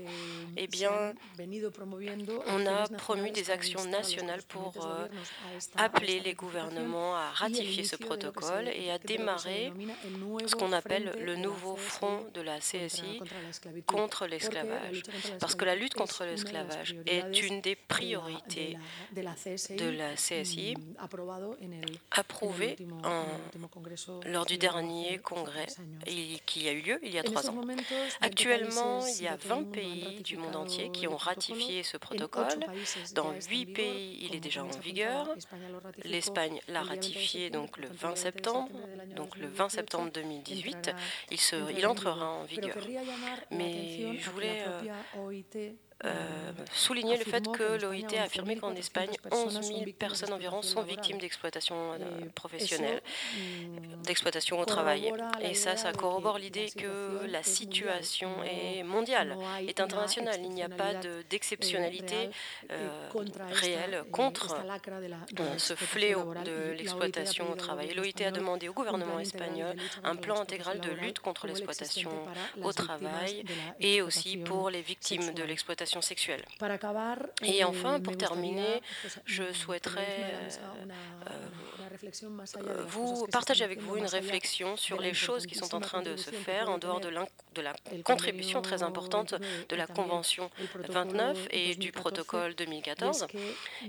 eh 0.56 0.68
bien, 0.68 1.12
on 2.46 2.66
a 2.66 2.88
promu 2.96 3.30
des 3.32 3.50
actions 3.50 3.84
nationales 3.86 4.42
pour 4.44 4.86
euh, 4.86 5.08
appeler 5.76 6.20
les 6.20 6.34
gouvernements 6.34 7.16
à 7.16 7.30
ratifier 7.30 7.82
ce 7.82 7.96
protocole 7.96 8.68
et 8.68 8.90
à 8.92 8.98
démarrer 8.98 9.72
ce 10.46 10.54
qu'on 10.54 10.72
appelle 10.72 11.12
le 11.20 11.34
nouveau 11.34 11.74
front 11.74 12.24
de 12.34 12.40
la 12.40 12.58
CSI 12.60 13.20
contre 13.86 14.26
l'esclavage. 14.26 15.02
Parce 15.40 15.56
que 15.56 15.64
la 15.64 15.74
lutte 15.74 15.94
contre 15.94 16.24
l'esclavage 16.24 16.94
est 17.06 17.42
une 17.42 17.60
des 17.60 17.74
priorités 17.74 18.78
de 19.12 19.90
la 19.90 20.14
CSI 20.14 20.74
approuvée 22.12 22.76
lors 24.26 24.46
du 24.46 24.58
dernier 24.58 24.75
congrès 25.22 25.66
qui 26.46 26.68
a 26.68 26.72
eu 26.72 26.80
lieu 26.80 26.98
il 27.02 27.12
y 27.12 27.18
a 27.18 27.22
trois 27.22 27.50
ans. 27.50 27.60
Actuellement, 28.20 29.04
il 29.06 29.24
y 29.24 29.28
a 29.28 29.36
20 29.36 29.70
pays 29.72 30.22
du 30.22 30.36
monde 30.36 30.56
entier 30.56 30.90
qui 30.90 31.06
ont 31.06 31.16
ratifié 31.16 31.82
ce 31.82 31.96
protocole. 31.96 32.60
Dans 33.14 33.32
huit 33.48 33.66
pays, 33.66 34.18
il 34.22 34.34
est 34.34 34.40
déjà 34.40 34.64
en 34.64 34.68
vigueur. 34.68 35.34
L'Espagne 36.04 36.60
l'a 36.68 36.82
ratifié 36.82 37.50
donc 37.50 37.76
le 37.78 37.88
20 37.88 38.16
septembre, 38.16 38.78
donc 39.14 39.36
le 39.36 39.48
20 39.48 39.68
septembre 39.68 40.10
2018. 40.12 40.94
Il, 41.30 41.40
se, 41.40 41.56
il 41.76 41.86
entrera 41.86 42.30
en 42.30 42.44
vigueur. 42.44 42.76
Mais 43.50 44.18
je 44.18 44.30
voulais 44.30 44.64
euh, 44.66 45.72
euh, 46.04 46.52
souligner 46.72 47.16
le 47.16 47.24
fait 47.24 47.50
que 47.52 47.80
l'OIT 47.80 48.18
a 48.18 48.24
affirmé 48.24 48.56
qu'en 48.56 48.74
Espagne, 48.74 49.16
11 49.30 49.62
000 49.62 49.80
personnes 49.98 50.32
environ 50.32 50.60
sont 50.60 50.82
victimes 50.82 51.16
d'exploitation 51.16 51.92
euh, 51.94 51.98
professionnelle, 52.34 53.00
mm, 53.34 54.02
d'exploitation 54.02 54.60
au 54.60 54.66
travail. 54.66 55.10
Et 55.40 55.54
ça, 55.54 55.76
ça 55.76 55.92
corrobore 55.92 56.38
l'idée 56.38 56.70
que 56.76 57.24
la 57.26 57.42
situation 57.42 58.30
est 58.44 58.82
mondiale, 58.82 59.38
est 59.66 59.80
internationale. 59.80 60.38
Il 60.42 60.50
n'y 60.50 60.62
a 60.62 60.68
pas 60.68 60.92
d'exceptionnalité 61.30 62.28
euh, 62.70 62.88
réelle 63.52 64.04
contre 64.12 64.54
ce 65.56 65.74
fléau 65.74 66.34
de 66.44 66.72
l'exploitation 66.76 67.50
au 67.50 67.54
travail. 67.54 67.94
L'OIT 67.94 68.20
a 68.26 68.30
demandé 68.30 68.68
au 68.68 68.74
gouvernement 68.74 69.18
espagnol 69.18 69.74
un 70.04 70.16
plan 70.16 70.40
intégral 70.40 70.78
de 70.80 70.90
lutte 70.90 71.20
contre 71.20 71.46
l'exploitation 71.46 72.10
au 72.62 72.72
travail 72.74 73.44
et 73.80 74.02
aussi 74.02 74.36
pour 74.36 74.68
les 74.68 74.82
victimes 74.82 75.32
de 75.32 75.42
l'exploitation 75.42 75.85
sexuelle. 75.86 76.42
Et 77.42 77.64
enfin, 77.64 78.00
pour 78.00 78.16
terminer, 78.16 78.82
je 79.24 79.52
souhaiterais 79.52 80.34
vous 82.88 83.26
partager 83.26 83.64
avec 83.64 83.80
vous 83.80 83.96
une 83.96 84.06
réflexion 84.06 84.76
sur 84.76 85.00
les 85.00 85.14
choses 85.14 85.46
qui 85.46 85.54
sont 85.54 85.74
en 85.74 85.80
train 85.80 86.02
de 86.02 86.16
se 86.16 86.30
faire 86.30 86.68
en 86.68 86.78
dehors 86.78 87.00
de, 87.00 87.10
de 87.54 87.60
la 87.62 87.74
contribution 88.04 88.62
très 88.62 88.82
importante 88.82 89.34
de 89.68 89.76
la 89.76 89.86
Convention 89.86 90.50
29 90.88 91.48
et 91.50 91.74
du 91.74 91.92
protocole 91.92 92.54
2014. 92.54 93.26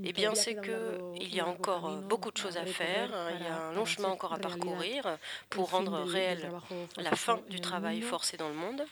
Eh 0.04 0.14
bien, 0.14 0.36
c'est 0.36 0.56
qu'il 0.62 1.36
y 1.36 1.40
a 1.40 1.48
encore 1.48 1.98
beaucoup 2.02 2.32
de 2.32 2.38
choses 2.38 2.58
à 2.58 2.66
faire, 2.66 3.10
il 3.40 3.46
y 3.46 3.50
a 3.50 3.68
un 3.70 3.74
long 3.74 3.86
chemin 3.86 4.10
encore 4.10 4.34
à 4.34 4.40
parcourir 4.40 5.18
pour 5.50 5.72
rendre 5.72 6.00
réelle 6.04 6.50
la 6.98 7.16
fin 7.16 7.40
du 7.50 7.60
travail 7.60 8.02
forcé 8.02 8.38
dans 8.38 8.50
le 8.50 8.56
monde. 8.56 8.84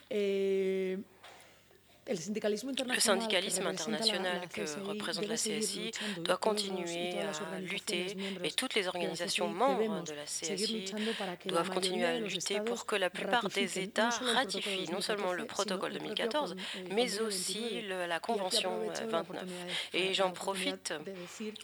Le 2.08 2.16
syndicalisme 2.16 3.66
international 3.66 4.48
que 4.54 4.62
représente 4.82 5.28
la 5.28 5.36
CSI 5.36 5.92
doit 6.20 6.38
continuer 6.38 7.18
à 7.18 7.60
lutter 7.60 8.16
et 8.44 8.52
toutes 8.52 8.76
les 8.76 8.88
organisations 8.88 9.48
membres 9.48 10.04
de 10.04 10.14
la 10.14 10.26
CSI 10.26 10.94
doivent 11.46 11.72
continuer 11.72 12.06
à 12.06 12.20
lutter 12.20 12.60
pour 12.62 12.86
que 12.86 12.96
la 12.96 13.10
plupart 13.10 13.50
des 13.50 13.80
États 13.80 14.10
ratifient 14.10 14.92
non 14.92 15.02
seulement 15.02 15.34
le 15.34 15.46
protocole 15.46 15.94
2014, 15.94 16.56
mais 16.92 17.22
aussi 17.22 17.82
la 17.88 18.20
Convention 18.20 18.72
29. 19.10 19.44
Et 19.94 20.14
j'en 20.14 20.30
profite 20.30 20.94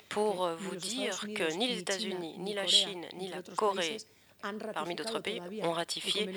pour 0.09 0.49
vous 0.57 0.75
dire 0.75 1.19
que 1.35 1.53
ni 1.53 1.67
les 1.67 1.79
États-Unis, 1.79 2.35
ni 2.39 2.55
la 2.55 2.65
Chine, 2.65 3.05
ni 3.13 3.29
la 3.29 3.43
Corée, 3.55 3.97
parmi 4.73 4.95
d'autres 4.95 5.19
pays, 5.19 5.39
ont 5.61 5.73
ratifié 5.73 6.29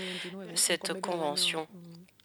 cette 0.54 1.00
convention 1.00 1.66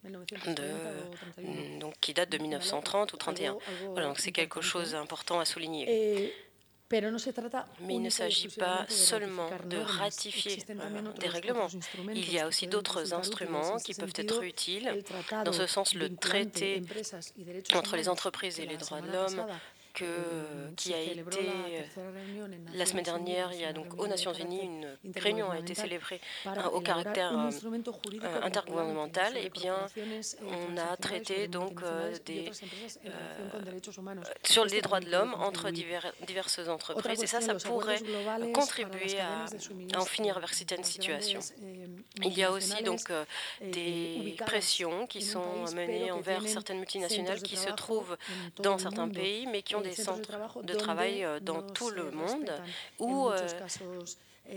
de, 0.04 1.78
donc, 1.78 1.94
qui 2.00 2.14
date 2.14 2.30
de 2.30 2.38
1930 2.38 3.12
ou 3.12 3.16
31. 3.16 3.58
Voilà, 3.90 4.08
donc 4.08 4.18
c'est 4.18 4.32
quelque 4.32 4.60
chose 4.60 4.92
d'important 4.92 5.40
à 5.40 5.44
souligner. 5.44 6.32
Mais 6.92 7.94
il 7.94 8.02
ne 8.02 8.10
s'agit 8.10 8.48
pas 8.48 8.84
seulement 8.88 9.48
de 9.66 9.76
ratifier 9.76 10.58
euh, 10.70 11.12
des 11.20 11.28
règlements. 11.28 11.68
Il 12.14 12.32
y 12.32 12.40
a 12.40 12.48
aussi 12.48 12.66
d'autres 12.66 13.14
instruments 13.14 13.76
qui 13.76 13.94
peuvent 13.94 14.12
être 14.16 14.42
utiles. 14.42 15.04
Dans 15.44 15.52
ce 15.52 15.66
sens, 15.66 15.94
le 15.94 16.14
traité 16.16 16.82
entre 17.74 17.96
les 17.96 18.08
entreprises 18.08 18.58
et 18.58 18.66
les 18.66 18.76
droits 18.76 19.00
de 19.00 19.12
l'homme 19.12 19.46
que, 20.00 20.72
qui 20.76 20.94
a 20.94 21.00
été 21.00 21.24
la 22.74 22.86
semaine 22.86 23.04
dernière, 23.04 23.52
il 23.52 23.60
y 23.60 23.64
a 23.64 23.72
donc 23.72 23.98
aux 23.98 24.06
Nations 24.06 24.32
Unies 24.32 24.60
une 24.62 25.12
réunion 25.16 25.50
a 25.50 25.58
été 25.58 25.74
célébrée 25.74 26.20
au 26.72 26.80
caractère 26.80 27.32
euh, 27.32 28.40
intergouvernemental. 28.42 29.36
Et 29.36 29.44
eh 29.46 29.50
bien, 29.50 29.76
on 30.42 30.76
a 30.76 30.96
traité 30.96 31.48
donc 31.48 31.82
euh, 31.82 32.14
des, 32.26 32.50
euh, 33.06 33.10
sur 34.44 34.64
les 34.64 34.80
droits 34.80 35.00
de 35.00 35.10
l'homme 35.10 35.34
entre 35.34 35.70
diverses 35.70 36.60
entreprises. 36.68 37.22
Et 37.22 37.26
ça, 37.26 37.40
ça 37.40 37.54
pourrait 37.54 38.00
contribuer 38.52 39.18
à, 39.20 39.46
en 39.98 40.04
finir 40.04 40.36
avec 40.36 40.50
certaines 40.50 40.84
situations. 40.84 41.40
Il 42.22 42.36
y 42.36 42.42
a 42.42 42.50
aussi 42.52 42.82
donc 42.82 43.12
des 43.60 44.36
pressions 44.46 45.06
qui 45.06 45.22
sont 45.22 45.64
menées 45.74 46.10
envers 46.10 46.46
certaines 46.46 46.78
multinationales 46.78 47.42
qui 47.42 47.56
se 47.56 47.70
trouvent 47.70 48.16
dans 48.58 48.78
certains 48.78 49.08
pays, 49.08 49.46
mais 49.46 49.62
qui 49.62 49.74
ont 49.74 49.80
des 49.80 49.89
des 49.96 50.02
centres 50.02 50.62
de 50.62 50.74
travail 50.74 51.26
dans 51.42 51.62
tout 51.62 51.90
le 51.90 52.10
monde 52.10 52.50
où 52.98 53.30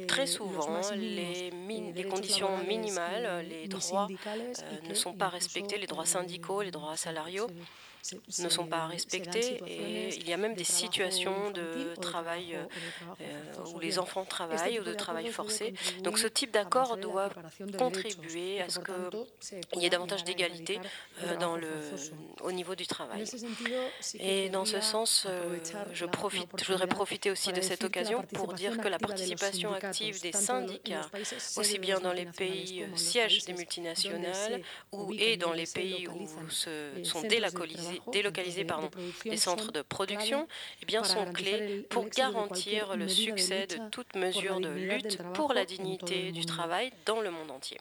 Très 0.08 0.26
souvent, 0.26 0.82
les, 0.96 1.52
les, 1.94 2.04
conditions 2.06 2.58
minimales, 2.68 3.46
les 3.48 3.68
droits 3.68 4.08
ne 4.90 4.94
sont 4.94 5.14
pas 5.14 5.30
respectés, 5.30 5.78
les 5.78 5.86
droits 5.86 6.06
syndicaux, 6.06 6.64
les 6.64 6.72
droits 6.72 6.98
salariaux 6.98 7.48
ne 8.40 8.50
sont 8.50 8.68
pas 8.68 8.88
respectés 8.88 9.62
et 9.68 10.16
il 10.16 10.28
y 10.28 10.34
a 10.34 10.38
même 10.38 10.56
des 10.56 10.64
situations 10.64 11.52
de 11.52 11.96
travail 11.96 12.56
euh, 12.56 13.64
où 13.74 13.80
les 13.80 14.00
enfants 14.00 14.26
travaillent 14.26 14.80
ou 14.80 14.84
de 14.84 14.94
travail 14.94 15.30
forcé. 15.32 15.74
Donc 16.04 16.18
ce 16.20 16.28
type 16.28 16.52
d'accord 16.52 16.98
doit 16.98 17.30
contribuer 17.78 18.62
à 18.62 18.70
ce 18.70 18.80
qu'il 18.80 19.82
y 19.82 19.86
ait 19.86 19.90
davantage 19.90 20.24
d'égalité 20.24 20.80
euh, 21.24 21.38
dans 21.38 21.56
le, 21.56 21.70
au 22.42 22.52
niveau 22.52 22.76
du 22.76 22.88
travail. 22.88 23.24
Et 24.20 24.50
dans 24.50 24.66
ce 24.66 24.82
sens, 24.82 25.26
euh, 25.28 25.58
je, 25.94 26.06
profite, 26.06 26.50
je 26.60 26.72
voudrais 26.72 26.88
profiter 26.88 27.32
aussi 27.32 27.54
de 27.54 27.62
cette 27.62 27.84
occasion 27.84 28.24
pour 28.34 28.54
dire 28.54 28.78
que 28.78 28.88
la 28.88 29.00
participation 29.00 29.74
active 29.74 30.22
des 30.22 30.34
syndicats, 30.34 31.10
aussi 31.56 31.80
bien 31.80 32.00
dans 32.00 32.14
les 32.14 32.26
pays 32.26 32.86
sièges 32.96 33.46
des 33.46 33.54
multinationales 33.54 34.62
ou, 34.92 35.14
et 35.18 35.38
dans 35.38 35.54
les 35.54 35.68
pays 35.68 36.08
où 36.08 36.28
se 36.50 36.92
sont 37.04 37.22
délocalisés, 37.22 37.93
délocaliser, 38.12 38.66
pardon, 38.66 38.90
les 39.26 39.38
centres 39.38 39.72
de 39.72 39.82
production 39.82 40.48
eh 40.82 40.86
bien, 40.86 41.04
sont 41.04 41.26
clés 41.32 41.86
pour 41.90 42.08
garantir 42.10 42.96
le 42.96 43.08
succès 43.08 43.68
de 43.68 43.90
toute 43.90 44.16
mesure 44.16 44.60
de 44.60 44.70
lutte 44.70 45.20
pour 45.34 45.54
la 45.54 45.66
dignité 45.66 46.32
du 46.32 46.46
travail 46.46 46.92
dans 47.06 47.22
le 47.22 47.32
monde 47.32 47.52
entier. 47.52 47.78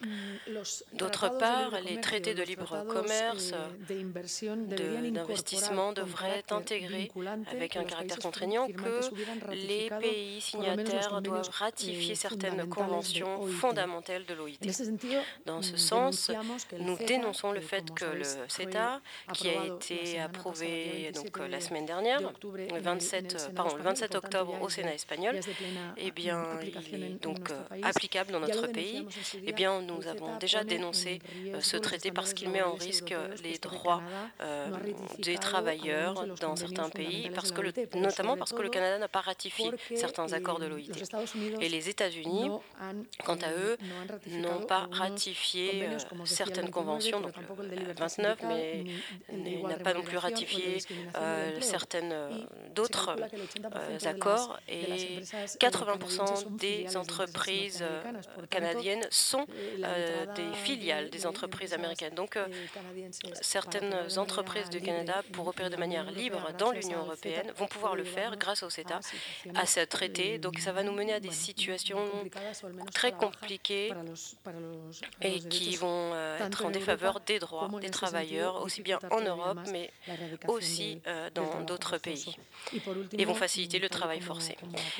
Mm, 0.00 0.06
D'autre 0.94 1.28
part, 1.38 1.72
les 1.84 2.00
traités 2.00 2.34
de 2.34 2.42
libre 2.42 2.84
commerce 2.88 3.52
eh, 3.90 5.10
d'investissement 5.10 5.92
devraient 5.92 6.38
être 6.38 6.54
intégrés 6.54 7.10
avec 7.50 7.76
un 7.76 7.84
caractère 7.84 8.18
contraignant 8.18 8.66
que 8.68 9.54
les 9.54 9.90
pays 10.00 10.40
signataires 10.40 11.20
doivent 11.20 11.50
ratifier 11.50 12.14
certaines 12.14 12.66
conventions 12.68 13.46
fondamentales 13.46 14.24
de 14.24 14.34
l'OIT. 14.34 14.58
Dans 15.44 15.60
ce 15.60 15.74
mm, 15.74 15.78
sens, 15.78 16.30
nous 16.78 16.96
dénonçons 16.96 17.52
le 17.52 17.60
fait 17.60 17.92
que 17.92 18.06
le 18.06 18.24
CETA, 18.48 19.00
qui 19.34 19.50
a 19.50 19.66
été 19.66 20.18
approuvé 20.20 21.12
donc, 21.14 21.38
la 21.38 21.60
semaine 21.60 21.86
dernière, 21.86 22.20
le 22.20 22.80
27, 22.80 23.52
pardon, 23.54 23.76
le 23.76 23.82
27 23.82 24.14
octobre 24.14 24.56
au 24.62 24.68
Sénat 24.70 24.94
espagnol, 24.94 25.38
eh 25.96 26.10
bien, 26.10 26.44
il 26.92 27.04
est 27.04 27.22
donc 27.22 27.50
euh, 27.50 27.62
applicable 27.82 28.32
dans 28.32 28.40
notre 28.40 28.66
pays. 28.68 29.06
Eh 29.44 29.52
bien, 29.52 29.82
nous 29.90 30.06
avons 30.06 30.36
déjà 30.38 30.64
dénoncé 30.64 31.20
euh, 31.46 31.60
ce 31.60 31.76
traité 31.76 32.10
parce 32.10 32.34
qu'il 32.34 32.50
met 32.50 32.62
en 32.62 32.74
risque 32.74 33.14
les 33.42 33.58
droits 33.58 34.02
euh, 34.40 34.68
des 35.18 35.36
travailleurs 35.36 36.26
dans 36.40 36.56
certains 36.56 36.88
pays, 36.88 37.30
parce 37.34 37.52
que 37.52 37.62
notamment 37.96 38.36
parce 38.36 38.52
que 38.52 38.62
le 38.62 38.68
Canada 38.68 38.98
n'a 38.98 39.08
pas 39.08 39.20
ratifié 39.20 39.70
certains 39.94 40.32
accords 40.32 40.58
de 40.58 40.66
l'OIT. 40.66 40.92
Et 41.60 41.68
les 41.68 41.88
États-Unis, 41.88 42.50
quant 43.24 43.38
à 43.42 43.52
eux, 43.52 43.76
n'ont 44.26 44.64
pas 44.66 44.88
ratifié 44.90 45.86
euh, 45.86 45.98
certaines 46.24 46.70
conventions, 46.70 47.20
donc 47.20 47.32
le 47.36 47.92
29, 47.92 48.38
mais 48.48 48.84
n'a 49.32 49.76
pas 49.76 49.94
non 49.94 50.02
plus 50.02 50.18
ratifié 50.18 50.78
certaines 51.60 52.14
d'autres 52.74 53.16
accords. 54.06 54.58
Et 54.68 55.20
80% 55.58 56.56
des 56.56 56.96
entreprises 56.96 57.84
canadiennes 58.50 59.06
sont 59.10 59.46
des 60.34 60.52
filiales 60.54 61.10
des 61.10 61.26
entreprises 61.26 61.72
américaines. 61.72 62.14
Donc, 62.14 62.36
euh, 62.36 62.46
certaines 63.40 63.94
entreprises 64.16 64.70
du 64.70 64.80
Canada, 64.80 65.22
pour 65.32 65.46
opérer 65.48 65.70
de 65.70 65.76
manière 65.76 66.10
libre 66.10 66.50
dans 66.58 66.70
l'Union 66.70 67.00
européenne, 67.00 67.52
vont 67.56 67.66
pouvoir 67.66 67.96
le 67.96 68.04
faire 68.04 68.36
grâce 68.36 68.62
au 68.62 68.70
CETA, 68.70 69.00
à 69.54 69.66
ce 69.66 69.80
traité. 69.80 70.38
Donc, 70.38 70.58
ça 70.58 70.72
va 70.72 70.82
nous 70.82 70.92
mener 70.92 71.14
à 71.14 71.20
des 71.20 71.30
situations 71.30 72.04
très 72.94 73.12
compliquées 73.12 73.92
et 75.20 75.38
qui 75.40 75.76
vont 75.76 76.10
euh, 76.14 76.46
être 76.46 76.64
en 76.64 76.70
défaveur 76.70 77.20
des 77.20 77.38
droits 77.38 77.68
des 77.80 77.90
travailleurs, 77.90 78.62
aussi 78.62 78.82
bien 78.82 78.98
en 79.10 79.20
Europe, 79.20 79.58
mais 79.70 79.90
aussi 80.48 81.00
euh, 81.06 81.30
dans 81.34 81.62
d'autres 81.62 81.98
pays, 81.98 82.36
et 83.16 83.24
vont 83.24 83.34
faciliter 83.34 83.78
le 83.78 83.88
travail 83.88 84.20
forcé. 84.20 84.56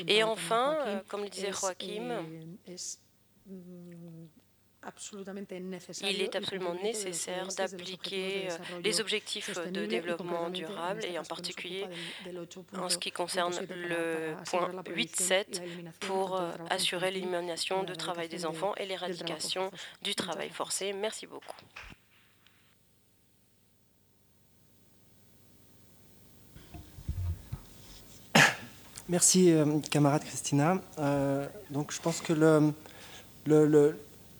Et 0.07 0.22
enfin, 0.22 1.03
comme 1.09 1.22
le 1.22 1.28
disait 1.28 1.53
Joachim, 1.53 2.24
il 6.03 6.22
est 6.22 6.35
absolument 6.37 6.74
nécessaire 6.74 7.47
d'appliquer 7.49 8.49
euh, 8.51 8.81
les 8.83 9.01
objectifs 9.01 9.59
de 9.70 9.85
développement 9.85 10.49
durable 10.49 11.05
et 11.05 11.18
en 11.18 11.22
particulier 11.22 11.85
en 12.76 12.89
ce 12.89 12.97
qui 12.97 13.12
concerne 13.12 13.55
le 13.68 14.35
point 14.47 14.70
8.7 14.85 15.62
pour 16.01 16.41
euh, 16.41 16.53
assurer 16.70 17.11
l'élimination 17.11 17.85
du 17.85 17.93
travail 17.93 18.28
des 18.28 18.47
enfants 18.47 18.74
et 18.76 18.87
l'éradication 18.87 19.70
du 20.03 20.14
travail 20.14 20.49
forcé. 20.49 20.93
Merci 20.95 21.26
beaucoup. 21.26 21.57
Merci, 29.09 29.51
euh, 29.53 29.81
camarade 29.91 30.22
Christina. 30.24 30.81
donc, 31.70 31.93
je 31.93 32.01
pense 32.01 32.20
que 32.20 32.33
le, 32.33 32.72
le 33.47 33.66
euh, 33.85 33.93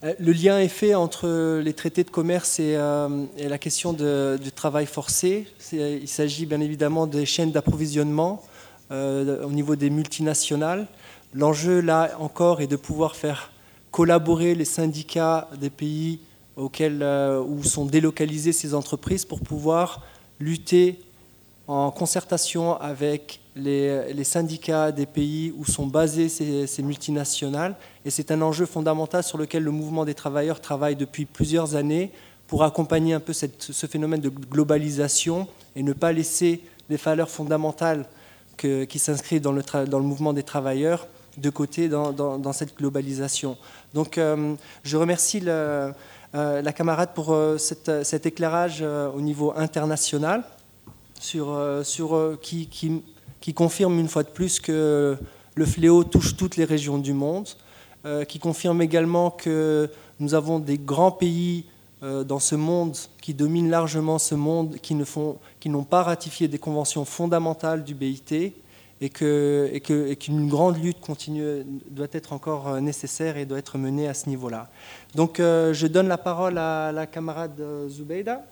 le 0.03 0.32
lien 0.32 0.59
est 0.59 0.68
fait 0.68 0.94
entre 0.94 1.61
les 1.61 1.74
traités 1.74 2.05
de 2.05 2.11
commerce 2.11 2.59
et, 2.59 2.74
euh, 2.76 3.26
la 3.38 3.59
question 3.59 3.92
du 3.92 4.53
travail 4.53 4.86
forcé. 4.86 5.46
Il 5.72 6.09
s'agit 6.09 6.46
bien 6.46 6.61
évidemment 6.61 7.07
des 7.07 7.26
chaînes 7.26 7.53
d'approvisionnement 7.53 8.42
euh, 8.90 9.44
au 9.44 9.51
niveau 9.51 9.76
des 9.76 9.90
multinationales. 9.90 10.86
L'enjeu, 11.34 11.80
là 11.80 12.12
encore, 12.18 12.61
est 12.61 12.66
de 12.66 12.76
pouvoir 12.76 13.14
faire 13.14 13.53
collaborer 13.90 14.55
les 14.55 14.64
syndicats 14.64 15.48
des 15.61 15.70
pays 15.70 16.20
auxquels, 16.57 17.05
où 17.46 17.62
sont 17.62 17.84
délocalisées 17.84 18.53
ces 18.53 18.74
entreprises 18.74 19.24
pour 19.24 19.40
pouvoir 19.40 20.05
lutter 20.40 20.98
en 21.66 21.90
concertation 21.90 22.76
avec 22.80 23.40
les, 23.61 24.24
syndicats 24.24 24.92
des 24.92 25.06
pays 25.06 25.52
où 25.56 25.64
sont 25.64 25.86
basées 25.86 26.28
ces, 26.28 26.82
multinationales. 26.82 27.76
Et 28.04 28.11
c'est 28.11 28.30
un 28.30 28.42
enjeu 28.42 28.66
fondamental 28.66 29.22
sur 29.22 29.38
lequel 29.38 29.62
le 29.62 29.70
mouvement 29.70 30.04
des 30.04 30.14
travailleurs 30.14 30.61
travaille 30.61 30.96
depuis 30.96 31.24
plusieurs 31.24 31.74
années 31.74 32.11
pour 32.46 32.64
accompagner 32.64 33.14
un 33.14 33.20
peu 33.20 33.32
ce 33.32 33.86
phénomène 33.86 34.20
de 34.20 34.28
globalisation 34.28 35.46
et 35.76 35.82
ne 35.82 35.92
pas 35.92 36.12
laisser 36.12 36.62
les 36.88 36.96
valeurs 36.96 37.30
fondamentales 37.30 38.06
qui 38.56 38.98
s'inscrivent 38.98 39.40
dans 39.40 39.52
le, 39.52 39.62
mouvement 40.00 40.32
des 40.32 40.42
travailleurs 40.42 41.06
de 41.38 41.48
côté 41.50 41.88
dans, 41.88 42.52
cette 42.52 42.76
globalisation. 42.76 43.56
Donc 43.94 44.18
euh, 44.18 44.54
je 44.82 44.96
remercie 44.96 45.40
euh, 45.46 45.92
la 46.34 46.72
camarade 46.72 47.11
pour 47.14 47.32
euh, 47.32 47.56
cet 47.56 48.26
éclairage 48.26 48.82
au 48.82 49.20
niveau 49.20 49.52
international 49.56 50.44
sur, 51.18 51.56
qui 52.42 53.02
qui 53.41 53.55
confirme 53.55 53.99
une 53.99 54.09
fois 54.09 54.22
de 54.22 54.28
plus 54.28 54.61
que 54.61 55.16
le 55.55 55.66
fléau 55.66 56.05
touche 56.05 56.36
toutes 56.36 56.57
les 56.57 56.64
régions 56.64 56.99
du 56.99 57.12
monde, 57.12 57.49
euh, 58.07 58.24
qui 58.24 58.38
confirme 58.38 58.80
également 58.80 59.30
que 59.30 59.91
nous 60.20 60.34
avons 60.34 60.59
des 60.59 60.78
grands 60.78 61.12
pays 61.12 61.66
euh, 62.03 62.24
dans 62.24 62.38
ce 62.38 62.55
monde 62.55 62.97
qui 63.20 63.34
dominent 63.34 63.68
largement 63.68 64.18
ce 64.18 64.34
monde, 64.34 64.76
qui 64.80 64.95
n'ont 64.95 65.84
pas 65.84 66.03
ratifié 66.03 66.49
des 66.49 66.59
conventions 66.59 67.05
fondamentales 67.05 67.84
du 67.84 67.95
BIT, 67.95 68.32
et 68.32 68.55
et 69.03 69.09
que, 69.09 69.70
et 69.72 70.16
qu'une 70.16 70.49
grande 70.49 70.82
lutte 70.82 71.01
continue 71.01 71.64
doit 71.91 72.07
être 72.12 72.34
encore 72.34 72.68
euh, 72.68 72.80
nécessaire 72.80 73.38
et 73.38 73.47
doit 73.47 73.59
être 73.59 73.78
menée 73.78 74.09
à 74.09 74.14
ce 74.14 74.28
niveau-là. 74.28 74.68
Donc, 75.14 75.36
je 75.38 75.86
donne 75.86 76.09
la 76.09 76.18
parole 76.18 76.59
à 76.59 76.93
la 76.93 77.07
camarade 77.07 77.62
Zubeida. 77.88 78.45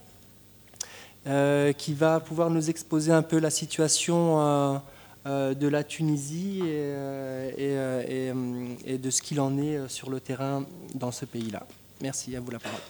Euh, 1.26 1.72
qui 1.72 1.94
va 1.94 2.20
pouvoir 2.20 2.48
nous 2.48 2.70
exposer 2.70 3.12
un 3.12 3.22
peu 3.22 3.38
la 3.38 3.50
situation 3.50 4.40
euh, 4.40 4.78
euh, 5.26 5.52
de 5.52 5.68
la 5.68 5.84
Tunisie 5.84 6.62
et, 6.64 7.74
et, 8.86 8.98
de 8.98 9.10
ce 9.10 9.20
qu'il 9.20 9.40
en 9.40 9.58
est 9.58 9.88
sur 9.88 10.10
le 10.10 10.20
terrain 10.20 10.64
dans 10.94 11.12
ce 11.12 11.24
pays-là. 11.24 11.66
Merci, 12.00 12.34
à 12.36 12.40
vous 12.40 12.50
la 12.50 12.60
parole. 12.60 12.80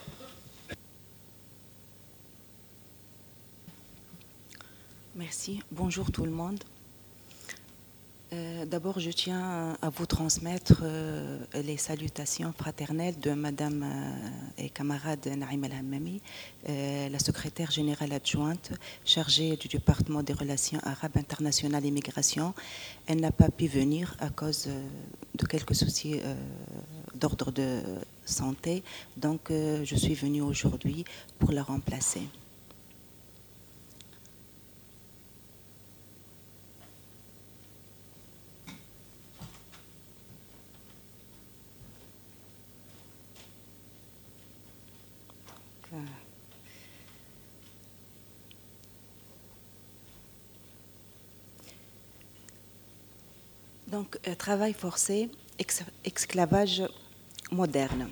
Merci. 5.15 5.61
Bonjour 5.71 6.11
tout 6.11 6.23
le 6.23 6.31
monde. 6.31 6.63
Euh, 8.31 8.65
d'abord, 8.65 8.99
je 8.99 9.09
tiens 9.09 9.75
à 9.81 9.89
vous 9.89 10.05
transmettre 10.05 10.81
euh, 10.83 11.39
les 11.63 11.77
salutations 11.77 12.53
fraternelles 12.55 13.19
de 13.19 13.31
Madame 13.31 13.83
euh, 13.83 14.63
et 14.63 14.69
camarade 14.69 15.25
Naïm 15.25 15.63
El 15.63 15.71
Hammami, 15.71 16.21
la 16.67 17.19
secrétaire 17.19 17.71
générale 17.71 18.13
adjointe 18.13 18.71
chargée 19.03 19.55
du 19.55 19.67
département 19.67 20.21
des 20.21 20.33
relations 20.33 20.79
arabes 20.83 21.17
internationales 21.17 21.85
et 21.85 21.91
migration. 21.91 22.53
Elle 23.07 23.19
n'a 23.21 23.31
pas 23.31 23.49
pu 23.49 23.67
venir 23.67 24.15
à 24.19 24.29
cause 24.29 24.69
de 25.35 25.45
quelques 25.47 25.75
soucis 25.75 26.19
d'ordre 27.15 27.51
de 27.51 27.81
santé, 28.25 28.83
donc 29.17 29.49
je 29.49 29.95
suis 29.95 30.13
venue 30.13 30.41
aujourd'hui 30.41 31.05
pour 31.39 31.51
la 31.51 31.63
remplacer. 31.63 32.21
Donc, 53.99 54.17
travail 54.37 54.71
forcé, 54.71 55.29
esclavage 56.05 56.83
moderne. 57.51 58.07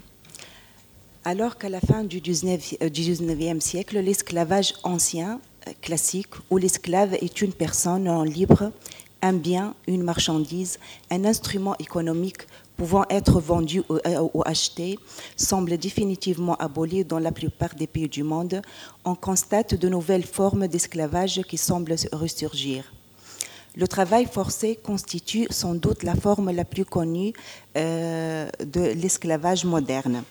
Alors 1.24 1.58
qu'à 1.58 1.70
la 1.70 1.80
fin 1.80 2.04
du 2.04 2.20
19e 2.20 3.62
siècle, 3.62 3.98
l'esclavage 4.00 4.74
ancien, 4.84 5.40
classique, 5.82 6.34
où 6.50 6.58
l'esclave 6.58 7.14
est 7.14 7.42
une 7.42 7.54
personne 7.54 8.26
libre, 8.26 8.74
un 9.22 9.32
bien, 9.32 9.76
une 9.88 10.04
marchandise, 10.04 10.78
un 11.10 11.24
instrument 11.24 11.78
économique 11.78 12.42
pouvant 12.76 13.06
être 13.10 13.40
vendu 13.40 13.82
euh, 13.90 14.28
ou, 14.34 14.44
acheté 14.46 15.00
semble 15.38 15.78
définitivement 15.78 16.58
aboli 16.58 17.06
dans 17.06 17.20
la 17.20 17.32
plupart 17.32 17.76
des 17.76 17.88
pays 17.88 18.10
du 18.10 18.24
monde, 18.24 18.62
on 19.06 19.16
constate 19.16 19.74
de 19.74 19.88
nouvelles 19.88 20.26
formes 20.26 20.68
d'esclavage 20.68 21.44
qui 21.44 21.56
semblent 21.56 21.96
ressurgir. 22.12 22.92
Le 23.76 23.88
travail 23.88 24.26
forcé 24.26 24.76
constitue 24.76 25.48
sans 25.50 25.76
doute 25.76 26.04
la 26.04 26.16
forme 26.16 26.52
la 26.52 26.66
plus 26.66 26.86
connue 26.86 27.34
euh, 27.76 28.50
de 28.66 28.82
l'esclavage 28.82 29.66
moderne. 29.66 30.24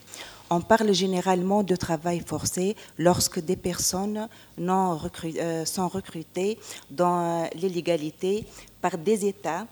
On 0.49 0.61
parle 0.61 0.93
généralement 0.93 1.63
de 1.63 1.75
travail 1.75 2.23
forcé 2.25 2.77
lorsque 2.99 3.41
des 3.41 3.57
personnes 3.57 4.29
euh, 4.61 5.65
sont 5.65 5.89
recrutées 5.89 6.59
dans 6.91 7.49
l'illégalité 7.55 8.45
par 8.81 8.97
des 8.97 9.27
États 9.27 9.67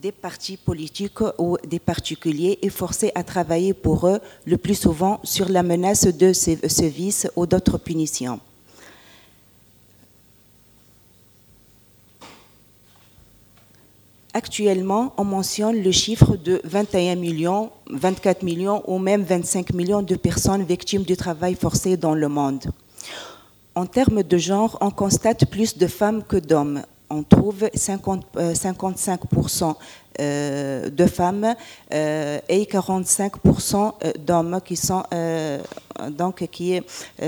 des 0.00 0.12
partis 0.12 0.56
politiques 0.56 1.20
ou 1.38 1.56
des 1.66 1.78
particuliers 1.78 2.58
et 2.62 2.68
forcés 2.68 3.12
à 3.14 3.24
travailler 3.24 3.72
pour 3.72 4.06
eux, 4.06 4.20
le 4.44 4.58
plus 4.58 4.74
souvent 4.74 5.20
sur 5.24 5.48
la 5.48 5.62
menace 5.62 6.06
de 6.06 6.32
ce 6.32 6.84
vice 6.84 7.28
ou 7.34 7.46
d'autres 7.46 7.78
punitions. 7.78 8.40
Actuellement, 14.36 15.14
on 15.16 15.24
mentionne 15.24 15.82
le 15.82 15.90
chiffre 15.90 16.36
de 16.36 16.60
21 16.64 17.14
millions, 17.14 17.70
24 17.88 18.42
millions 18.42 18.82
ou 18.86 18.98
même 18.98 19.22
25 19.22 19.72
millions 19.72 20.02
de 20.02 20.14
personnes 20.14 20.62
victimes 20.62 21.04
du 21.04 21.16
travail 21.16 21.54
forcé 21.54 21.96
dans 21.96 22.12
le 22.12 22.28
monde. 22.28 22.66
En 23.74 23.86
termes 23.86 24.22
de 24.22 24.36
genre, 24.36 24.76
on 24.82 24.90
constate 24.90 25.46
plus 25.46 25.78
de 25.78 25.86
femmes 25.86 26.22
que 26.22 26.36
d'hommes 26.36 26.82
on 27.08 27.22
trouve 27.22 27.70
50, 27.72 28.26
55% 28.36 29.64
euh, 29.64 29.72
euh, 30.18 30.90
de 30.90 31.06
femmes 31.06 31.54
euh, 31.94 32.38
et 32.48 32.64
45% 32.64 34.18
d'hommes 34.18 34.60
qui 34.62 34.76
sont 34.76 35.02
donc 36.10 36.46
qui 36.50 36.80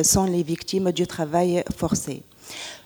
sont 0.02 0.24
les 0.24 0.42
victimes 0.42 0.92
du 0.92 1.06
travail 1.06 1.64
forcé. 1.74 2.22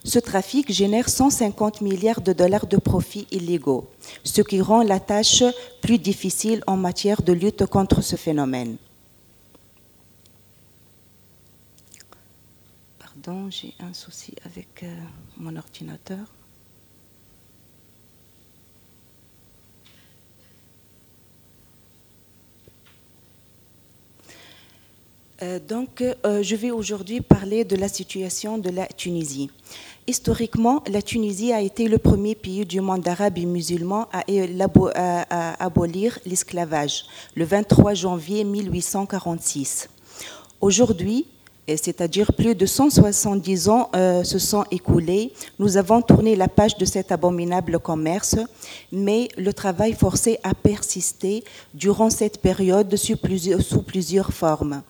Ce 0.04 0.18
trafic 0.18 0.72
génère 0.72 1.08
150 1.08 1.80
milliards 1.80 2.20
de 2.20 2.32
dollars 2.32 2.66
de 2.66 2.76
profits 2.76 3.26
illégaux, 3.30 3.88
ce 4.24 4.42
qui 4.42 4.60
rend 4.60 4.82
la 4.82 5.00
tâche 5.00 5.44
plus 5.80 5.98
difficile 5.98 6.62
en 6.66 6.76
matière 6.76 7.22
de 7.22 7.32
lutte 7.32 7.66
contre 7.66 8.02
ce 8.02 8.16
phénomène. 8.16 8.76
Pardon, 12.98 13.50
j'ai 13.50 13.74
un 13.80 13.92
souci 13.92 14.34
avec 14.44 14.84
mon 15.36 15.56
ordinateur. 15.56 16.18
Donc, 25.68 26.02
euh, 26.02 26.42
je 26.42 26.56
vais 26.56 26.70
aujourd'hui 26.70 27.20
parler 27.20 27.64
de 27.64 27.76
la 27.76 27.88
situation 27.88 28.58
de 28.58 28.70
la 28.70 28.86
Tunisie. 28.86 29.50
Historiquement, 30.06 30.82
la 30.88 31.02
Tunisie 31.02 31.52
a 31.52 31.60
été 31.60 31.88
le 31.88 31.98
premier 31.98 32.34
pays 32.34 32.64
du 32.64 32.80
monde 32.80 33.06
arabe 33.08 33.38
et 33.38 33.46
musulman 33.46 34.08
à, 34.12 35.64
abolir 35.64 36.18
l'esclavage, 36.26 37.04
le 37.34 37.44
23 37.44 37.94
janvier 37.94 38.44
1846. 38.44 39.88
Aujourd'hui, 40.60 41.26
c'est-à-dire 41.68 42.32
plus 42.34 42.54
de 42.54 42.66
170 42.66 43.68
ans 43.68 43.90
euh, 43.94 44.24
se 44.24 44.38
sont 44.38 44.64
écoulés. 44.70 45.32
Nous 45.58 45.76
avons 45.76 46.02
tourné 46.02 46.36
la 46.36 46.48
page 46.48 46.76
de 46.76 46.84
cet 46.84 47.12
abominable 47.12 47.78
commerce, 47.78 48.36
mais 48.90 49.28
le 49.36 49.52
travail 49.52 49.94
forcé 49.94 50.38
a 50.42 50.54
persisté 50.54 51.44
durant 51.74 52.10
cette 52.10 52.40
période 52.40 52.94
sous 52.96 53.16
plusieurs 53.82 54.32
formes 54.32 54.82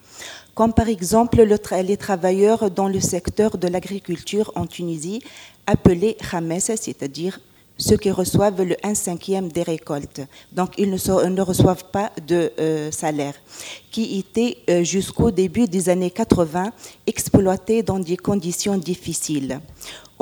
comme 0.54 0.72
par 0.72 0.88
exemple 0.88 1.42
les 1.42 1.96
travailleurs 1.96 2.70
dans 2.70 2.88
le 2.88 3.00
secteur 3.00 3.58
de 3.58 3.68
l'agriculture 3.68 4.52
en 4.54 4.66
Tunisie, 4.66 5.22
appelés 5.66 6.16
Hames, 6.32 6.58
c'est-à-dire 6.60 7.40
ceux 7.78 7.96
qui 7.96 8.10
reçoivent 8.10 8.62
le 8.62 8.76
1 8.82 8.94
cinquième 8.94 9.48
des 9.48 9.62
récoltes. 9.62 10.20
Donc, 10.52 10.74
ils 10.78 10.90
ne, 10.90 11.40
reçoivent 11.40 11.86
pas 11.90 12.12
de 12.26 12.52
euh, 12.58 12.90
salaire, 12.90 13.34
qui 13.90 14.18
étaient 14.18 14.58
euh, 14.70 14.84
jusqu'au 14.84 15.30
début 15.30 15.66
des 15.66 15.88
années 15.88 16.10
80 16.10 16.70
exploités 17.06 17.82
dans 17.82 17.98
des 17.98 18.16
conditions 18.16 18.76
difficiles. 18.76 19.60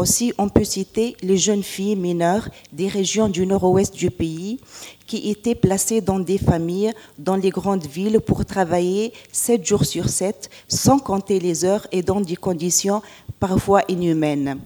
Aussi, 0.01 0.33
on 0.39 0.49
peut 0.49 0.65
citer 0.65 1.15
les 1.21 1.37
jeunes 1.37 1.63
filles 1.63 1.95
mineures 1.95 2.49
des 2.73 2.89
régions 2.89 3.29
du 3.29 3.47
nord-ouest 3.47 3.95
du 3.95 4.11
pays 4.11 4.59
qui 5.07 5.29
étaient 5.29 5.55
placées 5.55 6.01
dans 6.01 6.19
des 6.19 6.39
familles 6.39 6.95
dans 7.19 7.37
les 7.37 7.51
grandes 7.51 7.85
villes 7.87 8.19
pour 8.19 8.47
travailler 8.47 9.13
7 9.31 9.63
jours 9.63 9.85
sur 9.85 10.09
7 10.09 10.49
sans 10.69 10.99
compter 10.99 11.39
les 11.39 11.67
heures 11.67 11.87
et 11.93 12.01
dans 12.01 12.23
des 12.23 12.37
conditions 12.37 13.03
parfois 13.39 13.83
inhumaines. 13.89 14.61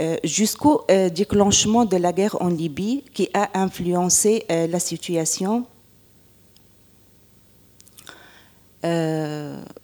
Euh, 0.00 0.16
jusqu'au 0.24 0.86
euh, 0.90 1.10
déclenchement 1.10 1.84
de 1.84 1.98
la 1.98 2.14
guerre 2.14 2.40
en 2.40 2.48
Libye 2.48 3.04
qui 3.12 3.28
a 3.34 3.50
influencé 3.60 4.46
euh, 4.50 4.66
la 4.66 4.80
situation. 4.80 5.66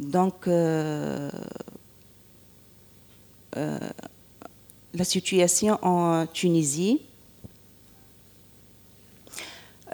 donc, 0.00 0.48
la 4.98 5.04
situation 5.04 5.78
en 5.82 6.26
Tunisie. 6.26 7.00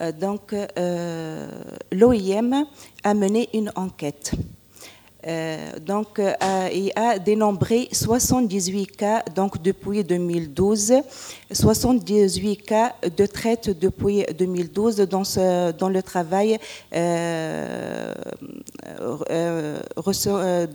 Euh, 0.01 0.11
donc, 0.13 0.53
euh, 0.55 1.47
l'OIM 1.93 2.67
a 3.05 3.15
mené 3.15 3.51
une 3.53 3.71
enquête 3.77 4.33
donc, 5.81 6.19
euh, 6.19 6.33
il 6.73 6.93
a 6.97 7.19
dénombré 7.19 7.89
78 7.93 8.87
cas 8.97 9.23
donc, 9.35 9.63
depuis 9.63 10.05
2012, 10.05 10.95
78 11.51 12.57
cas 12.57 12.95
de 13.17 13.25
traite 13.27 13.71
depuis 13.79 14.25
2012 14.37 14.97
dans, 14.97 15.25
ce, 15.25 15.73
dans 15.73 15.89
le 15.89 16.03
travail, 16.03 16.59
euh, 16.95 18.13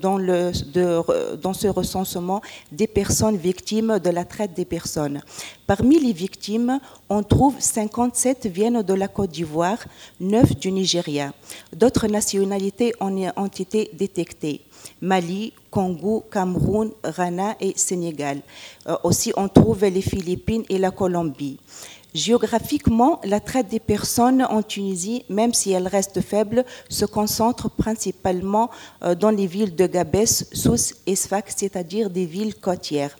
dans, 0.02 0.18
le, 0.18 1.36
dans 1.36 1.54
ce 1.54 1.68
recensement 1.68 2.42
des 2.72 2.88
personnes 2.88 3.38
victimes 3.38 4.00
de 4.00 4.10
la 4.10 4.26
traite 4.26 4.54
des 4.56 4.66
personnes. 4.66 5.22
Parmi 5.70 6.00
les 6.00 6.14
victimes, 6.14 6.80
on 7.10 7.22
trouve 7.22 7.54
57 7.60 8.48
viennent 8.48 8.82
de 8.82 8.94
la 8.96 9.08
Côte 9.08 9.30
d'Ivoire, 9.30 9.78
9 10.20 10.58
du 10.58 10.72
Nigeria. 10.72 11.32
D'autres 11.76 12.08
nationalités 12.08 12.92
ont 13.00 13.46
été 13.46 13.92
détectées. 13.94 14.62
Mali, 15.00 15.54
Congo, 15.70 16.26
Cameroun, 16.32 16.90
Ghana 17.16 17.56
et 17.62 17.74
Sénégal. 17.76 18.42
Euh, 18.88 18.96
aussi, 19.04 19.32
on 19.38 19.48
trouve 19.48 19.86
les 19.86 20.02
Philippines 20.02 20.64
et 20.70 20.80
la 20.80 20.90
Colombie. 20.90 21.60
Géographiquement, 22.16 23.22
la 23.24 23.40
traite 23.40 23.68
des 23.68 23.80
personnes 23.80 24.42
en 24.42 24.64
Tunisie, 24.64 25.24
même 25.30 25.54
si 25.54 25.72
elle 25.72 25.88
reste 25.88 26.22
faible, 26.22 26.66
se 26.90 27.06
concentre 27.06 27.70
principalement 27.70 28.72
euh, 29.04 29.14
dans 29.14 29.30
les 29.30 29.46
villes 29.46 29.76
de 29.76 29.86
Gabès, 29.86 30.48
Sousse 30.52 30.96
et 31.06 31.16
Sfax, 31.16 31.54
c'est-à-dire 31.56 32.10
des 32.10 32.26
villes 32.26 32.56
côtières 32.56 33.16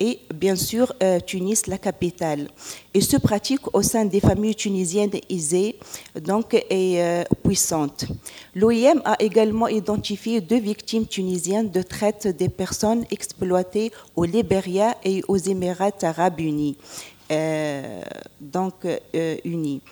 et 0.00 0.18
bien 0.34 0.56
sûr 0.56 0.92
euh, 1.02 1.20
Tunis, 1.20 1.66
la 1.66 1.78
capitale. 1.78 2.48
Et 2.94 3.02
se 3.02 3.18
pratique 3.18 3.72
au 3.74 3.82
sein 3.82 4.06
des 4.06 4.20
familles 4.20 4.54
tunisiennes 4.54 5.10
aisées 5.28 5.76
donc, 6.20 6.54
et 6.54 7.02
euh, 7.02 7.22
puissantes. 7.44 8.06
L'OIM 8.54 9.02
a 9.04 9.16
également 9.20 9.68
identifié 9.68 10.40
deux 10.40 10.58
victimes 10.58 11.06
tunisiennes 11.06 11.70
de 11.70 11.82
traite 11.82 12.26
des 12.26 12.48
personnes 12.48 13.04
exploitées 13.10 13.92
au 14.16 14.24
Libéria 14.24 14.96
et 15.04 15.22
aux 15.28 15.36
Émirats 15.36 15.90
arabes 16.02 16.40
unis. 16.40 16.76
Euh, 17.30 18.02
donc 18.40 18.74
unis 19.44 19.82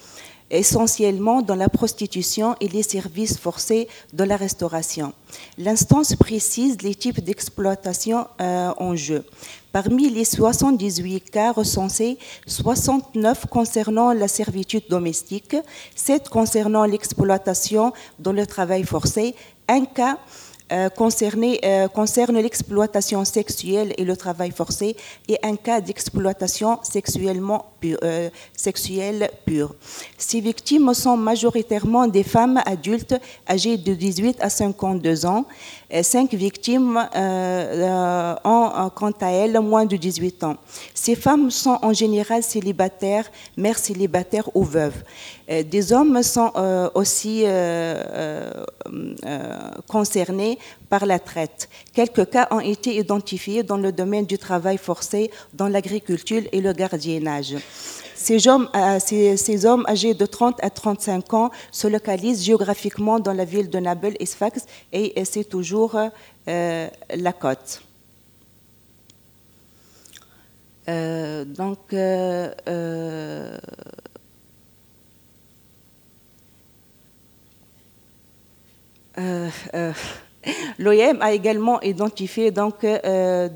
essentiellement 0.51 1.43
dans 1.43 1.55
la 1.55 1.69
prostitution 1.69 2.57
et 2.59 2.69
les 2.69 2.83
services 2.83 3.37
forcés 3.37 3.87
de 4.15 4.25
la 4.25 4.37
restauration. 4.37 5.13
L'instance 5.59 6.17
précise 6.17 6.81
les 6.81 6.95
types 6.95 7.21
d'exploitation 7.21 8.27
en 8.39 8.97
jeu. 8.97 9.25
Parmi 9.73 10.09
les 10.09 10.25
78 10.25 11.31
cas 11.31 11.53
recensés, 11.53 12.19
69 12.47 13.47
concernant 13.47 14.13
la 14.13 14.27
servitude 14.27 14.85
domestique, 14.89 15.57
7 15.95 16.29
concernant 16.29 16.85
l'exploitation 16.85 17.93
dans 18.19 18.33
le 18.33 18.47
travail 18.47 18.85
forcé, 18.85 19.35
un 19.69 19.85
cas 19.85 20.19
euh, 20.71 20.89
euh, 20.91 21.89
concerne 21.89 22.39
l'exploitation 22.39 23.25
sexuelle 23.25 23.95
et 23.97 24.05
le 24.05 24.17
travail 24.17 24.51
forcé 24.51 24.97
et 25.27 25.39
un 25.43 25.57
cas 25.57 25.81
d'exploitation 25.81 26.79
sexuellement 26.83 27.73
euh, 27.85 28.29
sexuelle 28.55 29.31
pure. 29.47 29.75
Ces 30.19 30.41
victimes 30.41 30.93
sont 30.93 31.17
majoritairement 31.17 32.07
des 32.07 32.23
femmes 32.23 32.61
adultes 32.67 33.15
âgées 33.49 33.79
de 33.79 33.95
18 33.95 34.39
à 34.41 34.51
52 34.51 35.25
ans. 35.25 35.47
Cinq 36.03 36.35
victimes 36.35 36.99
ont, 36.99 38.91
quant 38.95 39.13
à 39.21 39.31
elles, 39.31 39.59
moins 39.61 39.87
de 39.87 39.97
18 39.97 40.45
ans. 40.45 40.57
Ces 40.93 41.15
femmes 41.15 41.51
sont 41.51 41.79
en 41.81 41.95
général 41.95 42.43
célibataires, 42.43 43.25
mères 43.57 43.79
célibataires 43.79 44.51
ou 44.55 44.65
veuves. 44.65 45.03
Des 45.49 45.93
hommes 45.95 46.23
sont 46.23 46.53
aussi 46.95 47.45
concernés 49.87 50.59
par 50.91 51.07
la 51.07 51.19
traite. 51.19 51.71
Quelques 51.95 52.29
cas 52.29 52.49
ont 52.51 52.61
été 52.61 52.97
identifiés 52.97 53.63
dans 53.63 53.79
le 53.79 53.91
domaine 53.91 54.27
du 54.27 54.37
travail 54.37 54.77
forcé, 54.77 55.31
dans 55.55 55.69
l'agriculture 55.69 56.43
et 56.53 56.61
le 56.61 56.75
gardiennage. 56.75 57.57
Ces 58.29 58.47
hommes, 58.47 58.69
euh, 58.77 58.99
ces, 59.01 59.65
hommes, 59.65 59.87
âgés 59.89 60.13
de 60.13 60.27
30 60.27 60.63
à 60.63 60.69
35 60.69 61.33
ans 61.33 61.51
se 61.73 61.89
localisent 61.89 62.45
géographiquement 62.45 63.19
dans 63.21 63.33
la 63.33 63.47
ville 63.47 63.71
de 63.71 63.79
Nablus 63.79 64.17
et 64.21 64.27
Sfax 64.27 64.67
et 64.93 65.25
c'est 65.25 65.45
toujours 65.45 65.97
euh, 65.97 66.89
la 67.17 67.33
côte. 67.33 67.81
Euh, 70.91 71.47
donc, 71.47 71.95
L'OIM 80.79 81.19
a 81.21 81.33
également 81.33 81.81
identifié 81.81 82.51
donc, 82.51 82.85
euh, 82.85 83.49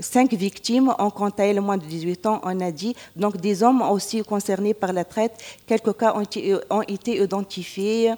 cinq 0.00 0.32
victimes, 0.32 0.94
en 0.98 1.10
quant 1.10 1.30
à 1.30 1.44
elles 1.44 1.60
moins 1.60 1.76
de 1.76 1.84
18 1.84 2.26
ans, 2.26 2.40
on 2.44 2.60
a 2.60 2.70
dit, 2.70 2.94
donc 3.16 3.36
des 3.36 3.62
hommes 3.62 3.82
aussi 3.82 4.22
concernés 4.22 4.74
par 4.74 4.92
la 4.92 5.04
traite. 5.04 5.32
Quelques 5.66 5.96
cas 5.96 6.14
ont 6.14 6.22
été, 6.22 6.54
ont 6.70 6.82
été 6.82 7.22
identifiés 7.22 8.12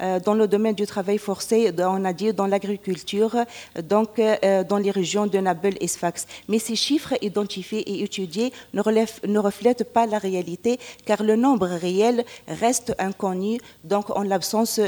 euh, 0.00 0.20
dans 0.20 0.34
le 0.34 0.48
domaine 0.48 0.74
du 0.74 0.86
travail 0.86 1.18
forcé, 1.18 1.72
on 1.78 2.04
a 2.04 2.12
dit 2.12 2.32
dans 2.32 2.46
l'agriculture, 2.46 3.36
donc 3.82 4.18
euh, 4.18 4.64
dans 4.64 4.78
les 4.78 4.90
régions 4.90 5.26
de 5.26 5.38
Nablus 5.38 5.74
et 5.80 5.88
Sfax. 5.88 6.26
Mais 6.48 6.58
ces 6.58 6.76
chiffres 6.76 7.14
identifiés 7.22 7.80
et 7.80 8.02
étudiés 8.02 8.52
ne 8.74 9.38
reflètent 9.38 9.92
pas 9.92 10.06
la 10.06 10.18
réalité, 10.18 10.78
car 11.04 11.22
le 11.22 11.36
nombre 11.36 11.66
réel 11.66 12.24
reste 12.48 12.94
inconnu, 12.98 13.58
donc 13.84 14.10
en 14.10 14.22
l'absence 14.22 14.80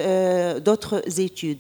d'autres 0.65 1.03
études. 1.21 1.52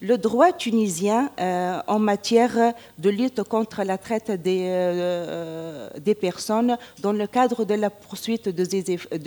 Le 0.00 0.16
droit 0.16 0.52
tunisien 0.52 1.30
euh, 1.40 1.80
en 1.88 1.98
matière 1.98 2.72
de 2.98 3.10
lutte 3.10 3.42
contre 3.42 3.82
la 3.82 3.98
traite 3.98 4.30
des, 4.30 4.62
euh, 4.68 5.88
des, 5.98 6.14
personnes 6.14 6.78
dans 7.00 7.12
le 7.12 7.26
cadre 7.26 7.64
de 7.64 7.74
la 7.74 7.90
poursuite 7.90 8.48
de 8.48 8.64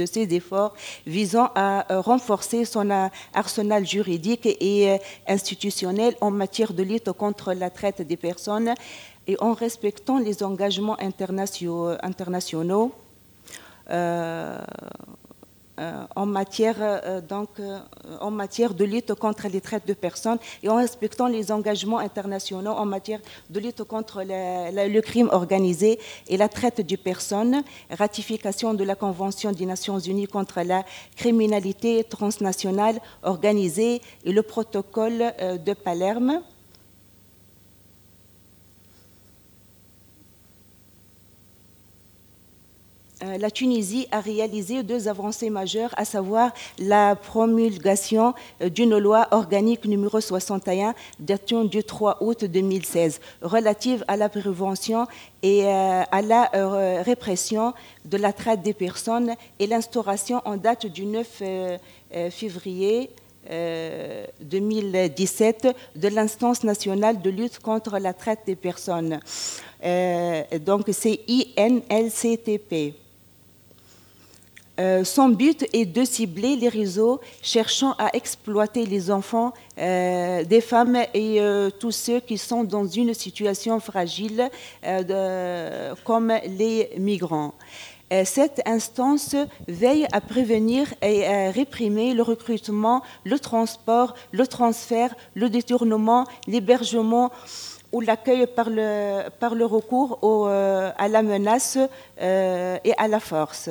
ces, 0.05 0.33
efforts 0.33 0.73
visant 1.05 1.49
à 1.55 1.85
renforcer 1.99 2.63
son 2.63 2.89
arsenal 3.33 3.85
juridique 3.85 4.45
et 4.45 4.97
institutionnel 5.27 6.15
en 6.21 6.31
matière 6.31 6.71
de 6.71 6.83
lutte 6.83 7.11
contre 7.11 7.51
la 7.51 7.69
traite 7.69 8.01
des 8.01 8.17
personnes 8.17 8.73
et 9.27 9.35
en 9.39 9.53
respectant 9.53 10.19
les 10.19 10.41
engagements 10.43 10.97
internationaux. 10.99 12.91
Euh, 13.89 13.91
euh, 13.91 14.57
en, 16.15 16.25
matière, 16.25 16.75
euh, 16.79 17.21
donc, 17.21 17.49
euh, 17.59 17.79
en 18.19 18.31
matière 18.31 18.73
de 18.73 18.85
lutte 18.85 19.13
contre 19.15 19.47
les 19.47 19.61
traites 19.61 19.87
de 19.87 19.93
personnes 19.93 20.37
et 20.63 20.69
en 20.69 20.75
respectant 20.75 21.27
les 21.27 21.51
engagements 21.51 21.99
internationaux 21.99 22.71
en 22.71 22.85
matière 22.85 23.19
de 23.49 23.59
lutte 23.59 23.83
contre 23.83 24.23
le, 24.25 25.01
crime 25.01 25.29
organisé 25.31 25.99
et 26.27 26.37
la 26.37 26.49
traite 26.49 26.81
de 26.81 26.95
personnes, 26.95 27.63
ratification 27.89 28.73
de 28.73 28.83
la 28.83 28.95
Convention 28.95 29.51
des 29.51 29.65
Nations 29.65 29.99
Unies 29.99 30.27
contre 30.27 30.61
la 30.61 30.83
criminalité 31.15 32.03
transnationale 32.03 32.99
organisée 33.23 34.01
et 34.23 34.31
le 34.31 34.43
protocole 34.43 35.33
de 35.39 35.73
Palerme. 35.73 36.41
La 43.37 43.51
Tunisie 43.51 44.07
a 44.11 44.19
réalisé 44.19 44.83
deux 44.83 45.07
avancées 45.07 45.49
majeures, 45.49 45.93
à 45.97 46.05
savoir 46.05 46.51
la 46.79 47.15
promulgation 47.15 48.33
euh, 48.61 48.69
d'une 48.69 48.97
loi 48.97 49.27
organique 49.31 49.85
numéro 49.85 50.19
61 50.19 50.93
datant 51.19 51.65
du 51.65 51.83
3 51.83 52.17
août 52.21 52.45
2016 52.45 53.19
relative 53.41 54.03
à 54.07 54.17
la 54.17 54.29
prévention 54.29 55.07
et 55.43 55.65
euh, 55.65 56.03
à 56.11 56.21
la 56.21 56.51
répression 57.03 57.73
de 58.05 58.17
la 58.17 58.33
traite 58.33 58.61
des 58.61 58.73
personnes 58.73 59.33
et 59.59 59.67
l'instauration 59.67 60.41
en 60.45 60.57
date 60.57 60.85
du 60.85 61.05
9 61.05 61.43
février 62.29 63.09
2017 63.49 65.75
de 65.95 66.07
l'instance 66.07 66.63
nationale 66.63 67.21
de 67.21 67.29
lutte 67.29 67.59
contre 67.59 67.97
la 67.97 68.13
traite 68.13 68.39
des 68.45 68.55
personnes. 68.55 69.19
donc 70.65 70.89
c'est 70.91 71.19
INLCTP. 71.27 73.00
Euh, 74.79 75.03
son 75.03 75.29
but 75.29 75.65
est 75.73 75.85
de 75.85 76.05
cibler 76.05 76.55
les 76.55 76.69
réseaux 76.69 77.19
cherchant 77.41 77.93
à 77.99 78.15
exploiter 78.15 78.85
les 78.85 79.11
enfants, 79.11 79.53
euh, 79.77 80.43
des 80.45 80.61
femmes 80.61 80.97
et 81.13 81.41
euh, 81.41 81.69
tous 81.69 81.91
ceux 81.91 82.21
qui 82.21 82.37
sont 82.37 82.63
dans 82.63 82.87
une 82.87 83.13
situation 83.13 83.79
fragile, 83.79 84.49
comme 86.03 86.33
les 86.57 86.89
migrants. 86.97 87.53
Cette 88.25 88.61
instance 88.65 89.35
veille 89.69 90.05
à 90.11 90.19
prévenir 90.19 90.93
et 91.01 91.25
à 91.25 91.51
réprimer 91.51 92.13
le 92.13 92.23
recrutement, 92.23 93.03
le 93.23 93.39
transport, 93.39 94.15
le 94.33 94.45
transfert, 94.47 95.15
le 95.33 95.49
détournement, 95.49 96.25
l'hébergement 96.45 97.31
ou 97.93 98.01
l'accueil 98.01 98.47
par 98.47 98.69
le 98.69 99.65
recours 99.65 100.19
à 100.97 101.07
la 101.07 101.21
menace 101.21 101.77
et 102.19 102.93
à 102.97 103.07
la 103.07 103.19
force. 103.21 103.69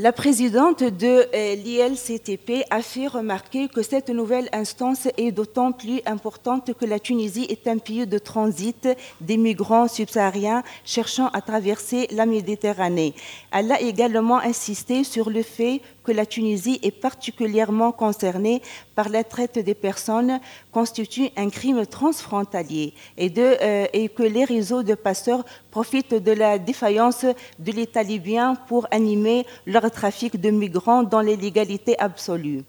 La 0.00 0.12
présidente 0.12 0.84
de 0.84 1.26
euh, 1.34 1.54
l'ILCTP 1.56 2.64
a 2.70 2.82
fait 2.82 3.08
remarquer 3.08 3.66
que 3.66 3.82
cette 3.82 4.10
nouvelle 4.10 4.48
instance 4.52 5.08
est 5.16 5.32
d'autant 5.32 5.72
plus 5.72 6.00
importante 6.06 6.72
que 6.72 6.84
la 6.84 7.00
Tunisie 7.00 7.48
est 7.48 7.66
un 7.66 7.78
pays 7.78 8.06
de 8.06 8.18
transit 8.18 8.88
des 9.20 9.36
migrants 9.36 9.88
subsahariens 9.88 10.62
cherchant 10.84 11.26
à 11.30 11.40
traverser 11.40 12.06
la 12.12 12.26
Méditerranée. 12.26 13.12
Elle 13.50 13.72
a 13.72 13.80
également 13.80 14.38
insisté 14.38 15.02
sur 15.02 15.30
le 15.30 15.42
fait 15.42 15.82
que 16.08 16.12
la 16.14 16.24
Tunisie 16.24 16.80
est 16.82 16.90
particulièrement 16.90 17.92
concernée 17.92 18.62
par 18.94 19.10
la 19.10 19.24
traite 19.24 19.58
des 19.58 19.74
personnes 19.74 20.40
constitue 20.72 21.28
un 21.36 21.50
crime 21.50 21.84
transfrontalier 21.84 22.94
et, 23.18 23.30
euh, 23.36 23.86
et 23.92 24.08
que 24.08 24.22
les 24.22 24.46
réseaux 24.46 24.82
de 24.82 24.94
passeurs 24.94 25.44
profitent 25.70 26.14
de 26.14 26.32
la 26.32 26.58
défaillance 26.58 27.26
de 27.58 27.72
l'État 27.72 28.02
libyen 28.02 28.54
pour 28.54 28.86
animer 28.90 29.44
leur 29.66 29.90
trafic 29.90 30.40
de 30.40 30.48
migrants 30.48 31.02
dans 31.02 31.20
l'illégalité 31.20 31.94
absolue. 31.98 32.64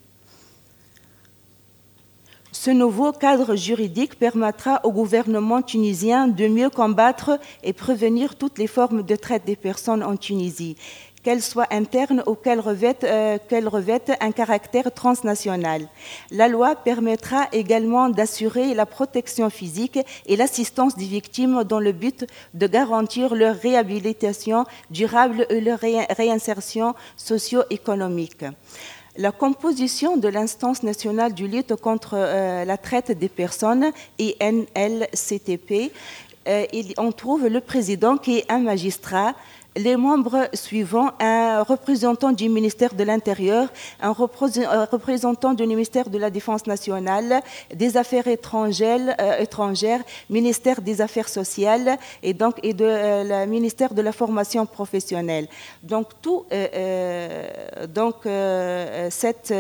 Ce 2.51 2.71
nouveau 2.71 3.13
cadre 3.13 3.55
juridique 3.55 4.19
permettra 4.19 4.81
au 4.83 4.91
gouvernement 4.91 5.61
tunisien 5.61 6.27
de 6.27 6.47
mieux 6.47 6.69
combattre 6.69 7.39
et 7.63 7.71
prévenir 7.71 8.35
toutes 8.35 8.57
les 8.57 8.67
formes 8.67 9.03
de 9.03 9.15
traite 9.15 9.45
des 9.45 9.55
personnes 9.55 10.03
en 10.03 10.17
Tunisie 10.17 10.75
qu'elles 11.24 11.41
soient 11.41 11.67
internes 11.72 12.24
ou 12.28 12.36
qu'elles 12.36 12.59
revêtent, 12.59 13.03
euh, 13.03 13.38
un 14.22 14.32
caractère 14.32 14.91
transnational. 14.93 15.88
La 16.32 16.47
loi 16.47 16.76
permettra 16.76 17.47
également 17.51 18.09
d'assurer 18.09 18.74
la 18.74 18.86
protection 18.86 19.49
physique 19.49 19.99
et 20.26 20.36
l'assistance 20.36 20.95
des 20.95 21.05
victimes 21.05 21.63
dans 21.63 21.80
le 21.80 21.91
but 21.91 22.26
de 22.53 22.67
garantir 22.67 23.36
leur 23.36 23.55
réhabilitation 23.55 24.65
durable 24.89 25.45
et 25.49 25.61
leur 25.61 25.80
réinsertion 25.80 26.95
socio-économique. 27.17 28.45
La 29.17 29.32
composition 29.32 30.15
de 30.17 30.30
l'instance 30.30 30.84
nationale 30.84 31.34
du 31.34 31.47
lutte 31.47 31.76
contre 31.76 32.13
euh, 32.15 32.63
la 32.63 32.78
traite 32.78 33.11
des 33.11 33.28
personnes, 33.28 33.91
INLCTP, 34.20 35.91
euh, 36.47 36.65
on 36.97 37.11
trouve 37.11 37.47
le 37.47 37.59
président 37.59 38.17
qui 38.17 38.38
est 38.38 38.51
un 38.51 38.59
magistrat, 38.59 39.36
les 39.76 39.95
membres 39.95 40.49
suivants, 40.53 41.11
un 41.20 41.63
représentant 41.63 42.32
du 42.32 42.49
ministère 42.49 42.93
de 42.93 43.03
l'Intérieur, 43.03 43.70
un 44.01 44.11
représentant 44.11 45.53
du 45.53 45.65
ministère 45.67 46.09
de 46.09 46.17
la 46.17 46.30
Défense 46.30 46.65
nationale, 46.65 47.41
des 47.74 47.95
Affaires 47.95 48.28
étrangères, 48.28 49.15
euh, 49.20 49.38
étrangères 49.38 50.01
ministère 50.30 50.82
des 50.82 51.01
Affaires 51.01 51.30
sociales 51.30 51.97
et 52.24 52.34
donc 52.34 52.55
et 52.63 52.74
de 52.74 52.86
euh, 52.86 53.45
ministère 53.45 53.93
de 53.93 54.01
la 54.01 54.11
formation 54.11 54.65
professionnelle. 54.65 55.47
Donc 55.84 56.07
tout, 56.22 56.45
euh, 56.51 57.88
donc 57.88 58.15
cette 59.09 59.53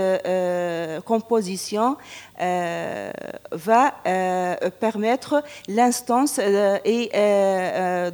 composition 1.05 1.97
va 2.39 3.93
permettre 4.79 5.43
l'instance 5.67 6.39
et 6.39 7.09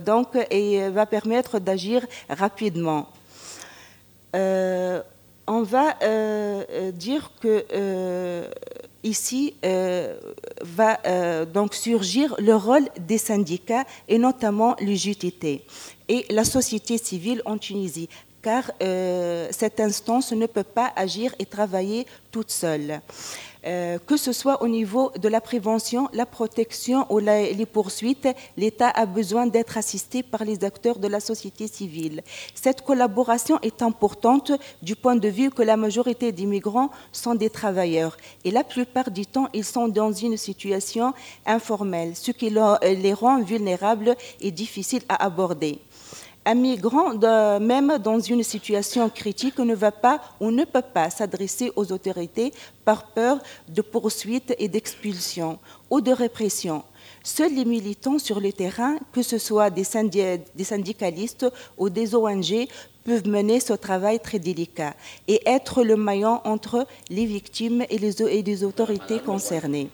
donc 0.05 0.27
et 0.49 0.89
va 0.89 1.05
permettre 1.05 1.59
d'agir 1.59 2.05
rapidement. 2.29 3.07
Euh, 4.35 5.01
on 5.47 5.61
va 5.61 5.95
euh, 6.01 6.63
euh, 6.69 6.91
dire 6.91 7.31
que 7.39 7.63
ici 9.03 9.53
va 10.61 10.97
donc 11.45 11.75
surgir 11.75 12.35
le 12.39 12.55
rôle 12.55 12.87
des 12.99 13.19
syndicats 13.19 13.85
et 14.07 14.17
notamment 14.17 14.75
l'UJTT 14.79 15.61
et 16.07 16.25
la 16.31 16.43
société 16.43 16.97
civile 16.97 17.43
en 17.45 17.59
Tunisie 17.59 18.09
car 18.41 18.71
cette 19.51 19.79
instance 19.79 20.31
ne 20.31 20.47
peut 20.47 20.63
pas 20.63 20.91
agir 20.95 21.35
et 21.37 21.45
travailler 21.45 22.07
toute 22.31 22.49
seule. 22.49 23.01
Euh, 23.65 23.97
que 24.05 24.15
ce 24.15 24.31
soit 24.31 24.61
au 24.61 24.67
niveau 24.67 25.11
de 25.19 25.27
la 25.27 25.41
prévention, 25.41 26.07
la 26.13 26.27
protection 26.27 27.05
ou 27.09 27.17
les 27.17 27.65
poursuites, 27.65 28.27
l'État 28.57 28.89
a 28.89 29.07
besoin 29.07 29.47
d'être 29.47 29.77
assisté 29.77 30.21
par 30.21 30.43
les 30.45 30.63
acteurs 30.63 30.99
de 30.99 31.07
la 31.07 31.19
société 31.19 31.67
civile. 31.67 32.21
Cette 32.53 32.83
collaboration 32.83 33.57
est 33.63 33.81
importante 33.81 34.51
du 34.83 34.95
point 34.95 35.15
de 35.15 35.29
vue 35.29 35.49
que 35.49 35.63
la 35.63 35.77
majorité 35.77 36.31
des 36.31 36.45
migrants 36.45 36.91
sont 37.11 37.33
des 37.33 37.49
travailleurs 37.49 38.17
et 38.43 38.51
la 38.51 38.63
plupart 38.63 39.09
du 39.09 39.25
temps, 39.25 39.49
ils 39.53 39.65
sont 39.65 39.87
dans 39.87 40.11
une 40.11 40.37
situation 40.37 41.13
informelle, 41.45 42.15
ce 42.15 42.31
qui 42.31 42.51
les 42.51 43.13
rend 43.13 43.41
vulnérables 43.41 44.15
et 44.41 44.51
difficiles 44.51 45.03
à 45.09 45.25
aborder. 45.25 45.79
Un 46.47 46.53
migrant, 46.53 47.15
même 47.59 47.97
dans 47.97 48.19
une 48.19 48.43
situation 48.43 49.09
critique, 49.09 49.57
ne 49.57 49.73
va 49.73 49.91
pas 49.91 50.21
ou 50.39 50.51
ne 50.51 50.63
peut 50.63 50.83
pas 50.83 51.09
s'adresser 51.09 51.71
aux 51.75 51.91
autorités 51.91 52.53
par 52.83 53.07
peur 53.07 53.39
de 53.67 53.81
poursuites 53.81 54.53
et 54.59 54.67
d'expulsion 54.67 55.57
ou 55.89 56.01
de 56.01 56.11
répression. 56.11 56.83
Seuls 57.23 57.55
les 57.55 57.65
militants 57.65 58.19
sur 58.19 58.39
le 58.39 58.53
terrain, 58.53 58.97
que 59.11 59.23
ce 59.23 59.39
soit 59.39 59.71
des, 59.71 59.83
syndicalistes 60.63 61.47
ou 61.79 61.89
des 61.89 62.13
ONG, 62.13 62.67
peuvent 63.03 63.27
mener 63.27 63.59
ce 63.59 63.73
travail 63.73 64.19
très 64.19 64.37
délicat 64.37 64.93
et 65.27 65.41
être 65.47 65.83
le 65.83 65.95
maillon 65.95 66.41
entre 66.43 66.85
les 67.09 67.25
victimes 67.25 67.83
et 67.89 67.97
les 67.97 68.63
autorités 68.63 69.19
concernées. 69.19 69.89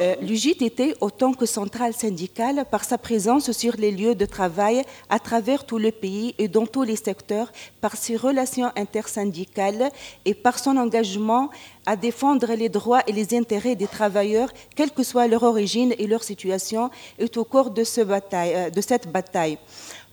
Euh, 0.00 0.14
L'UJTT, 0.22 0.96
autant 1.02 1.34
que 1.34 1.44
centrale 1.44 1.92
syndicale, 1.92 2.64
par 2.70 2.84
sa 2.84 2.96
présence 2.96 3.52
sur 3.52 3.76
les 3.76 3.90
lieux 3.90 4.14
de 4.14 4.24
travail 4.24 4.82
à 5.10 5.18
travers 5.18 5.66
tout 5.66 5.76
le 5.76 5.92
pays 5.92 6.34
et 6.38 6.48
dans 6.48 6.64
tous 6.64 6.84
les 6.84 6.96
secteurs, 6.96 7.52
par 7.82 7.96
ses 7.96 8.16
relations 8.16 8.70
intersyndicales 8.76 9.90
et 10.24 10.32
par 10.32 10.58
son 10.58 10.78
engagement 10.78 11.50
à 11.84 11.96
défendre 11.96 12.54
les 12.54 12.70
droits 12.70 13.02
et 13.06 13.12
les 13.12 13.34
intérêts 13.36 13.76
des 13.76 13.86
travailleurs, 13.86 14.50
quelle 14.74 14.90
que 14.90 15.02
soit 15.02 15.26
leur 15.26 15.42
origine 15.42 15.94
et 15.98 16.06
leur 16.06 16.22
situation, 16.22 16.90
est 17.18 17.36
au 17.36 17.44
cours 17.44 17.70
euh, 17.76 18.70
de 18.70 18.80
cette 18.80 19.12
bataille. 19.12 19.58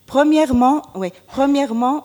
Premièrement, 0.07 0.81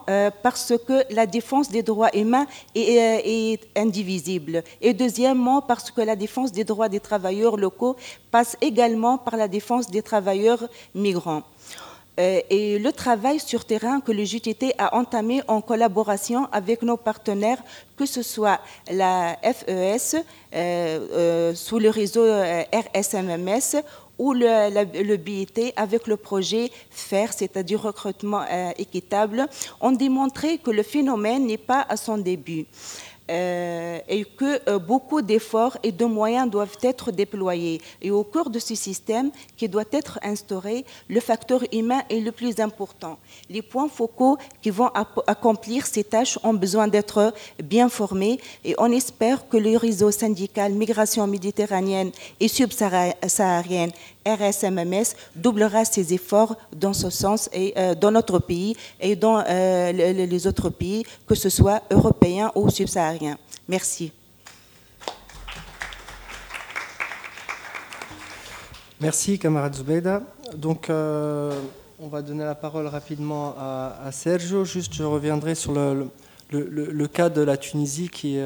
euh, 0.09 0.29
parce 0.43 0.73
que 0.85 1.13
la 1.13 1.25
défense 1.25 1.69
des 1.69 1.83
droits 1.83 2.13
humains 2.13 2.45
est, 2.75 2.99
euh, 2.99 3.21
est, 3.23 3.61
indivisible. 3.77 4.61
Et 4.81 4.93
deuxièmement, 4.93 5.61
parce 5.61 5.89
que 5.89 6.01
la 6.01 6.17
défense 6.17 6.51
des 6.51 6.65
droits 6.65 6.89
des 6.89 6.99
travailleurs 6.99 7.55
locaux 7.55 7.95
passe 8.29 8.57
également 8.59 9.17
par 9.17 9.37
la 9.37 9.47
défense 9.47 9.89
des 9.89 10.01
travailleurs 10.01 10.67
migrants. 10.93 11.43
Euh, 12.19 12.41
et 12.49 12.77
le 12.77 12.91
travail 12.91 13.39
sur 13.39 13.63
terrain 13.65 14.01
que 14.01 14.11
le 14.11 14.23
JTT 14.25 14.75
a 14.77 14.95
entamé 14.95 15.41
en 15.47 15.61
collaboration 15.61 16.47
avec 16.51 16.81
nos 16.83 16.97
partenaires, 16.97 17.63
que 17.97 18.05
ce 18.05 18.21
soit 18.21 18.59
la 18.91 19.37
FES 19.41 20.17
sous 21.55 21.79
le 21.79 21.89
réseau 21.89 22.23
RSMMS 22.23 23.81
ou 24.17 24.33
le, 24.33 25.15
BIT 25.17 25.73
avec 25.75 26.07
le 26.07 26.17
projet 26.17 26.69
FAIR, 26.89 27.33
c'est-à-dire 27.33 27.81
recrutement 27.81 28.43
euh, 28.49 28.71
équitable, 28.77 29.47
ont 29.81 29.91
démontré 29.91 30.57
que 30.57 30.71
le 30.71 30.83
phénomène 30.83 31.45
n'est 31.47 31.57
pas 31.57 31.85
à 31.89 31.97
son 31.97 32.17
début. 32.17 32.65
Euh, 33.31 33.99
et 34.09 34.25
que 34.25 34.59
euh, 34.69 34.79
beaucoup 34.79 35.21
d'efforts 35.21 35.77
et 35.81 35.93
de 35.93 36.03
moyens 36.03 36.49
doivent 36.49 36.77
être 36.81 37.09
déployés. 37.09 37.79
Et 38.01 38.11
au 38.11 38.25
cours 38.25 38.49
de 38.49 38.59
ce 38.59 38.75
système 38.75 39.31
qui 39.55 39.69
doit 39.69 39.85
être 39.93 40.19
instauré, 40.23 40.83
le 41.07 41.21
facteur 41.21 41.63
humain 41.71 42.01
est 42.09 42.19
le 42.19 42.33
plus 42.33 42.59
important. 42.59 43.17
Les 43.49 43.61
points 43.61 43.87
focaux 43.87 44.37
qui 44.61 44.71
vont 44.71 44.89
accomplir 45.25 45.85
ces 45.85 46.03
tâches 46.03 46.37
ont 46.43 46.53
besoin 46.53 46.89
d'être 46.89 47.33
bien 47.63 47.87
formés 47.87 48.41
et 48.65 48.75
on 48.77 48.91
espère 48.91 49.47
que 49.47 49.55
le 49.55 49.77
réseau 49.77 50.11
syndical 50.11 50.73
Migration 50.73 51.25
méditerranéenne 51.25 52.11
et 52.41 52.49
subsaharienne 52.49 53.91
RSMMS 54.25 55.15
doublera 55.35 55.85
ses 55.85 56.13
efforts 56.13 56.55
dans 56.75 56.93
ce 56.93 57.09
sens 57.09 57.49
et 57.53 57.73
euh, 57.77 57.95
dans 57.95 58.11
notre 58.11 58.39
pays 58.39 58.75
et 58.99 59.15
dans 59.15 59.43
euh, 59.47 59.91
les 59.91 60.47
autres 60.47 60.69
pays, 60.69 61.05
que 61.27 61.35
ce 61.35 61.49
soit 61.49 61.81
européens 61.91 62.51
ou 62.55 62.69
subsahariens. 62.69 63.37
Merci. 63.67 64.11
Merci, 68.99 69.37
camarade 69.37 69.75
Zubeida. 69.75 70.21
Donc, 70.55 70.89
euh, 70.89 71.51
on 71.99 72.07
va 72.07 72.21
donner 72.21 72.45
la 72.45 72.55
parole 72.55 72.87
rapidement 72.87 73.53
à, 73.57 74.09
Sergio. 74.11 74.63
Juste, 74.63 74.93
je 74.93 75.03
reviendrai 75.03 75.55
sur 75.55 75.73
le, 75.73 77.07
cas 77.07 77.29
de 77.29 77.41
la 77.41 77.57
Tunisie 77.57 78.07
qui 78.07 78.39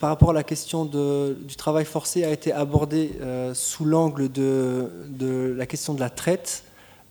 par 0.00 0.10
rapport 0.10 0.30
à 0.30 0.32
la 0.32 0.42
question 0.42 0.84
du 0.84 1.56
travail 1.56 1.84
forcé, 1.84 2.24
a 2.24 2.30
été 2.30 2.52
abordé 2.52 3.12
euh, 3.20 3.54
sous 3.54 3.84
l'angle 3.84 4.30
de, 4.30 5.54
la 5.56 5.66
question 5.66 5.94
de 5.94 6.00
la 6.00 6.10
traite, 6.10 6.64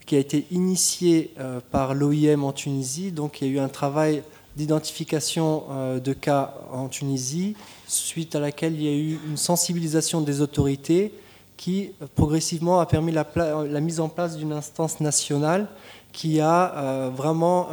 qui 0.06 0.16
a 0.16 0.20
été 0.20 0.48
initiée 0.52 1.34
euh, 1.40 1.60
par 1.72 1.94
l'OIM 1.94 2.44
en 2.44 2.52
Tunisie. 2.52 3.12
Donc 3.12 3.42
il 3.42 3.48
y 3.48 3.52
a 3.52 3.54
eu 3.54 3.60
un 3.60 3.70
travail 3.70 4.24
d'identification 4.56 5.64
euh, 5.70 6.00
de 6.00 6.14
cas 6.14 6.56
en 6.72 6.88
Tunisie, 6.88 7.56
suite 7.88 8.36
à 8.36 8.40
laquelle 8.40 8.74
il 8.74 8.84
y 8.84 8.88
a 8.88 8.96
eu 8.96 9.20
une 9.28 9.38
sensibilisation 9.38 10.22
des 10.22 10.42
autorités 10.42 11.14
qui 11.58 11.92
progressivement 12.16 12.80
a 12.80 12.86
permis 12.86 13.12
la, 13.12 13.28
la 13.36 13.82
mise 13.82 14.00
en 14.00 14.08
place 14.08 14.38
d'une 14.38 14.54
instance 14.54 15.02
nationale 15.02 15.68
qui 16.14 16.40
a 16.40 17.12
vraiment, 17.14 17.68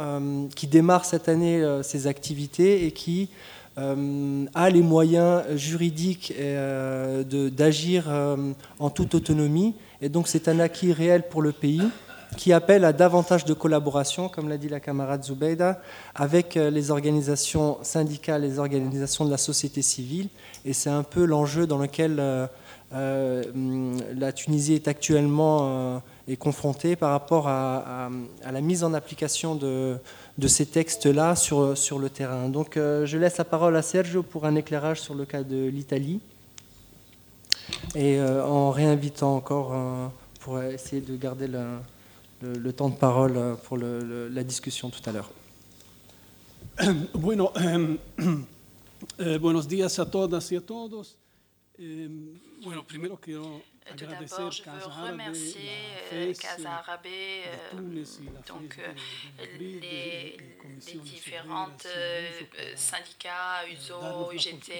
qui 0.55 0.67
démarre 0.67 1.05
cette 1.05 1.29
année 1.29 1.65
ses 1.83 2.05
activités 2.05 2.85
et 2.85 2.91
qui 2.91 3.29
a 3.77 4.69
les 4.69 4.81
moyens 4.81 5.43
juridiques 5.55 6.33
euh, 6.37 7.23
d'agir 7.23 8.05
euh, 8.07 8.53
en 8.79 8.89
toute 8.89 9.13
autonomie. 9.13 9.75
Et 10.01 10.09
donc 10.09 10.27
c'est 10.27 10.47
un 10.47 10.59
acquis 10.59 10.93
réel 10.93 11.27
pour 11.29 11.41
le 11.41 11.51
pays 11.51 11.83
qui 12.37 12.53
appelle 12.53 12.83
à 12.85 12.91
davantage 12.91 13.45
de 13.45 13.53
collaboration, 13.53 14.29
comme 14.29 14.49
l'a 14.49 14.57
dit 14.57 14.67
la 14.67 14.79
camarade 14.79 15.23
Zubeida, 15.23 15.79
avec 16.13 16.55
les 16.55 16.91
organisations 16.91 17.77
syndicales, 17.83 18.41
les 18.41 18.59
organisations 18.59 19.25
de 19.25 19.31
la 19.31 19.37
société 19.37 19.81
civile. 19.81 20.27
Et 20.65 20.73
c'est 20.73 20.89
un 20.89 21.03
peu 21.03 21.23
l'enjeu 21.23 21.67
dans 21.67 21.77
lequel 21.77 22.21
la 22.91 24.31
Tunisie 24.33 24.73
est 24.73 24.89
actuellement 24.89 26.01
est 26.27 26.35
confrontée 26.35 26.97
par 26.97 27.11
rapport 27.11 27.47
à, 27.47 28.09
à, 28.43 28.51
la 28.51 28.61
mise 28.61 28.83
en 28.83 28.93
application 28.93 29.55
de, 29.55 29.97
de 30.37 30.47
ces 30.47 30.65
textes-là 30.65 31.35
sur, 31.35 31.77
sur 31.77 31.99
le 31.99 32.09
terrain. 32.09 32.49
Donc 32.49 32.77
euh, 32.77 33.05
je 33.05 33.17
laisse 33.17 33.37
la 33.37 33.45
parole 33.45 33.75
à 33.75 33.81
Sergio 33.81 34.23
pour 34.23 34.45
un 34.45 34.55
éclairage 34.55 35.01
sur 35.01 35.15
le 35.15 35.25
cas 35.25 35.43
de 35.43 35.67
l'Italie 35.67 36.19
et 37.95 38.19
euh, 38.19 38.45
en 38.45 38.71
réinvitant 38.71 39.35
encore 39.35 39.73
euh, 39.73 40.07
pour 40.39 40.61
essayer 40.61 41.01
de 41.01 41.15
garder 41.15 41.47
le, 41.47 41.77
le, 42.41 42.73
temps 42.73 42.89
de 42.89 42.95
parole 42.95 43.57
pour 43.63 43.77
la 43.77 44.43
discussion 44.43 44.89
tout 44.89 45.01
à 45.09 45.11
l'heure. 45.11 45.31
Eh, 49.19 49.37
buenos 49.37 49.67
días 49.67 49.99
a 49.99 50.09
todas 50.09 50.51
y 50.51 50.55
a 50.55 50.61
todos. 50.61 51.17
Eh, 51.77 52.09
bueno, 52.63 52.83
primero 52.85 53.17
quiero 53.17 53.61
Tout 53.95 54.05
d'abord, 54.05 54.51
je 54.51 54.63
veux 54.63 54.85
remercier 54.85 56.33
Casa 56.39 56.71
Arabe, 56.71 57.07
donc 58.47 58.77
les, 59.59 60.37
les 60.87 60.99
différentes 60.99 61.87
syndicats, 62.75 63.65
USO, 63.71 64.31
UGT, 64.33 64.73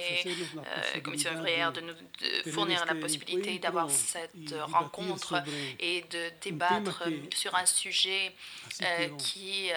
Commission 1.04 1.34
ouvrière, 1.36 1.72
de 1.72 1.82
nous 1.82 2.52
fournir 2.52 2.86
la 2.86 2.96
possibilité 2.96 3.60
d'avoir 3.60 3.90
cette 3.90 4.54
rencontre 4.66 5.42
et 5.80 6.02
de 6.10 6.32
débattre 6.42 7.04
sur 7.34 7.56
un 7.56 7.66
sujet 7.66 8.34
qui, 9.18 9.70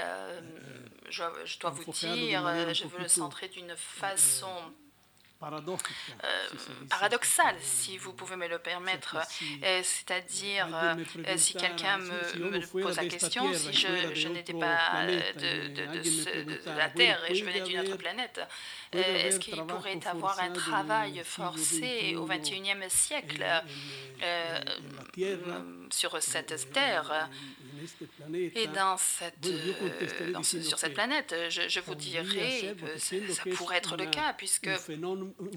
je 1.09 1.59
dois 1.59 1.71
vous 1.71 1.93
dire, 1.93 2.75
je 2.75 2.85
veux 2.85 2.99
le 2.99 3.09
centrer 3.09 3.49
d'une 3.49 3.75
façon 3.77 4.49
euh, 5.43 6.49
paradoxal, 6.91 7.57
si 7.61 7.97
vous 7.97 8.13
pouvez 8.13 8.37
me 8.37 8.47
le 8.47 8.59
permettre. 8.59 9.17
Euh, 9.63 9.81
c'est-à-dire, 9.83 10.69
euh, 10.75 11.37
si 11.37 11.55
quelqu'un 11.55 11.99
me, 11.99 12.67
pose 12.67 12.97
la 12.97 13.07
question, 13.07 13.53
si 13.55 13.73
je, 13.73 14.29
n'étais 14.29 14.53
pas 14.53 15.07
de, 15.07 15.69
de, 15.69 16.77
la 16.77 16.91
Terre 16.91 17.21
et 17.29 17.35
je 17.35 17.45
venais 17.45 17.63
d'une 17.63 17.81
autre 17.81 17.97
planète, 17.97 18.41
est-ce 18.93 19.39
qu'il 19.39 19.63
pourrait 19.65 20.07
avoir 20.07 20.41
un 20.41 20.53
travail 20.53 21.23
forcé 21.25 22.17
au 22.17 22.27
XXIe 22.27 22.89
siècle 22.89 23.45
sur 25.91 26.23
cette 26.23 26.73
Terre? 26.73 27.29
et 28.55 28.67
dans 28.69 28.97
cette, 28.97 29.41
dans 30.33 30.43
sur 30.43 30.79
cette 30.79 30.95
planète, 30.95 31.35
je, 31.49 31.81
vous 31.81 31.95
dirais 31.95 32.75
que 32.75 32.99
ça 32.99 33.43
pourrait 33.57 33.79
être 33.79 33.97
le 33.97 34.07
cas, 34.07 34.33
puisque 34.35 34.71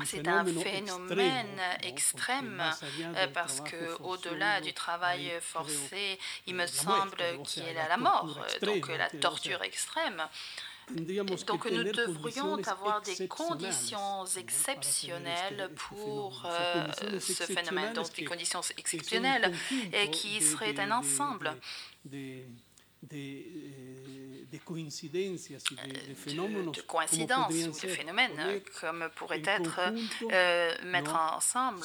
c'est 0.05 0.27
un 0.27 0.45
phénomène 0.45 1.59
extrême, 1.83 2.63
parce 3.33 3.61
qu'au-delà 3.61 4.61
du 4.61 4.73
travail 4.73 5.31
forcé, 5.41 6.19
il 6.47 6.55
me 6.55 6.67
semble 6.67 7.17
qu'il 7.43 7.63
y 7.63 7.77
a 7.77 7.87
la 7.87 7.97
mort, 7.97 8.45
donc 8.61 8.87
la 8.89 9.09
torture 9.09 9.61
extrême. 9.63 10.21
Donc 11.47 11.65
nous 11.71 11.83
devrions 11.83 12.55
avoir 12.67 13.01
des 13.01 13.27
conditions 13.27 14.25
exceptionnelles 14.37 15.69
pour 15.75 16.45
ce 17.19 17.43
phénomène, 17.43 17.93
donc 17.93 18.13
des 18.13 18.25
conditions 18.25 18.61
exceptionnelles 18.77 19.53
et 19.93 20.09
qui 20.11 20.41
seraient 20.41 20.79
un 20.79 20.91
ensemble 20.91 21.55
de 26.71 26.81
coïncidences 26.81 27.53
ou 27.53 27.87
de 27.87 27.87
phénomènes, 27.87 28.61
comme 28.79 29.09
pourrait 29.15 29.41
être 29.45 29.79
euh, 30.31 30.73
mettre 30.85 31.15
ensemble 31.15 31.81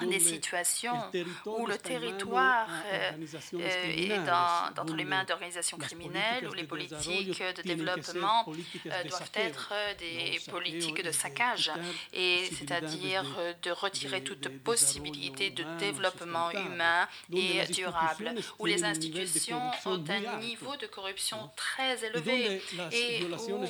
des 0.00 0.18
situations 0.18 0.96
où 1.44 1.66
le 1.66 1.78
territoire 1.78 2.68
euh, 2.92 3.10
euh, 3.54 3.84
est 3.86 4.18
dans, 4.24 4.84
dans 4.84 4.94
les 4.94 5.04
mains 5.04 5.24
d'organisations 5.24 5.78
criminelles, 5.78 6.48
où 6.48 6.54
les 6.54 6.64
politiques 6.64 7.40
de 7.40 7.62
développement 7.62 8.44
doivent 8.84 9.30
être 9.34 9.72
des 9.98 10.40
politiques 10.50 11.04
de 11.04 11.12
saccage, 11.12 11.70
et 12.12 12.48
c'est-à-dire 12.52 13.24
de 13.62 13.70
retirer 13.70 14.22
toute 14.22 14.48
possibilité 14.62 15.50
de 15.50 15.64
développement 15.78 16.50
humain 16.50 17.06
et 17.32 17.64
durable, 17.72 18.34
où 18.58 18.66
les 18.66 18.84
institutions 18.84 19.70
ont 19.84 20.02
un 20.08 20.38
niveau 20.40 20.76
de 20.76 20.86
corruption 20.86 21.50
très 21.56 21.75
très 21.76 22.06
élevé 22.06 22.60
et 22.92 23.22
où 23.24 23.60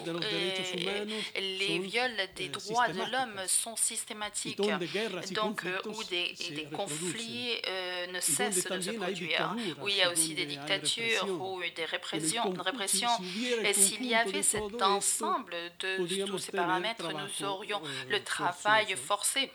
les 1.37 1.79
viols 1.79 2.29
des 2.37 2.49
droits 2.49 2.89
de 2.89 2.99
l'homme 3.11 3.41
sont 3.47 3.77
systématiques, 3.77 4.59
donc 5.33 5.65
euh, 5.67 5.79
où 5.87 6.05
des, 6.05 6.35
des 6.51 6.67
conflits 6.73 7.53
euh, 7.67 8.07
ne 8.13 8.21
cessent 8.21 8.65
de 8.65 8.81
se 8.81 8.91
produire, 8.93 9.55
où 9.83 9.89
il 9.89 9.97
y 9.97 10.03
a 10.03 10.11
aussi 10.11 10.35
des 10.35 10.47
dictatures, 10.47 11.29
où 11.29 11.61
des 11.75 11.85
répressions, 11.85 12.53
répressions. 12.53 13.17
Et 13.65 13.73
s'il 13.73 14.05
y 14.05 14.15
avait 14.15 14.43
cet 14.43 14.81
ensemble 14.83 15.55
de 15.81 16.25
tous 16.27 16.39
ces 16.39 16.53
paramètres, 16.53 17.09
nous 17.13 17.47
aurions 17.47 17.81
le 18.09 18.23
travail 18.23 18.95
forcé. 18.97 19.51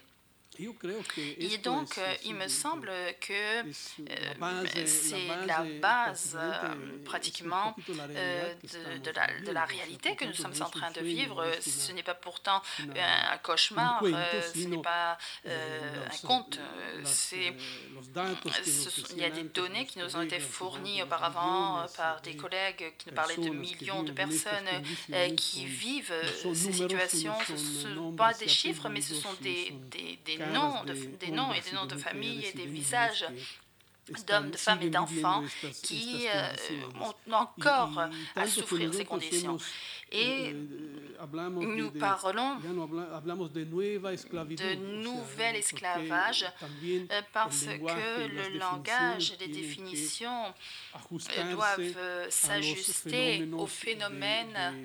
Et 0.60 1.58
donc, 1.60 1.98
euh, 1.98 2.14
il 2.26 2.36
me 2.36 2.48
semble 2.50 2.92
que 3.22 3.62
euh, 3.62 4.86
c'est 4.86 5.28
la 5.48 5.64
base 5.82 6.38
euh, 6.38 6.74
pratiquement 7.06 7.74
de, 7.88 9.52
la, 9.52 9.66
réalité 9.66 10.16
que 10.18 10.26
nous 10.26 10.34
sommes 10.34 10.54
en 10.60 10.70
train 10.70 10.92
de 10.92 11.00
vivre. 11.00 11.46
Ce 11.62 11.94
n'est 11.94 12.04
pas 12.04 12.16
pourtant 12.16 12.62
un 12.80 13.38
cauchemar, 13.38 14.04
ce 14.54 14.68
n'est 14.68 14.82
pas 14.82 15.18
un 15.46 16.28
conte. 16.28 16.60
il 19.12 19.18
y 19.18 19.24
a 19.24 19.30
des 19.30 19.44
données 19.44 19.86
qui 19.86 20.00
nous 20.00 20.16
ont 20.18 20.22
été 20.22 20.40
fournies 20.40 21.02
auparavant 21.02 21.86
par 21.96 22.22
des 22.22 22.36
collègues 22.36 22.94
qui 22.98 23.10
nous 23.10 23.16
parlaient 23.16 23.38
de 23.38 23.50
millions 23.50 24.04
de 24.04 24.12
personnes 24.12 24.70
qui 25.38 25.66
vivent 25.66 26.14
ces 26.44 26.74
situations. 26.74 27.36
Ce 27.48 27.88
ne 27.88 27.96
sont 27.96 28.12
pas 28.12 28.34
des 28.34 28.50
chiffres, 28.50 28.90
mais 28.90 29.02
ce 29.02 29.16
sont 29.16 29.34
des, 29.42 29.72
des, 29.90 30.20
des 30.26 30.41
noms, 30.48 30.84
des 31.20 31.32
noms 31.32 31.54
et 31.54 31.62
des 31.62 31.72
noms 31.74 31.86
de 31.86 31.98
famille 31.98 32.46
et 32.46 32.54
des 32.54 32.66
visages 32.66 33.26
d'hommes, 34.28 34.52
de 34.52 34.58
femmes 34.58 34.82
et 34.82 34.90
d'enfants 34.90 35.44
qui 35.84 36.28
euh, 36.28 36.52
ont 37.00 37.14
encore 37.34 38.10
à 38.36 38.46
souffrir 38.48 38.94
ces 38.94 39.06
conditions. 39.06 39.58
Et 40.12 40.54
nous 40.54 41.92
parlons 41.92 42.58
de 42.60 42.68
nouvel 45.04 45.56
esclavage 45.56 46.46
euh, 46.84 47.22
parce 47.32 47.64
que 47.66 48.28
le 48.28 48.58
langage 48.58 49.38
des 49.38 49.48
définitions 49.48 50.54
euh, 50.96 51.54
doivent 51.54 52.28
s'ajuster 52.30 53.48
aux 53.54 53.68
phénomènes 53.68 54.76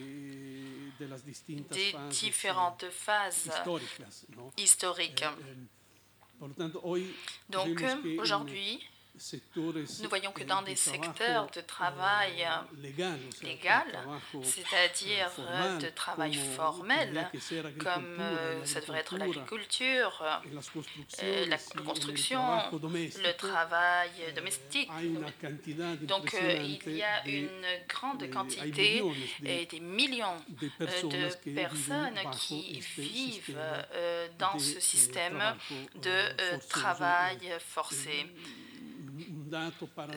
des 0.99 1.95
différentes 2.11 2.87
phases 2.91 3.51
historiques. 4.57 5.25
Donc 7.49 7.83
aujourd'hui, 8.19 8.87
nous 10.03 10.09
voyons 10.09 10.31
que 10.33 10.45
dans 10.45 10.63
des 10.63 10.77
secteurs 10.77 11.51
de 11.51 11.61
travail 11.61 12.47
légal, 13.43 13.99
c'est-à-dire 14.43 15.31
de 15.81 15.89
travail 15.89 16.35
formel, 16.35 17.29
comme 17.79 18.21
ça 18.65 18.81
devrait 18.81 19.01
être 19.01 19.17
l'agriculture, 19.17 20.25
la 21.23 21.59
construction, 21.83 22.43
le 22.73 23.33
travail 23.33 24.11
domestique. 24.35 24.91
Donc 26.03 26.37
il 26.87 26.97
y 26.97 27.03
a 27.03 27.27
une 27.27 27.67
grande 27.89 28.29
quantité 28.31 29.03
et 29.45 29.67
des 29.67 29.81
millions 29.81 30.37
de 30.49 30.69
personnes 30.79 32.31
qui 32.33 32.81
vivent 32.99 33.59
dans 34.39 34.59
ce 34.59 34.81
système 34.81 35.43
de 35.95 36.59
travail 36.69 37.55
forcé. 37.61 38.27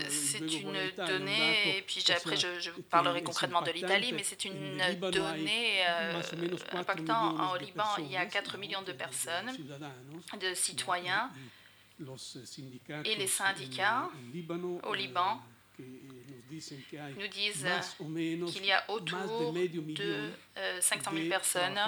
C'est 0.09 0.39
une 0.39 0.73
donnée, 0.97 1.77
et 1.77 1.81
puis 1.81 2.03
après 2.09 2.37
je, 2.37 2.69
parlerai 2.89 3.23
concrètement 3.23 3.61
de 3.61 3.71
l'Italie, 3.71 4.11
mais 4.13 4.23
c'est 4.23 4.45
une 4.45 4.77
donnée 4.99 5.85
euh, 5.87 6.21
impactante. 6.73 7.39
Au 7.53 7.57
Liban, 7.57 7.83
il 7.99 8.11
y 8.11 8.17
a 8.17 8.25
4 8.25 8.57
millions 8.57 8.81
de 8.81 8.91
personnes, 8.91 9.51
de 10.39 10.53
citoyens, 10.53 11.31
et 13.05 13.15
les 13.15 13.27
syndicats 13.27 14.09
au 14.83 14.93
Liban 14.93 15.41
nous 16.51 17.27
disent 17.27 17.65
qu'il 18.51 18.65
y 18.65 18.71
a 18.71 18.83
autour 18.89 19.53
de 19.53 20.29
500 20.79 21.11
000 21.13 21.29
personnes 21.29 21.79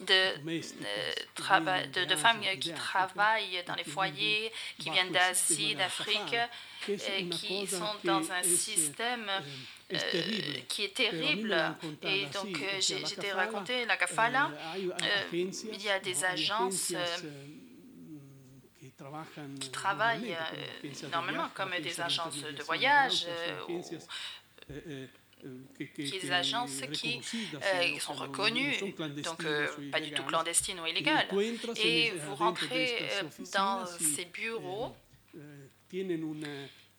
de, 0.00 0.38
de, 0.44 2.04
de, 2.04 2.16
femmes 2.16 2.40
qui 2.60 2.72
travaillent 2.72 3.62
dans 3.66 3.74
les 3.74 3.84
foyers, 3.84 4.52
qui 4.78 4.90
viennent 4.90 5.12
d'Asie, 5.12 5.74
d'Afrique, 5.74 6.36
qui 7.30 7.66
sont 7.66 7.94
dans 8.04 8.30
un 8.30 8.42
système 8.42 9.30
euh, 9.92 9.98
qui 10.68 10.84
est 10.84 10.94
terrible. 10.94 11.56
Et 12.02 12.26
donc, 12.26 12.56
euh, 12.56 12.80
j'étais 12.80 13.32
raconté 13.32 13.84
la 13.84 13.96
Kafala. 13.96 14.50
Euh, 14.76 15.22
il 15.32 15.82
y 15.82 15.88
a 15.90 15.98
des 16.00 16.24
agences 16.24 16.92
qui 19.60 19.70
travaillent 19.70 20.36
euh, 20.84 21.08
normalement 21.10 21.48
comme 21.54 21.70
des 21.82 22.00
agences 22.00 22.40
de 22.40 22.62
voyage 22.62 23.26
ou 23.68 23.82
des 25.96 26.30
agences 26.30 26.80
qui 26.92 27.20
euh, 27.54 27.98
sont 28.00 28.14
reconnues, 28.14 28.74
donc 29.22 29.44
euh, 29.44 29.68
pas 29.90 30.00
du 30.00 30.12
tout 30.12 30.22
clandestines 30.24 30.80
ou 30.80 30.86
illégales. 30.86 31.28
Et 31.76 32.12
vous 32.12 32.34
rentrez 32.34 33.08
dans 33.52 33.86
ces 33.86 34.24
bureaux 34.26 34.94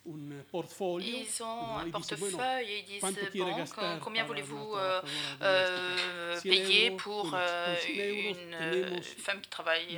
ils 0.05 1.43
ont 1.43 1.77
un 1.77 1.89
portefeuille 1.89 2.69
et 2.69 2.79
ils 2.79 2.85
disent 2.85 3.01
bon, 3.35 3.99
combien 4.01 4.23
voulez-vous 4.23 4.75
euh, 4.75 5.01
euh, 5.41 6.41
payer 6.41 6.91
pour 6.91 7.31
euh, 7.33 7.75
une 7.87 9.01
femme 9.01 9.41
qui 9.41 9.49
travaille 9.49 9.97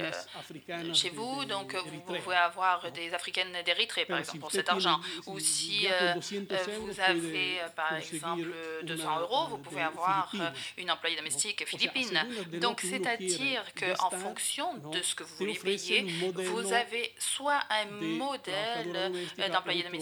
chez 0.94 1.10
vous 1.10 1.46
Donc 1.46 1.76
vous 1.76 2.00
pouvez 2.02 2.36
avoir 2.36 2.92
des 2.92 3.14
Africaines 3.14 3.56
d'Érythrée 3.66 4.06
par 4.06 4.20
exemple 4.20 4.40
pour 4.40 4.52
cet 4.52 4.70
argent. 4.70 5.00
Ou 5.26 5.40
si 5.40 5.88
vous 6.10 7.00
avez 7.02 7.58
par 7.76 7.96
exemple 7.96 8.54
200 8.84 9.20
euros, 9.22 9.48
vous 9.50 9.58
pouvez 9.58 9.82
avoir 9.82 10.34
une 10.78 10.92
employée 10.92 11.18
domestique 11.18 11.66
philippine. 11.66 12.26
Donc 12.62 12.82
c'est-à-dire 12.82 13.64
qu'en 13.74 14.10
fonction 14.12 14.74
de 14.92 15.02
ce 15.02 15.16
que 15.16 15.24
vous 15.24 15.36
voulez 15.38 15.56
payer, 15.56 16.04
vous 16.34 16.72
avez 16.72 17.14
soit 17.20 17.60
un 17.70 17.86
modèle 17.86 19.12
d'employé 19.52 19.84
domestique 19.84 19.97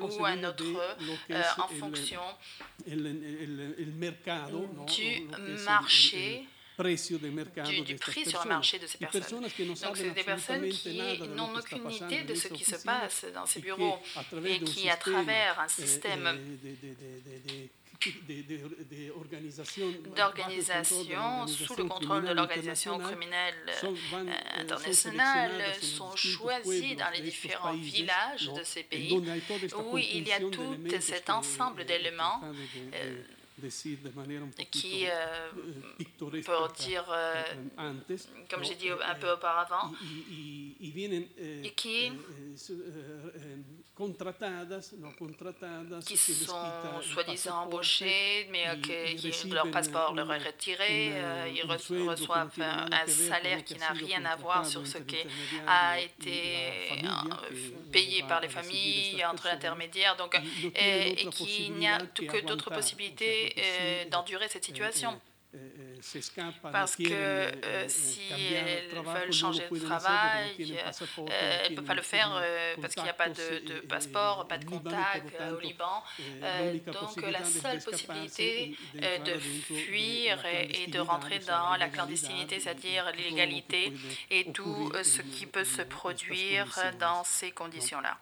ou 0.00 0.24
un 0.24 0.44
autre 0.44 0.64
euh, 1.30 1.42
en 1.58 1.68
fonction 1.68 2.20
du 5.36 5.64
marché 5.64 6.46
du, 6.82 7.80
du, 7.82 7.94
prix 7.96 8.24
sur 8.28 8.42
le 8.42 8.48
marché 8.48 8.78
de 8.78 8.86
ces 8.86 8.98
personnes. 8.98 9.42
Donc, 9.82 9.96
c'est 9.96 10.10
des 10.10 10.22
personnes 10.22 10.68
qui 10.68 11.00
n'ont 11.36 11.54
aucune 11.56 11.90
idée 11.90 12.22
de 12.24 12.34
ce 12.34 12.48
qui 12.48 12.64
se 12.64 12.76
passe 12.84 13.26
dans 13.34 13.46
ces 13.46 13.60
bureaux 13.60 13.98
et 14.44 14.60
qui, 14.60 14.88
à 14.88 14.96
travers 14.96 15.60
un 15.60 15.66
eh, 15.66 15.82
système 15.82 16.40
d'organisation 20.16 21.46
sous 21.46 21.76
le 21.76 21.84
contrôle 21.84 22.24
de 22.24 22.32
l'organisation 22.32 22.98
criminelle 22.98 23.54
euh, 23.84 24.32
internationale 24.58 25.74
sont 25.82 26.16
choisis 26.16 26.96
dans 26.96 27.10
les 27.10 27.20
différents 27.20 27.74
villages 27.74 28.50
de 28.56 28.62
ces 28.64 28.84
pays 28.84 29.12
où 29.12 29.98
il 29.98 30.26
y 30.26 30.32
a 30.32 30.40
tout 30.40 30.76
cet 31.00 31.28
ensemble 31.28 31.84
d'éléments 31.84 32.40
qui, 34.70 35.06
euh, 35.06 35.50
pour 36.44 36.68
dire, 36.72 37.04
euh, 37.10 37.42
comme 38.50 38.64
j'ai 38.64 38.74
dit 38.74 38.90
un 38.90 39.14
peu 39.14 39.32
auparavant, 39.32 39.92
et 41.62 41.70
qui? 41.72 42.12
Qui 46.06 46.16
sont 46.16 46.54
soi-disant 47.02 47.64
embauchés, 47.64 48.48
mais 48.50 48.66
euh, 48.68 48.76
que 48.76 49.54
leur 49.54 49.70
passeport 49.70 50.14
leur 50.14 50.32
est 50.32 50.38
retiré, 50.38 51.12
euh, 51.12 51.52
ils 51.54 51.64
reçoivent 51.64 52.50
un, 52.60 53.06
salaire 53.06 53.62
qui 53.64 53.74
n'a 53.76 53.90
rien 53.90 54.24
à 54.24 54.36
voir 54.36 54.64
sur 54.64 54.86
ce 54.86 54.98
qui 54.98 55.18
a 55.66 56.00
été 56.00 57.02
payé 57.92 58.22
par 58.28 58.40
les 58.40 58.48
familles 58.48 59.24
entre 59.24 59.46
l'intermédiaire, 59.48 60.16
donc, 60.16 60.40
et, 60.74 61.22
et 61.22 61.26
qu'il 61.28 61.74
n'y 61.74 61.88
a 61.88 61.98
que 61.98 62.46
d'autres 62.46 62.70
possibilités 62.70 63.54
euh, 63.58 64.08
d'endurer 64.10 64.48
cette 64.48 64.64
situation. 64.64 65.20
Eh, 65.52 65.58
eh, 65.58 66.20
Parce 66.70 66.94
que 66.94 67.02
euh, 67.10 67.88
si 67.88 68.20
elles 68.54 69.02
veulent 69.02 69.32
changer 69.32 69.68
de 69.68 69.78
travail, 69.80 70.54
euh, 70.60 71.58
elles 71.64 71.72
ne 71.72 71.76
peuvent 71.76 71.84
pas 71.84 71.94
le 71.94 72.02
faire 72.02 72.30
euh, 72.40 72.76
parce 72.80 72.94
qu'il 72.94 73.02
n'y 73.02 73.08
a 73.08 73.14
pas 73.14 73.28
de, 73.28 73.80
passeport, 73.80 74.46
pas 74.46 74.58
de 74.58 74.64
contact 74.64 75.34
au 75.52 75.58
Liban. 75.58 76.04
donc 76.86 77.20
la 77.22 77.44
seule 77.44 77.82
possibilité 77.82 78.76
de 78.94 79.38
fuir 79.38 80.44
et, 80.46 80.86
de 80.86 81.00
rentrer 81.00 81.40
dans 81.40 81.74
la 81.76 81.88
clandestinité, 81.88 82.60
c'est-à-dire 82.60 83.10
l'illégalité 83.16 83.92
et 84.30 84.52
tout 84.52 84.92
ce 85.02 85.20
qui 85.20 85.46
peut 85.46 85.64
se 85.64 85.82
produire 85.82 86.92
dans 87.00 87.24
ces 87.24 87.50
conditions-là. 87.50 88.18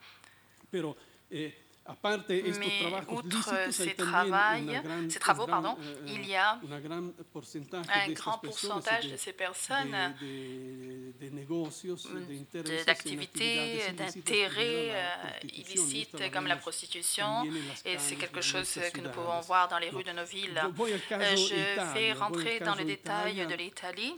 Mais 2.59 2.85
outre 3.09 3.73
ces, 3.73 3.95
travail, 3.95 4.81
ces 5.09 5.19
travaux, 5.19 5.47
pardon, 5.47 5.77
eh, 6.07 6.11
il 6.13 6.27
y 6.27 6.35
a 6.37 6.59
un 6.61 8.13
grand 8.13 8.39
pourcentage 8.39 9.09
de 9.11 9.17
ces 9.17 9.33
personnes 9.33 9.97
d'activités, 12.87 13.81
d'intérêts 13.97 14.91
euh, 14.91 15.15
illicites 15.45 16.31
comme 16.31 16.47
la 16.47 16.57
prostitution, 16.57 17.45
et 17.85 17.97
c'est 17.99 18.17
quelque 18.17 18.43
chose 18.43 18.79
que 18.93 19.01
nous 19.01 19.11
pouvons 19.11 19.41
voir 19.41 19.69
dans 19.69 19.79
les 19.79 19.89
rues 19.89 20.05
de 20.05 20.13
nos 20.13 20.25
villes. 20.25 20.61
Euh, 20.61 21.37
je 21.37 21.95
vais 21.95 22.13
rentrer 22.13 22.61
dans 22.61 22.75
les 22.75 22.85
détails 22.85 23.47
de 23.47 23.55
l'Italie 23.55 24.15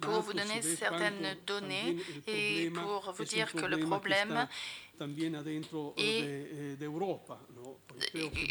pour 0.00 0.20
vous 0.20 0.32
donner 0.32 0.62
certaines 0.62 1.36
données 1.46 1.96
et 2.26 2.70
pour 2.70 3.12
vous 3.12 3.24
dire 3.24 3.52
que 3.52 3.66
le 3.66 3.78
problème 3.78 4.48
et 5.96 6.76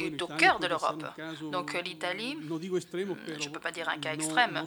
est 0.06 0.22
au 0.22 0.28
cœur 0.28 0.60
de 0.60 0.68
l'Europe. 0.68 1.04
Donc 1.52 1.74
l'Italie, 1.84 2.38
je 2.42 2.54
ne 2.54 3.54
peux 3.54 3.60
pas 3.60 3.72
dire 3.72 3.90
un 3.90 3.98
cas 3.98 4.14
extrême, 4.14 4.66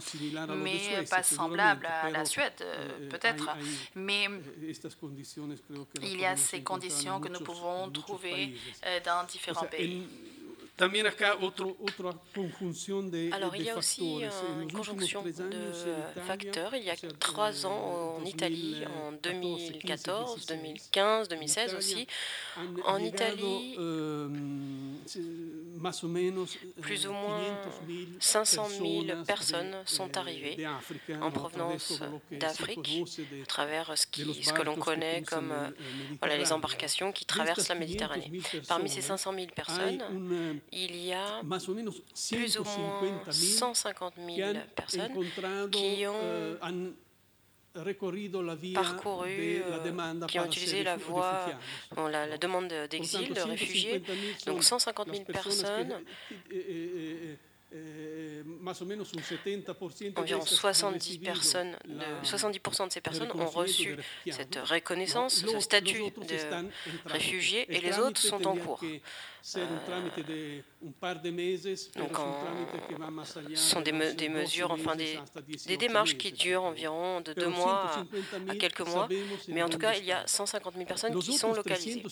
mais 0.57 1.05
pas 1.09 1.23
semblable 1.23 1.87
à 1.87 2.11
la 2.11 2.25
Suède, 2.25 2.53
euh, 2.61 3.09
peut-être. 3.09 3.51
Mais 3.95 4.29
il 6.03 6.21
y 6.21 6.25
a 6.25 6.37
ces 6.37 6.63
conditions 6.63 7.21
que 7.21 7.29
nous 7.29 7.41
pouvons 7.41 7.91
trouver 7.91 8.55
euh, 8.87 9.01
dans 9.05 9.25
différents 9.27 9.67
pays. 9.67 10.07
Alors, 13.33 13.57
il 13.57 13.63
y 13.63 13.71
a 13.71 13.77
aussi 13.77 14.23
une 14.61 14.73
conjonction 14.73 15.23
de 15.23 15.33
facteurs. 16.27 16.75
Il 16.75 16.85
y 16.85 16.91
a 16.91 16.97
trois 17.19 17.67
ans 17.67 18.17
enItalie, 18.19 18.83
en 18.87 19.13
2014, 19.13 20.47
2015, 20.47 21.29
2016 21.29 21.75
aussi. 21.75 22.07
En 22.85 22.99
Italie, 22.99 23.77
plus 26.81 27.07
ou 27.07 27.13
moins 27.13 27.41
500 28.21 28.69
000 28.69 29.25
personnes 29.27 29.77
sont 29.85 30.17
arrivées 30.17 30.67
en 31.21 31.31
provenance 31.31 32.01
d'Afrique, 32.31 33.03
à 33.43 33.47
travers 33.47 33.93
ce, 33.97 34.07
ce 34.07 34.53
que 34.53 34.63
l'on 34.63 34.77
connaît 34.77 35.23
comme 35.23 35.53
voilà, 36.21 36.37
les 36.37 36.53
embarcations 36.53 37.13
qui 37.13 37.25
traversent 37.25 37.69
la 37.69 37.75
Méditerranée. 37.75 38.31
Parmi 38.69 38.89
ces 38.89 39.01
500 39.01 39.33
000 39.35 39.47
personnes, 39.55 40.03
il 40.73 40.97
y 40.97 41.13
a 41.13 41.43
plus 41.43 42.59
ou 42.59 42.65
moins 42.65 43.23
150 43.31 44.15
000 44.17 44.53
personnes 44.75 45.13
qui 45.71 46.07
ont 46.07 46.95
parcouru, 48.75 49.63
qui 50.29 50.39
ont 50.39 50.45
utilisé 50.47 50.83
la 50.83 50.97
voie, 50.97 51.47
la, 51.97 52.27
la, 52.27 52.39
demande 52.39 52.73
d'exil, 52.91 53.33
de 53.33 53.41
réfugiés. 53.41 54.03
Donc 54.47 54.65
150 54.65 55.09
000 55.11 55.25
personnes 55.25 55.95
Environ 60.17 60.45
70, 60.45 61.19
personnes 61.19 61.77
de, 61.87 62.27
70% 62.27 62.89
de 62.89 62.93
ces 62.93 63.01
personnes 63.01 63.31
ont 63.35 63.47
reçu 63.47 63.97
cette 64.31 64.57
reconnaissance, 64.57 65.45
ce 65.47 65.61
statut 65.61 66.11
de 66.11 67.11
réfugié, 67.11 67.67
et 67.75 67.81
les 67.81 67.99
autres 67.99 68.21
sont 68.21 68.47
en 68.47 68.57
cours. 68.57 68.81
Donc 71.97 72.17
ce 73.25 73.57
sont 73.57 73.81
des, 73.81 74.15
des 74.15 74.29
mesures, 74.29 74.71
enfin 74.71 74.95
des, 74.95 75.19
des, 75.67 75.77
démarches 75.77 76.17
qui 76.17 76.31
durent 76.31 76.63
environ 76.63 77.21
de 77.21 77.33
deux 77.33 77.49
mois 77.49 77.91
à, 78.49 78.55
quelques 78.55 78.87
mois, 78.87 79.09
mais 79.49 79.63
en 79.63 79.69
tout 79.69 79.79
cas 79.79 79.95
il 79.97 80.05
y 80.05 80.13
a 80.13 80.25
150 80.27 80.75
000 80.75 80.87
personnes 80.87 81.19
qui 81.19 81.33
sont 81.33 81.53
localisées. 81.55 82.05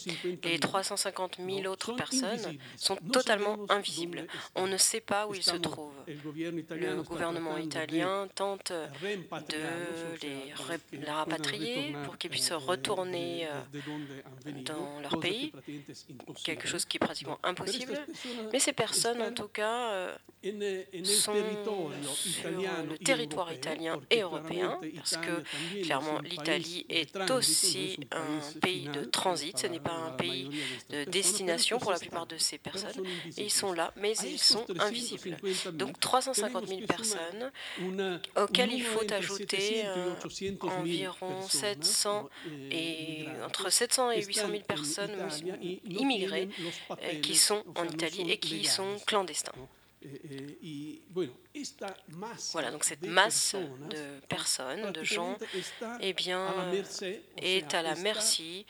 Et 0.42 0.58
350 0.58 1.38
000 1.38 1.72
autres 1.72 1.92
personnes 1.92 2.58
sont 2.76 2.96
totalement 3.12 3.58
invisibles. 3.68 4.26
On 4.56 4.66
ne 4.66 4.76
sait 4.76 5.00
pas 5.00 5.28
où 5.28 5.34
ils 5.34 5.44
se 5.44 5.56
trouvent. 5.56 5.92
Le 6.08 7.02
gouvernement 7.02 7.58
italien 7.58 8.28
tente 8.34 8.72
de 8.72 9.56
les, 10.22 10.52
rapatrier 11.10 11.94
pour 12.04 12.18
qu'ils 12.18 12.30
puissent 12.30 12.52
retourner 12.52 13.46
euh, 13.46 14.52
dans 14.64 15.00
leur 15.00 15.20
pays, 15.20 15.52
quelque 16.44 16.66
chose 16.66 16.84
qui 16.84 16.96
est 16.96 17.00
pratiquement 17.00 17.19
impossible. 17.42 17.98
Mais 18.52 18.58
ces 18.58 18.72
personnes, 18.72 19.22
en 19.22 19.32
tout 19.32 19.48
cas, 19.48 19.90
euh, 19.92 20.16
sont 21.04 21.34
sur 22.14 22.50
le 22.50 22.98
territoire 22.98 23.52
italien 23.52 24.00
et 24.10 24.20
européen, 24.20 24.80
parce 24.96 25.16
que 25.16 25.82
clairement 25.82 26.20
l'Italie 26.20 26.86
est 26.88 27.30
aussi 27.30 27.98
un 28.10 28.58
pays 28.60 28.88
de 28.88 29.04
transit, 29.04 29.58
ce 29.58 29.66
n'est 29.66 29.80
pas 29.80 29.92
un 29.92 30.12
pays 30.12 30.50
de 30.88 31.04
destination 31.04 31.78
pour 31.78 31.92
la 31.92 31.98
plupart 31.98 32.26
de 32.26 32.38
ces 32.38 32.56
personnes. 32.56 33.04
ils 33.36 33.50
sont 33.50 33.72
là, 33.72 33.92
mais 33.96 34.14
ils 34.24 34.38
sont 34.38 34.64
invisibles. 34.78 35.36
Donc 35.74 36.00
350 36.00 36.66
000 36.66 36.80
personnes 36.86 37.50
auxquelles 38.36 38.72
il 38.72 38.82
faut 38.82 39.12
ajouter 39.12 39.82
euh, 39.84 40.14
environ 40.62 41.42
700 41.42 42.30
et 42.70 43.26
entre 43.44 43.70
700 43.70 44.12
et 44.12 44.24
800 44.24 44.48
000 44.48 44.60
personnes 44.66 45.10
immigrées 45.84 46.48
qui 47.22 47.36
sont 47.36 47.64
en 47.76 47.84
Italie 47.84 48.30
et 48.30 48.38
qui 48.38 48.64
sont 48.64 48.98
clandestins. 49.06 49.52
Voilà, 52.52 52.70
donc 52.70 52.84
cette 52.84 53.02
masse 53.06 53.54
de 53.54 54.20
personnes, 54.28 54.92
de 54.92 55.04
gens, 55.04 55.36
eh 56.00 56.12
bien, 56.14 56.72
est 57.36 57.74
à 57.74 57.82
la 57.82 57.94
merci 57.96 58.64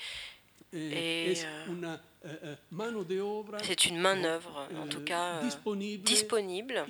Et 0.72 1.34
c'est 3.62 3.84
une 3.86 3.98
main-d'œuvre, 3.98 4.68
en 4.76 4.86
tout 4.88 5.04
cas 5.04 5.40
disponible 6.04 6.84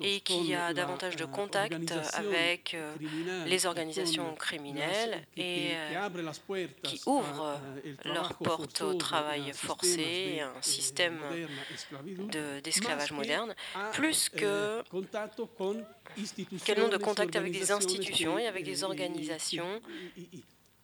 et 0.00 0.20
qui 0.20 0.54
a 0.54 0.74
davantage 0.74 1.16
de 1.16 1.24
contacts 1.24 1.92
avec 2.14 2.74
euh, 2.74 2.94
les 3.46 3.66
organisations 3.66 4.34
criminelles 4.34 5.24
et 5.36 5.70
euh, 5.72 6.08
qui 6.82 7.00
ouvrent 7.06 7.60
leurs 8.04 8.34
portes 8.34 8.82
au 8.82 8.94
travail 8.94 9.52
forcé, 9.52 10.40
un 10.40 10.62
système 10.62 11.20
d'esclavage 12.62 13.12
moderne, 13.12 13.54
plus 13.92 14.28
que 14.28 14.82
qu'elles 16.64 16.80
n'ont 16.80 16.88
de 16.88 16.96
contact 16.96 17.36
avec 17.36 17.52
des 17.52 17.70
institutions 17.70 18.38
et 18.38 18.46
avec 18.46 18.64
des 18.64 18.84
organisations 18.84 19.80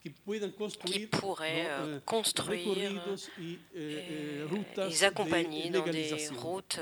qui 0.01 1.05
pourraient 1.07 1.67
euh, 1.67 1.97
eh, 1.97 2.05
construire 2.05 2.91
et 3.41 3.59
eh, 3.75 3.79
eh, 4.45 4.87
les 4.87 5.03
accompagner 5.03 5.69
dans 5.69 5.83
des 5.83 6.27
routes, 6.37 6.79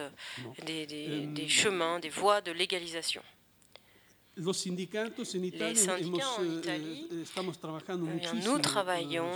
des, 0.66 0.86
des, 0.86 1.26
des 1.26 1.48
chemins, 1.48 2.00
des 2.00 2.10
voies 2.10 2.42
de 2.42 2.52
légalisation. 2.52 3.24
Les 4.40 4.54
syndicats 4.54 5.06
en 6.38 6.46
Italie, 6.46 7.08
nous 8.46 8.60
travaillons 8.60 9.32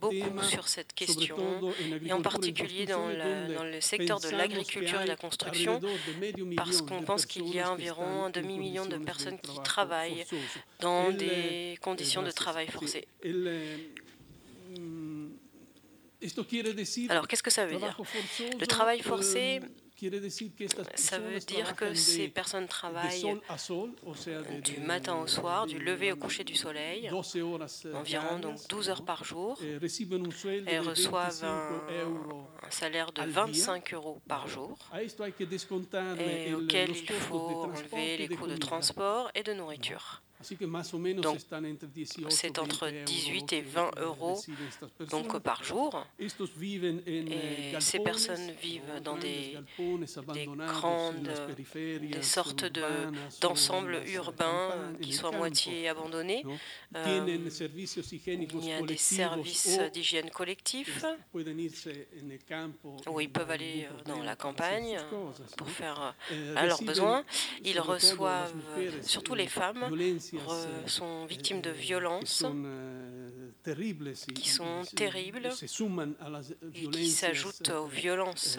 beaucoup 0.00 0.42
sur 0.42 0.68
cette 0.68 0.92
question, 0.92 1.36
et 2.04 2.12
en 2.12 2.22
particulier 2.22 2.86
dans, 2.86 3.08
dans 3.08 3.64
le 3.64 3.80
secteur 3.80 4.20
de 4.20 4.28
l'agriculture 4.30 5.00
et 5.00 5.04
de 5.04 5.08
la 5.08 5.16
construction, 5.16 5.80
parce 6.56 6.82
qu'on 6.82 7.02
pense 7.02 7.26
qu'il 7.26 7.48
y 7.48 7.58
a 7.58 7.72
environ 7.72 8.26
un 8.26 8.30
demi-million 8.30 8.86
de 8.86 8.96
personnes 8.96 9.40
qui 9.40 9.60
travaillent 9.64 10.24
dans 10.78 11.10
des 11.10 11.78
conditions 11.80 12.22
de 12.22 12.30
travail 12.30 12.68
forcé. 12.68 13.08
Alors, 17.08 17.26
qu'est-ce 17.26 17.42
que 17.42 17.50
ça 17.50 17.66
veut 17.66 17.76
dire? 17.76 17.96
Le 18.60 18.66
travail 18.66 19.00
forcé 19.00 19.60
ça 20.94 21.18
veut 21.18 21.38
dire 21.38 21.76
que 21.76 21.94
ces 21.94 22.28
personnes 22.28 22.66
travaillent 22.66 23.38
du 24.62 24.80
matin 24.80 25.16
au 25.16 25.26
soir, 25.26 25.66
du 25.66 25.78
lever 25.78 26.12
au 26.12 26.16
coucher 26.16 26.44
du 26.44 26.54
soleil, 26.54 27.10
environ 27.10 28.38
donc 28.38 28.56
12 28.68 28.90
heures 28.90 29.04
par 29.04 29.24
jour. 29.24 29.58
Elles 30.66 30.80
reçoivent 30.80 31.44
un, 31.44 32.70
salaire 32.70 33.12
de 33.12 33.22
25 33.22 33.94
euros 33.94 34.20
par 34.26 34.48
jour, 34.48 34.78
et 34.98 36.54
auquel 36.54 36.90
il 36.90 37.12
faut 37.12 37.64
enlever 37.64 38.16
les 38.16 38.28
coûts 38.28 38.46
de 38.46 38.56
transport 38.56 39.30
et 39.34 39.42
de 39.42 39.52
nourriture. 39.52 40.22
Donc, 41.20 41.38
c'est 42.30 42.58
entre 42.58 42.90
18 43.04 43.52
et 43.52 43.60
20 43.60 43.90
euros 44.00 44.40
donc, 45.10 45.38
par 45.40 45.62
jour. 45.62 46.06
Et 46.18 46.28
ces 47.80 47.98
personnes 48.00 48.50
vivent 48.62 49.00
dans 49.04 49.16
des, 49.16 49.56
des 50.34 50.46
grandes, 50.46 51.30
des 52.00 52.22
sortes 52.22 52.64
d'ensembles 53.40 54.02
urbains 54.06 54.92
qui 55.00 55.12
sont 55.12 55.28
à 55.28 55.36
moitié 55.36 55.88
abandonnés. 55.88 56.44
Euh, 56.96 57.24
il 57.26 58.66
y 58.66 58.72
a 58.72 58.82
des 58.82 58.96
services 58.96 59.78
d'hygiène 59.92 60.30
collectif 60.30 61.04
où 63.06 63.20
ils 63.20 63.30
peuvent 63.30 63.50
aller 63.50 63.86
euh, 63.90 64.02
dans 64.04 64.22
la 64.22 64.36
campagne 64.36 64.98
pour 65.56 65.70
faire 65.70 66.14
euh, 66.32 66.66
leurs 66.66 66.82
besoins. 66.82 67.24
Ils 67.64 67.80
reçoivent, 67.80 68.52
surtout 69.02 69.34
les 69.34 69.46
femmes, 69.46 69.84
sont 70.86 71.26
victimes 71.26 71.60
de 71.60 71.70
violences 71.70 72.44
qui 74.34 74.48
sont 74.48 74.82
terribles 74.96 75.50
et 76.74 76.88
qui 76.88 77.10
s'ajoutent 77.10 77.70
aux 77.70 77.86
violences 77.86 78.58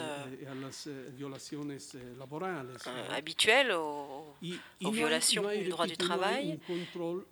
habituelles, 3.12 3.72
aux, 3.72 4.36
violations 4.92 5.44
du 5.50 5.70
droit 5.70 5.88
du 5.88 5.98
travail. 5.98 6.60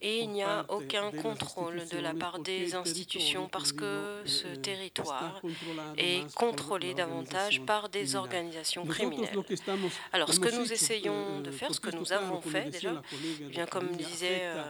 Et 0.02 0.20
il 0.20 0.30
n'y 0.32 0.44
a 0.44 0.66
aucun 0.70 1.12
contrôle 1.12 1.84
de 1.92 1.98
la 1.98 2.14
part 2.14 2.40
des 2.40 2.76
institutions 2.76 3.48
parce 3.48 3.72
que 3.72 4.22
ce 4.26 4.48
territoire 4.56 5.42
est 5.98 6.34
contrôlé 6.36 6.94
davantage 6.94 7.62
par 7.62 7.90
des 7.90 8.16
organisations 8.16 8.86
criminelles. 8.86 9.38
Alors 10.12 10.34
ce 10.34 10.40
que 10.40 10.54
nous 10.56 10.72
essayons 10.72 11.42
de 11.42 11.52
faire, 11.52 11.74
ce 11.74 11.80
que 11.80 11.96
nous 11.96 12.12
avons 12.12 12.42
fait 12.42 12.70
déjà, 12.70 13.02
eh 13.42 13.46
bien 13.46 13.66
comme 13.66 13.88
disait 13.96 14.42
euh, 14.44 14.64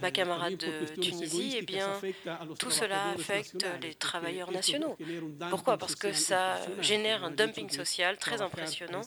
ma 0.00 0.10
camarade 0.10 0.56
de 0.56 1.00
Tunisie, 1.00 1.56
eh 1.58 1.62
bien, 1.62 1.88
tout 2.58 2.70
cela 2.70 3.10
affecte 3.10 3.66
les 3.82 3.94
travailleurs 3.94 4.50
nationaux. 4.50 4.96
Pourquoi? 5.50 5.76
Parce 5.76 5.96
que 5.96 6.12
ça 6.12 6.56
génère 6.80 7.24
un 7.24 7.30
dumping 7.30 7.70
social 7.70 8.16
très 8.18 8.42
impressionnant, 8.42 9.02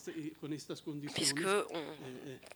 puisque 1.14 1.46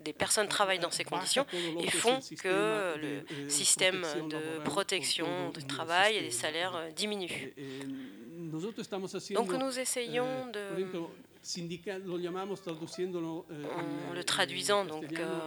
des 0.01 0.13
personnes 0.13 0.49
travaillent 0.49 0.79
dans 0.79 0.91
ces 0.91 1.05
conditions 1.05 1.47
et 1.81 1.91
font 1.91 2.21
que 2.43 2.97
le 2.97 3.49
système 3.49 4.05
de 4.29 4.59
protection 4.65 5.51
du 5.51 5.65
travail 5.67 6.17
et 6.17 6.23
des 6.23 6.31
salaires 6.31 6.89
diminuent. 6.95 7.53
Donc 9.35 9.53
nous 9.53 9.79
essayons 9.79 10.47
de 10.49 10.61
en 14.11 14.13
le 14.13 14.23
traduisant 14.25 14.85
donc 14.85 15.05
euh, 15.19 15.41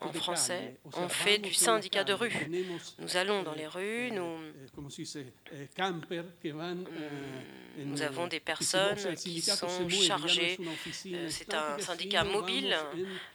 en 0.00 0.12
français, 0.12 0.74
on 0.96 1.08
fait 1.08 1.38
du 1.38 1.54
syndicat 1.54 2.04
de 2.04 2.12
rue. 2.12 2.32
Nous 2.98 3.16
allons 3.16 3.42
dans 3.42 3.54
les 3.54 3.66
rues, 3.66 4.10
nous, 4.10 4.38
nous 7.78 8.02
avons 8.02 8.26
des 8.26 8.40
personnes 8.40 9.14
qui 9.16 9.40
sont 9.40 9.88
chargées. 9.88 10.58
Euh, 11.06 11.28
c'est 11.30 11.54
un 11.54 11.78
syndicat 11.78 12.24
mobile, 12.24 12.76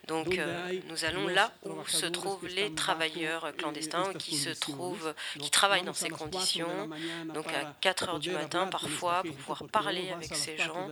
donc 0.08 0.38
euh, 0.38 0.80
nous 0.90 1.06
allons 1.06 1.28
là 1.28 1.54
où 1.64 1.88
se 1.88 2.08
trouvent 2.08 2.48
les 2.48 2.74
travailleurs 2.74 3.56
clandestins 3.56 4.14
qui 4.16 4.36
se 4.36 4.50
trouvent, 4.50 5.14
qui 5.40 5.50
travaillent 5.50 5.86
dans 5.86 5.94
ces 5.94 6.10
conditions, 6.10 6.90
donc 7.34 7.48
à 7.54 7.74
4 7.80 8.10
heures 8.10 8.20
du 8.20 8.32
matin 8.32 8.68
parfois 8.68 9.24
pour 9.24 9.36
pouvoir 9.36 9.64
parler 9.72 10.10
avec 10.10 10.36
ces 10.36 10.58
gens 10.58 10.90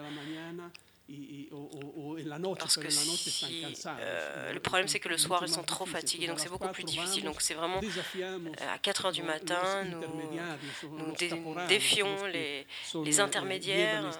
parce 2.57 2.77
que 2.77 2.87
euh, 4.01 4.53
le 4.53 4.59
problème, 4.59 4.87
c'est 4.87 4.99
que 4.99 5.09
le 5.09 5.17
soir, 5.17 5.41
ils 5.43 5.51
sont 5.51 5.63
trop 5.63 5.85
fatigués, 5.85 6.27
donc 6.27 6.39
c'est 6.39 6.49
beaucoup 6.49 6.67
plus 6.69 6.83
difficile. 6.83 7.23
Donc 7.23 7.41
c'est 7.41 7.53
vraiment 7.53 7.79
euh, 7.81 8.73
à 8.73 8.77
4 8.77 9.05
heures 9.05 9.11
du 9.11 9.23
matin, 9.23 9.83
nous, 9.85 11.67
défions 11.67 12.25
les, 12.31 12.65
les 13.03 13.19
intermédiaires, 13.19 14.11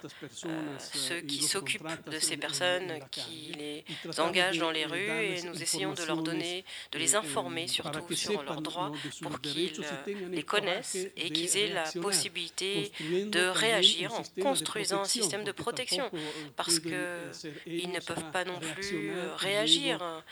euh, 0.46 0.78
ceux 0.94 1.22
qui 1.22 1.44
s'occupent 1.44 2.10
de 2.10 2.20
ces 2.20 2.38
personnes, 2.38 3.00
qui 3.12 3.54
les 3.58 3.86
engagent 4.20 4.60
dans 4.60 4.72
les 4.72 4.86
rues, 4.86 5.10
et 5.10 5.42
nous 5.44 5.62
essayons 5.62 5.94
de 5.94 6.04
leur 6.04 6.22
donner, 6.24 6.66
de 6.92 7.00
les 7.00 7.16
informer 7.16 7.68
surtout 7.68 8.16
sur 8.16 8.44
leurs 8.44 8.62
droits 8.62 8.92
pour 9.22 9.40
qu'ils 9.42 9.74
les 10.32 10.44
connaissent 10.44 10.98
et 11.16 11.30
qu'ils 11.30 11.58
aient 11.58 11.74
la 11.74 11.84
possibilité 12.02 12.92
de 13.02 13.48
réagir 13.48 14.14
en 14.14 14.24
construisant 14.42 15.02
un 15.02 15.06
système 15.06 15.44
de 15.44 15.52
protection. 15.52 16.10
Parce 16.56 16.79
qu'ils 16.82 17.92
ne 17.92 18.00
peuvent 18.00 18.32
pas 18.32 18.46
non 18.46 18.60
plus 18.60 19.12
réagir. 19.38 20.24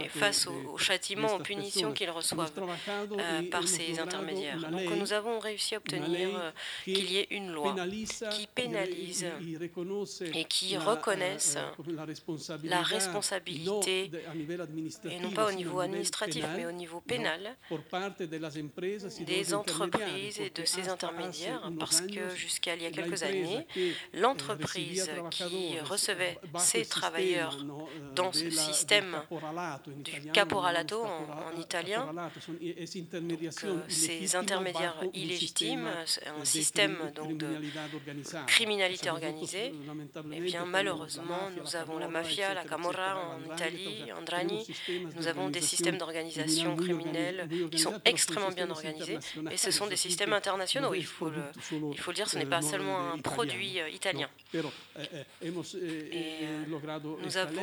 Et, 0.00 0.08
face 0.08 0.46
aux, 0.46 0.78
châtiments, 0.78 1.34
aux 1.36 1.38
punitions 1.40 1.92
qu'ils 1.92 2.10
reçoivent 2.10 2.52
euh, 2.58 3.42
par 3.50 3.66
ces 3.66 3.98
intermédiaires. 3.98 4.58
Donc 4.70 4.90
nous 4.96 5.12
avons 5.12 5.38
réussi 5.38 5.74
à 5.74 5.78
obtenir 5.78 6.28
euh, 6.34 6.50
qu'il 6.84 7.10
y 7.10 7.18
ait 7.18 7.28
une 7.30 7.50
loi 7.52 7.74
qui 8.30 8.46
pénalise 8.46 9.26
et 10.34 10.44
qui 10.44 10.76
reconnaisse 10.76 11.56
la 12.64 12.82
responsabilité, 12.82 14.10
et 15.04 15.20
non 15.20 15.30
pas 15.30 15.48
au 15.48 15.52
niveau 15.52 15.80
administratif, 15.80 16.44
mais 16.56 16.66
au 16.66 16.72
niveau 16.72 17.00
pénal, 17.00 17.56
des 19.20 19.54
entreprises 19.54 20.40
et 20.40 20.50
de 20.50 20.64
ces 20.64 20.88
intermédiaires 20.88 21.27
parce 21.78 22.00
que 22.00 22.34
jusqu'à 22.34 22.74
il 22.74 22.82
y 22.82 22.86
a 22.86 22.90
quelques 22.90 23.22
années, 23.22 23.66
l'entreprise 24.14 25.10
qui 25.30 25.78
recevait 25.80 26.38
ces 26.58 26.84
travailleurs 26.84 27.58
dans 28.14 28.32
ce 28.32 28.50
système 28.50 29.22
du 29.98 30.30
caporalato 30.32 31.04
en, 31.04 31.60
italien, 31.60 32.06
ces 33.88 34.36
intermédiaires 34.36 34.96
illégitimes, 35.14 35.88
un 36.40 36.44
système 36.44 36.96
donc 37.14 37.36
de 37.36 37.48
criminalité 38.46 39.10
organisée, 39.10 39.72
eh 40.32 40.40
bien 40.40 40.64
malheureusement, 40.64 41.50
nous 41.56 41.76
avons 41.76 41.98
la 41.98 42.08
mafia, 42.08 42.54
la 42.54 42.64
camorra 42.64 43.16
en 43.34 43.54
Italie, 43.54 44.04
Andrani, 44.18 44.66
nous 45.16 45.26
avons 45.26 45.50
des 45.50 45.60
systèmes 45.60 45.98
d'organisation 45.98 46.76
criminelle 46.76 47.48
qui 47.70 47.78
sont 47.78 48.00
extrêmement 48.04 48.50
bien 48.50 48.70
organisés, 48.70 49.18
et 49.50 49.56
ce 49.56 49.70
sont 49.70 49.86
des 49.86 49.96
systèmes 49.96 50.32
internationaux. 50.32 50.94
Il 50.94 51.04
faut 51.04 51.17
le, 51.26 51.42
il 51.92 51.98
faut 51.98 52.10
le 52.10 52.14
dire, 52.14 52.28
ce 52.28 52.38
n'est 52.38 52.46
pas 52.46 52.62
seulement 52.62 53.12
un 53.12 53.18
produit 53.18 53.80
italien. 53.92 54.28
Et 54.54 55.50
nous 55.50 57.36
avons 57.36 57.62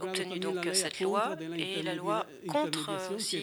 obtenu 0.00 0.38
donc 0.38 0.68
cette 0.74 1.00
loi 1.00 1.36
et 1.56 1.82
la 1.82 1.94
loi 1.94 2.26
contre 2.46 3.14
aussi 3.14 3.42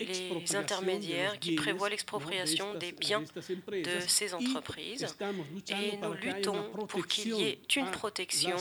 les 0.00 0.56
intermédiaires 0.56 1.38
qui 1.38 1.54
prévoient 1.56 1.90
l'expropriation 1.90 2.74
des 2.74 2.92
biens 2.92 3.20
de 3.20 4.00
ces 4.06 4.32
entreprises. 4.32 5.06
Et 5.68 5.98
nous 5.98 6.14
luttons 6.14 6.70
pour 6.88 7.06
qu'il 7.06 7.34
y 7.34 7.42
ait 7.44 7.58
une 7.76 7.90
protection 7.90 8.56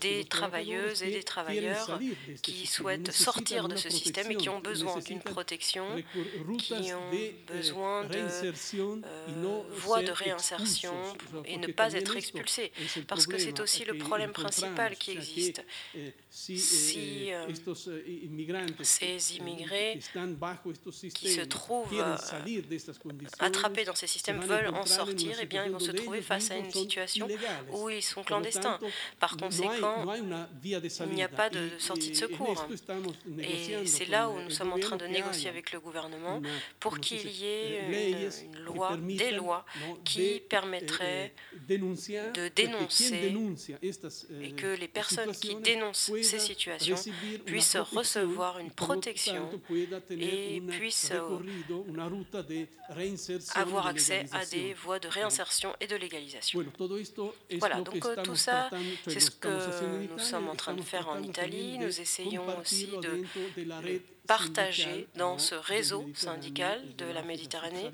des 0.00 0.24
travailleuses 0.24 1.02
et 1.04 1.10
des 1.10 1.22
travailleurs 1.22 2.00
qui 2.42 2.66
souhaitent 2.66 3.12
sortir 3.12 3.68
de 3.68 3.76
ce 3.76 3.88
système 3.88 4.32
et 4.32 4.36
qui 4.36 4.48
ont 4.48 4.60
besoin 4.60 4.98
d'une 4.98 5.20
protection, 5.20 5.86
qui 6.58 6.92
ont 6.92 7.10
besoin 7.46 8.04
de 8.04 8.18
euh, 8.18 9.62
voies 9.70 10.02
de 10.02 10.10
réinsertion 10.10 10.94
et 11.44 11.51
ne 11.58 11.68
pas 11.68 11.92
être 11.94 12.16
expulsés. 12.16 12.72
Parce 13.06 13.26
que 13.26 13.38
c'est 13.38 13.60
aussi 13.60 13.84
le 13.84 13.98
problème 13.98 14.32
principal 14.32 14.96
qui 14.96 15.12
existe. 15.12 15.64
Si 16.30 17.32
euh, 17.32 17.46
ces 18.82 19.36
immigrés 19.36 19.98
qui 21.14 21.28
se 21.28 21.40
trouvent 21.42 21.92
euh, 21.92 22.16
attrapés 23.38 23.84
dans 23.84 23.94
ces 23.94 24.06
systèmes 24.06 24.40
veulent 24.40 24.68
en 24.68 24.86
sortir, 24.86 25.36
eh 25.40 25.46
bien, 25.46 25.66
ils 25.66 25.72
vont 25.72 25.78
se 25.78 25.90
trouver 25.90 26.22
face 26.22 26.50
à 26.50 26.56
une 26.56 26.70
situation 26.70 27.28
où 27.70 27.90
ils 27.90 28.02
sont 28.02 28.22
clandestins. 28.22 28.78
Par 29.18 29.36
conséquent, 29.36 30.04
il 30.64 31.14
n'y 31.14 31.22
a 31.22 31.28
pas 31.28 31.50
de 31.50 31.70
sortie 31.78 32.10
de 32.10 32.16
secours. 32.16 32.66
Et 33.38 33.86
c'est 33.86 34.06
là 34.06 34.28
où 34.28 34.40
nous 34.40 34.50
sommes 34.50 34.72
en 34.72 34.78
train 34.78 34.96
de 34.96 35.06
négocier 35.06 35.48
avec 35.48 35.72
le 35.72 35.80
gouvernement 35.80 36.40
pour 36.80 36.98
qu'il 36.98 37.28
y 37.28 37.46
ait 37.46 38.30
une, 38.44 38.64
loi, 38.64 38.96
des 38.96 39.32
lois 39.32 39.64
qui 40.04 40.40
permettraient 40.48 41.32
de 41.68 42.48
dénoncer 42.48 43.34
et 44.40 44.52
que 44.52 44.76
les 44.78 44.88
personnes 44.88 45.32
qui 45.32 45.54
dénoncent 45.56 46.10
ces 46.22 46.38
situations 46.38 46.96
puissent 47.44 47.76
recevoir 47.76 48.58
une 48.58 48.70
protection 48.70 49.48
et 50.10 50.60
puissent 50.60 51.12
avoir 53.54 53.86
accès 53.86 54.26
à 54.32 54.44
des 54.46 54.74
voies 54.74 54.98
de 54.98 55.08
réinsertion 55.08 55.74
et 55.80 55.86
de 55.86 55.96
légalisation. 55.96 56.64
Voilà, 57.58 57.80
donc 57.80 58.04
euh, 58.04 58.22
tout 58.22 58.36
ça, 58.36 58.70
c'est 59.06 59.20
ce 59.20 59.30
que 59.30 60.08
nous 60.12 60.18
sommes 60.18 60.48
en 60.48 60.54
train 60.54 60.74
de 60.74 60.82
faire 60.82 61.08
en 61.08 61.22
Italie. 61.22 61.78
Nous 61.78 62.00
essayons 62.00 62.44
aussi 62.60 62.88
de 63.02 63.24
partagé 64.26 65.08
dans 65.16 65.38
ce 65.38 65.54
réseau 65.54 66.08
syndical 66.14 66.80
de 66.96 67.04
la 67.06 67.22
Méditerranée 67.22 67.90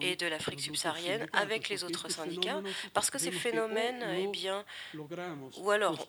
et 0.00 0.16
de 0.16 0.26
l'Afrique 0.26 0.60
subsaharienne 0.60 1.26
avec 1.32 1.68
les 1.68 1.84
autres 1.84 2.10
syndicats, 2.10 2.62
parce 2.92 3.10
que 3.10 3.18
ces 3.18 3.32
phénomènes, 3.32 4.04
eh 4.18 4.26
bien, 4.28 4.64
ou 5.58 5.70
alors, 5.70 6.08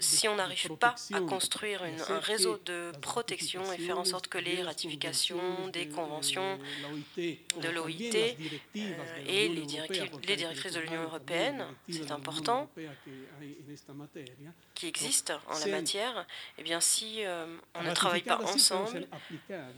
si 0.00 0.28
on 0.28 0.36
n'arrive 0.36 0.76
pas 0.76 0.94
à 1.12 1.20
construire 1.20 1.82
un 2.08 2.18
réseau 2.20 2.58
de 2.64 2.92
protection 3.00 3.62
et 3.72 3.78
faire 3.78 3.98
en 3.98 4.04
sorte 4.04 4.28
que 4.28 4.38
les 4.38 4.62
ratifications 4.62 5.68
des 5.72 5.88
conventions 5.88 6.58
de 7.16 7.68
l'OIT 7.68 8.14
euh, 8.14 9.24
et 9.26 9.48
les, 9.48 9.66
les 10.28 10.36
directrices 10.36 10.72
de 10.72 10.80
l'Union 10.80 11.02
européenne, 11.02 11.64
c'est 11.88 12.10
important, 12.10 12.70
qui 14.74 14.88
existent 14.88 15.40
en 15.48 15.58
la 15.58 15.66
matière, 15.66 16.26
eh 16.58 16.62
bien, 16.62 16.80
si 16.80 17.24
euh, 17.24 17.46
on 17.74 17.82
ne 17.82 17.92
travaille 17.92 18.22
pas 18.22 18.40
ensemble, 18.42 19.06
euh, 19.50 19.70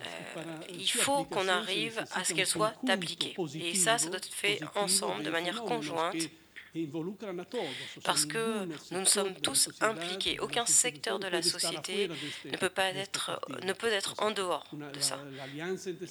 il 0.70 0.88
faut 0.88 1.24
qu'on 1.24 1.48
arrive 1.48 2.04
à 2.12 2.24
ce 2.24 2.34
qu'elle 2.34 2.46
soit 2.46 2.74
appliquée. 2.88 3.36
Et 3.54 3.74
ça, 3.74 3.98
ça 3.98 4.08
doit 4.08 4.18
être 4.18 4.32
fait 4.32 4.60
ensemble, 4.74 5.22
de 5.22 5.30
manière 5.30 5.62
conjointe, 5.62 6.16
parce 8.04 8.26
que 8.26 8.66
nous 8.90 9.04
sommes 9.04 9.34
tous 9.34 9.68
impliqués. 9.80 10.38
Aucun 10.40 10.66
secteur 10.66 11.18
de 11.18 11.26
la 11.26 11.42
société 11.42 12.08
ne 12.44 12.56
peut, 12.56 12.68
pas 12.68 12.90
être, 12.90 13.40
ne 13.64 13.72
peut 13.72 13.88
être 13.88 14.14
en 14.18 14.30
dehors 14.30 14.64
de 14.72 15.00
ça. 15.00 15.18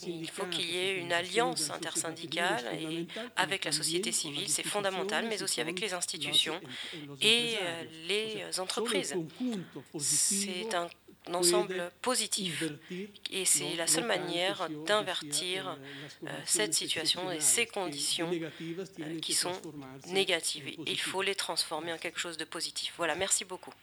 Il 0.08 0.30
faut 0.30 0.46
qu'il 0.46 0.70
y 0.70 0.78
ait 0.78 0.98
une 0.98 1.14
alliance 1.14 1.70
intersyndicale 1.70 2.66
et 2.80 3.08
avec 3.36 3.66
la 3.66 3.72
société 3.72 4.12
civile, 4.12 4.50
c'est 4.50 4.66
fondamental, 4.66 5.26
mais 5.28 5.42
aussi 5.44 5.62
avec 5.62 5.80
les 5.80 5.94
institutions 5.94 6.60
et 7.22 7.56
euh, 7.62 7.84
les 8.08 8.60
entreprises. 8.60 9.16
C'est 9.98 10.74
un 10.74 10.88
ensemble 11.34 11.92
positif. 12.02 12.64
Et 13.32 13.46
c'est 13.46 13.76
la 13.76 13.88
seule 13.88 14.06
manière 14.06 14.68
d'invertir 14.86 15.78
euh, 16.24 16.30
cette 16.46 16.74
situation 16.74 17.32
et 17.32 17.40
ces 17.40 17.66
conditions 17.66 18.30
euh, 18.32 19.20
qui 19.20 19.34
sont 19.34 19.54
négatives. 20.08 20.70
Il 20.86 21.00
faut 21.00 21.22
les 21.22 21.36
transformer 21.36 21.94
en 21.94 21.98
quelque 21.98 22.20
chose 22.20 22.38
de 22.38 22.46
positif. 22.46 22.94
Voilà, 22.98 23.16
merci 23.16 23.46
beaucoup. 23.46 23.74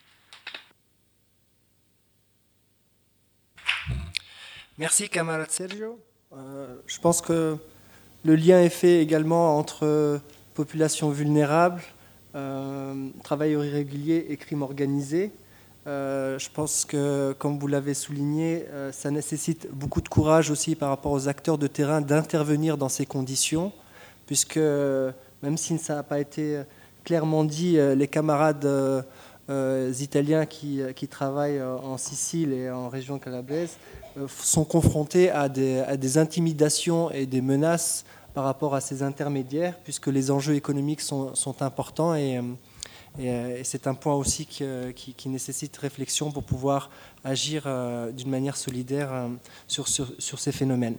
Merci 4.78 5.08
camarade 5.08 5.50
Sergio. 5.50 6.00
Euh, 6.32 6.76
je 6.86 6.98
pense 6.98 7.20
que 7.20 7.56
le 8.24 8.36
lien 8.36 8.60
est 8.62 8.70
fait 8.70 9.02
également 9.02 9.58
entre 9.58 10.20
population 10.54 11.10
vulnérable, 11.10 11.82
travailleurs 13.24 13.64
irréguliers 13.64 14.26
et 14.28 14.36
crimes 14.36 14.62
organisés. 14.62 15.32
Euh, 15.86 16.38
je 16.38 16.48
pense 16.48 16.84
que, 16.84 17.34
comme 17.38 17.58
vous 17.58 17.66
l'avez 17.66 17.94
souligné, 17.94 18.66
euh, 18.70 18.92
ça 18.92 19.10
nécessite 19.10 19.68
beaucoup 19.72 20.00
de 20.00 20.08
courage 20.08 20.50
aussi 20.50 20.76
par 20.76 20.90
rapport 20.90 21.10
aux 21.10 21.26
acteurs 21.26 21.58
de 21.58 21.66
terrain 21.66 22.00
d'intervenir 22.00 22.78
dans 22.78 22.88
ces 22.88 23.04
conditions, 23.04 23.72
puisque 24.26 24.58
même 24.58 25.56
si 25.56 25.76
ça 25.78 25.96
n'a 25.96 26.02
pas 26.04 26.20
été 26.20 26.62
clairement 27.04 27.42
dit, 27.42 27.78
euh, 27.78 27.96
les 27.96 28.06
camarades 28.06 28.68
italiens 30.00 30.46
qui, 30.46 30.80
qui, 30.96 31.08
travaillent 31.08 31.60
en 31.60 31.98
Sicile 31.98 32.54
et 32.54 32.70
en 32.70 32.88
région 32.88 33.18
calabraise 33.18 33.76
sont 34.28 34.64
confrontés 34.64 35.30
à 35.30 35.50
des, 35.50 35.80
à 35.80 35.98
des, 35.98 36.16
intimidations 36.16 37.10
et 37.10 37.26
des 37.26 37.42
menaces 37.42 38.06
par 38.32 38.44
rapport 38.44 38.74
à 38.74 38.80
ces 38.80 39.02
intermédiaires, 39.02 39.74
puisque 39.84 40.06
les 40.06 40.30
enjeux 40.30 40.54
économiques 40.54 41.02
sont, 41.02 41.34
sont 41.34 41.60
importants 41.60 42.14
et 42.14 42.40
euh, 43.18 43.58
et, 43.58 43.64
c'est 43.64 43.86
un 43.86 43.94
point 43.94 44.14
aussi 44.14 44.48
euh, 44.60 44.92
qui, 44.92 45.28
nécessite 45.28 45.76
réflexion 45.76 46.30
pour 46.30 46.44
pouvoir 46.44 46.90
agir 47.24 47.64
euh, 47.66 48.10
d'une 48.10 48.30
manière 48.30 48.56
solidaire 48.56 49.28
sur, 49.66 49.88
sur, 49.88 50.38
ces 50.38 50.52
phénomènes. 50.52 50.96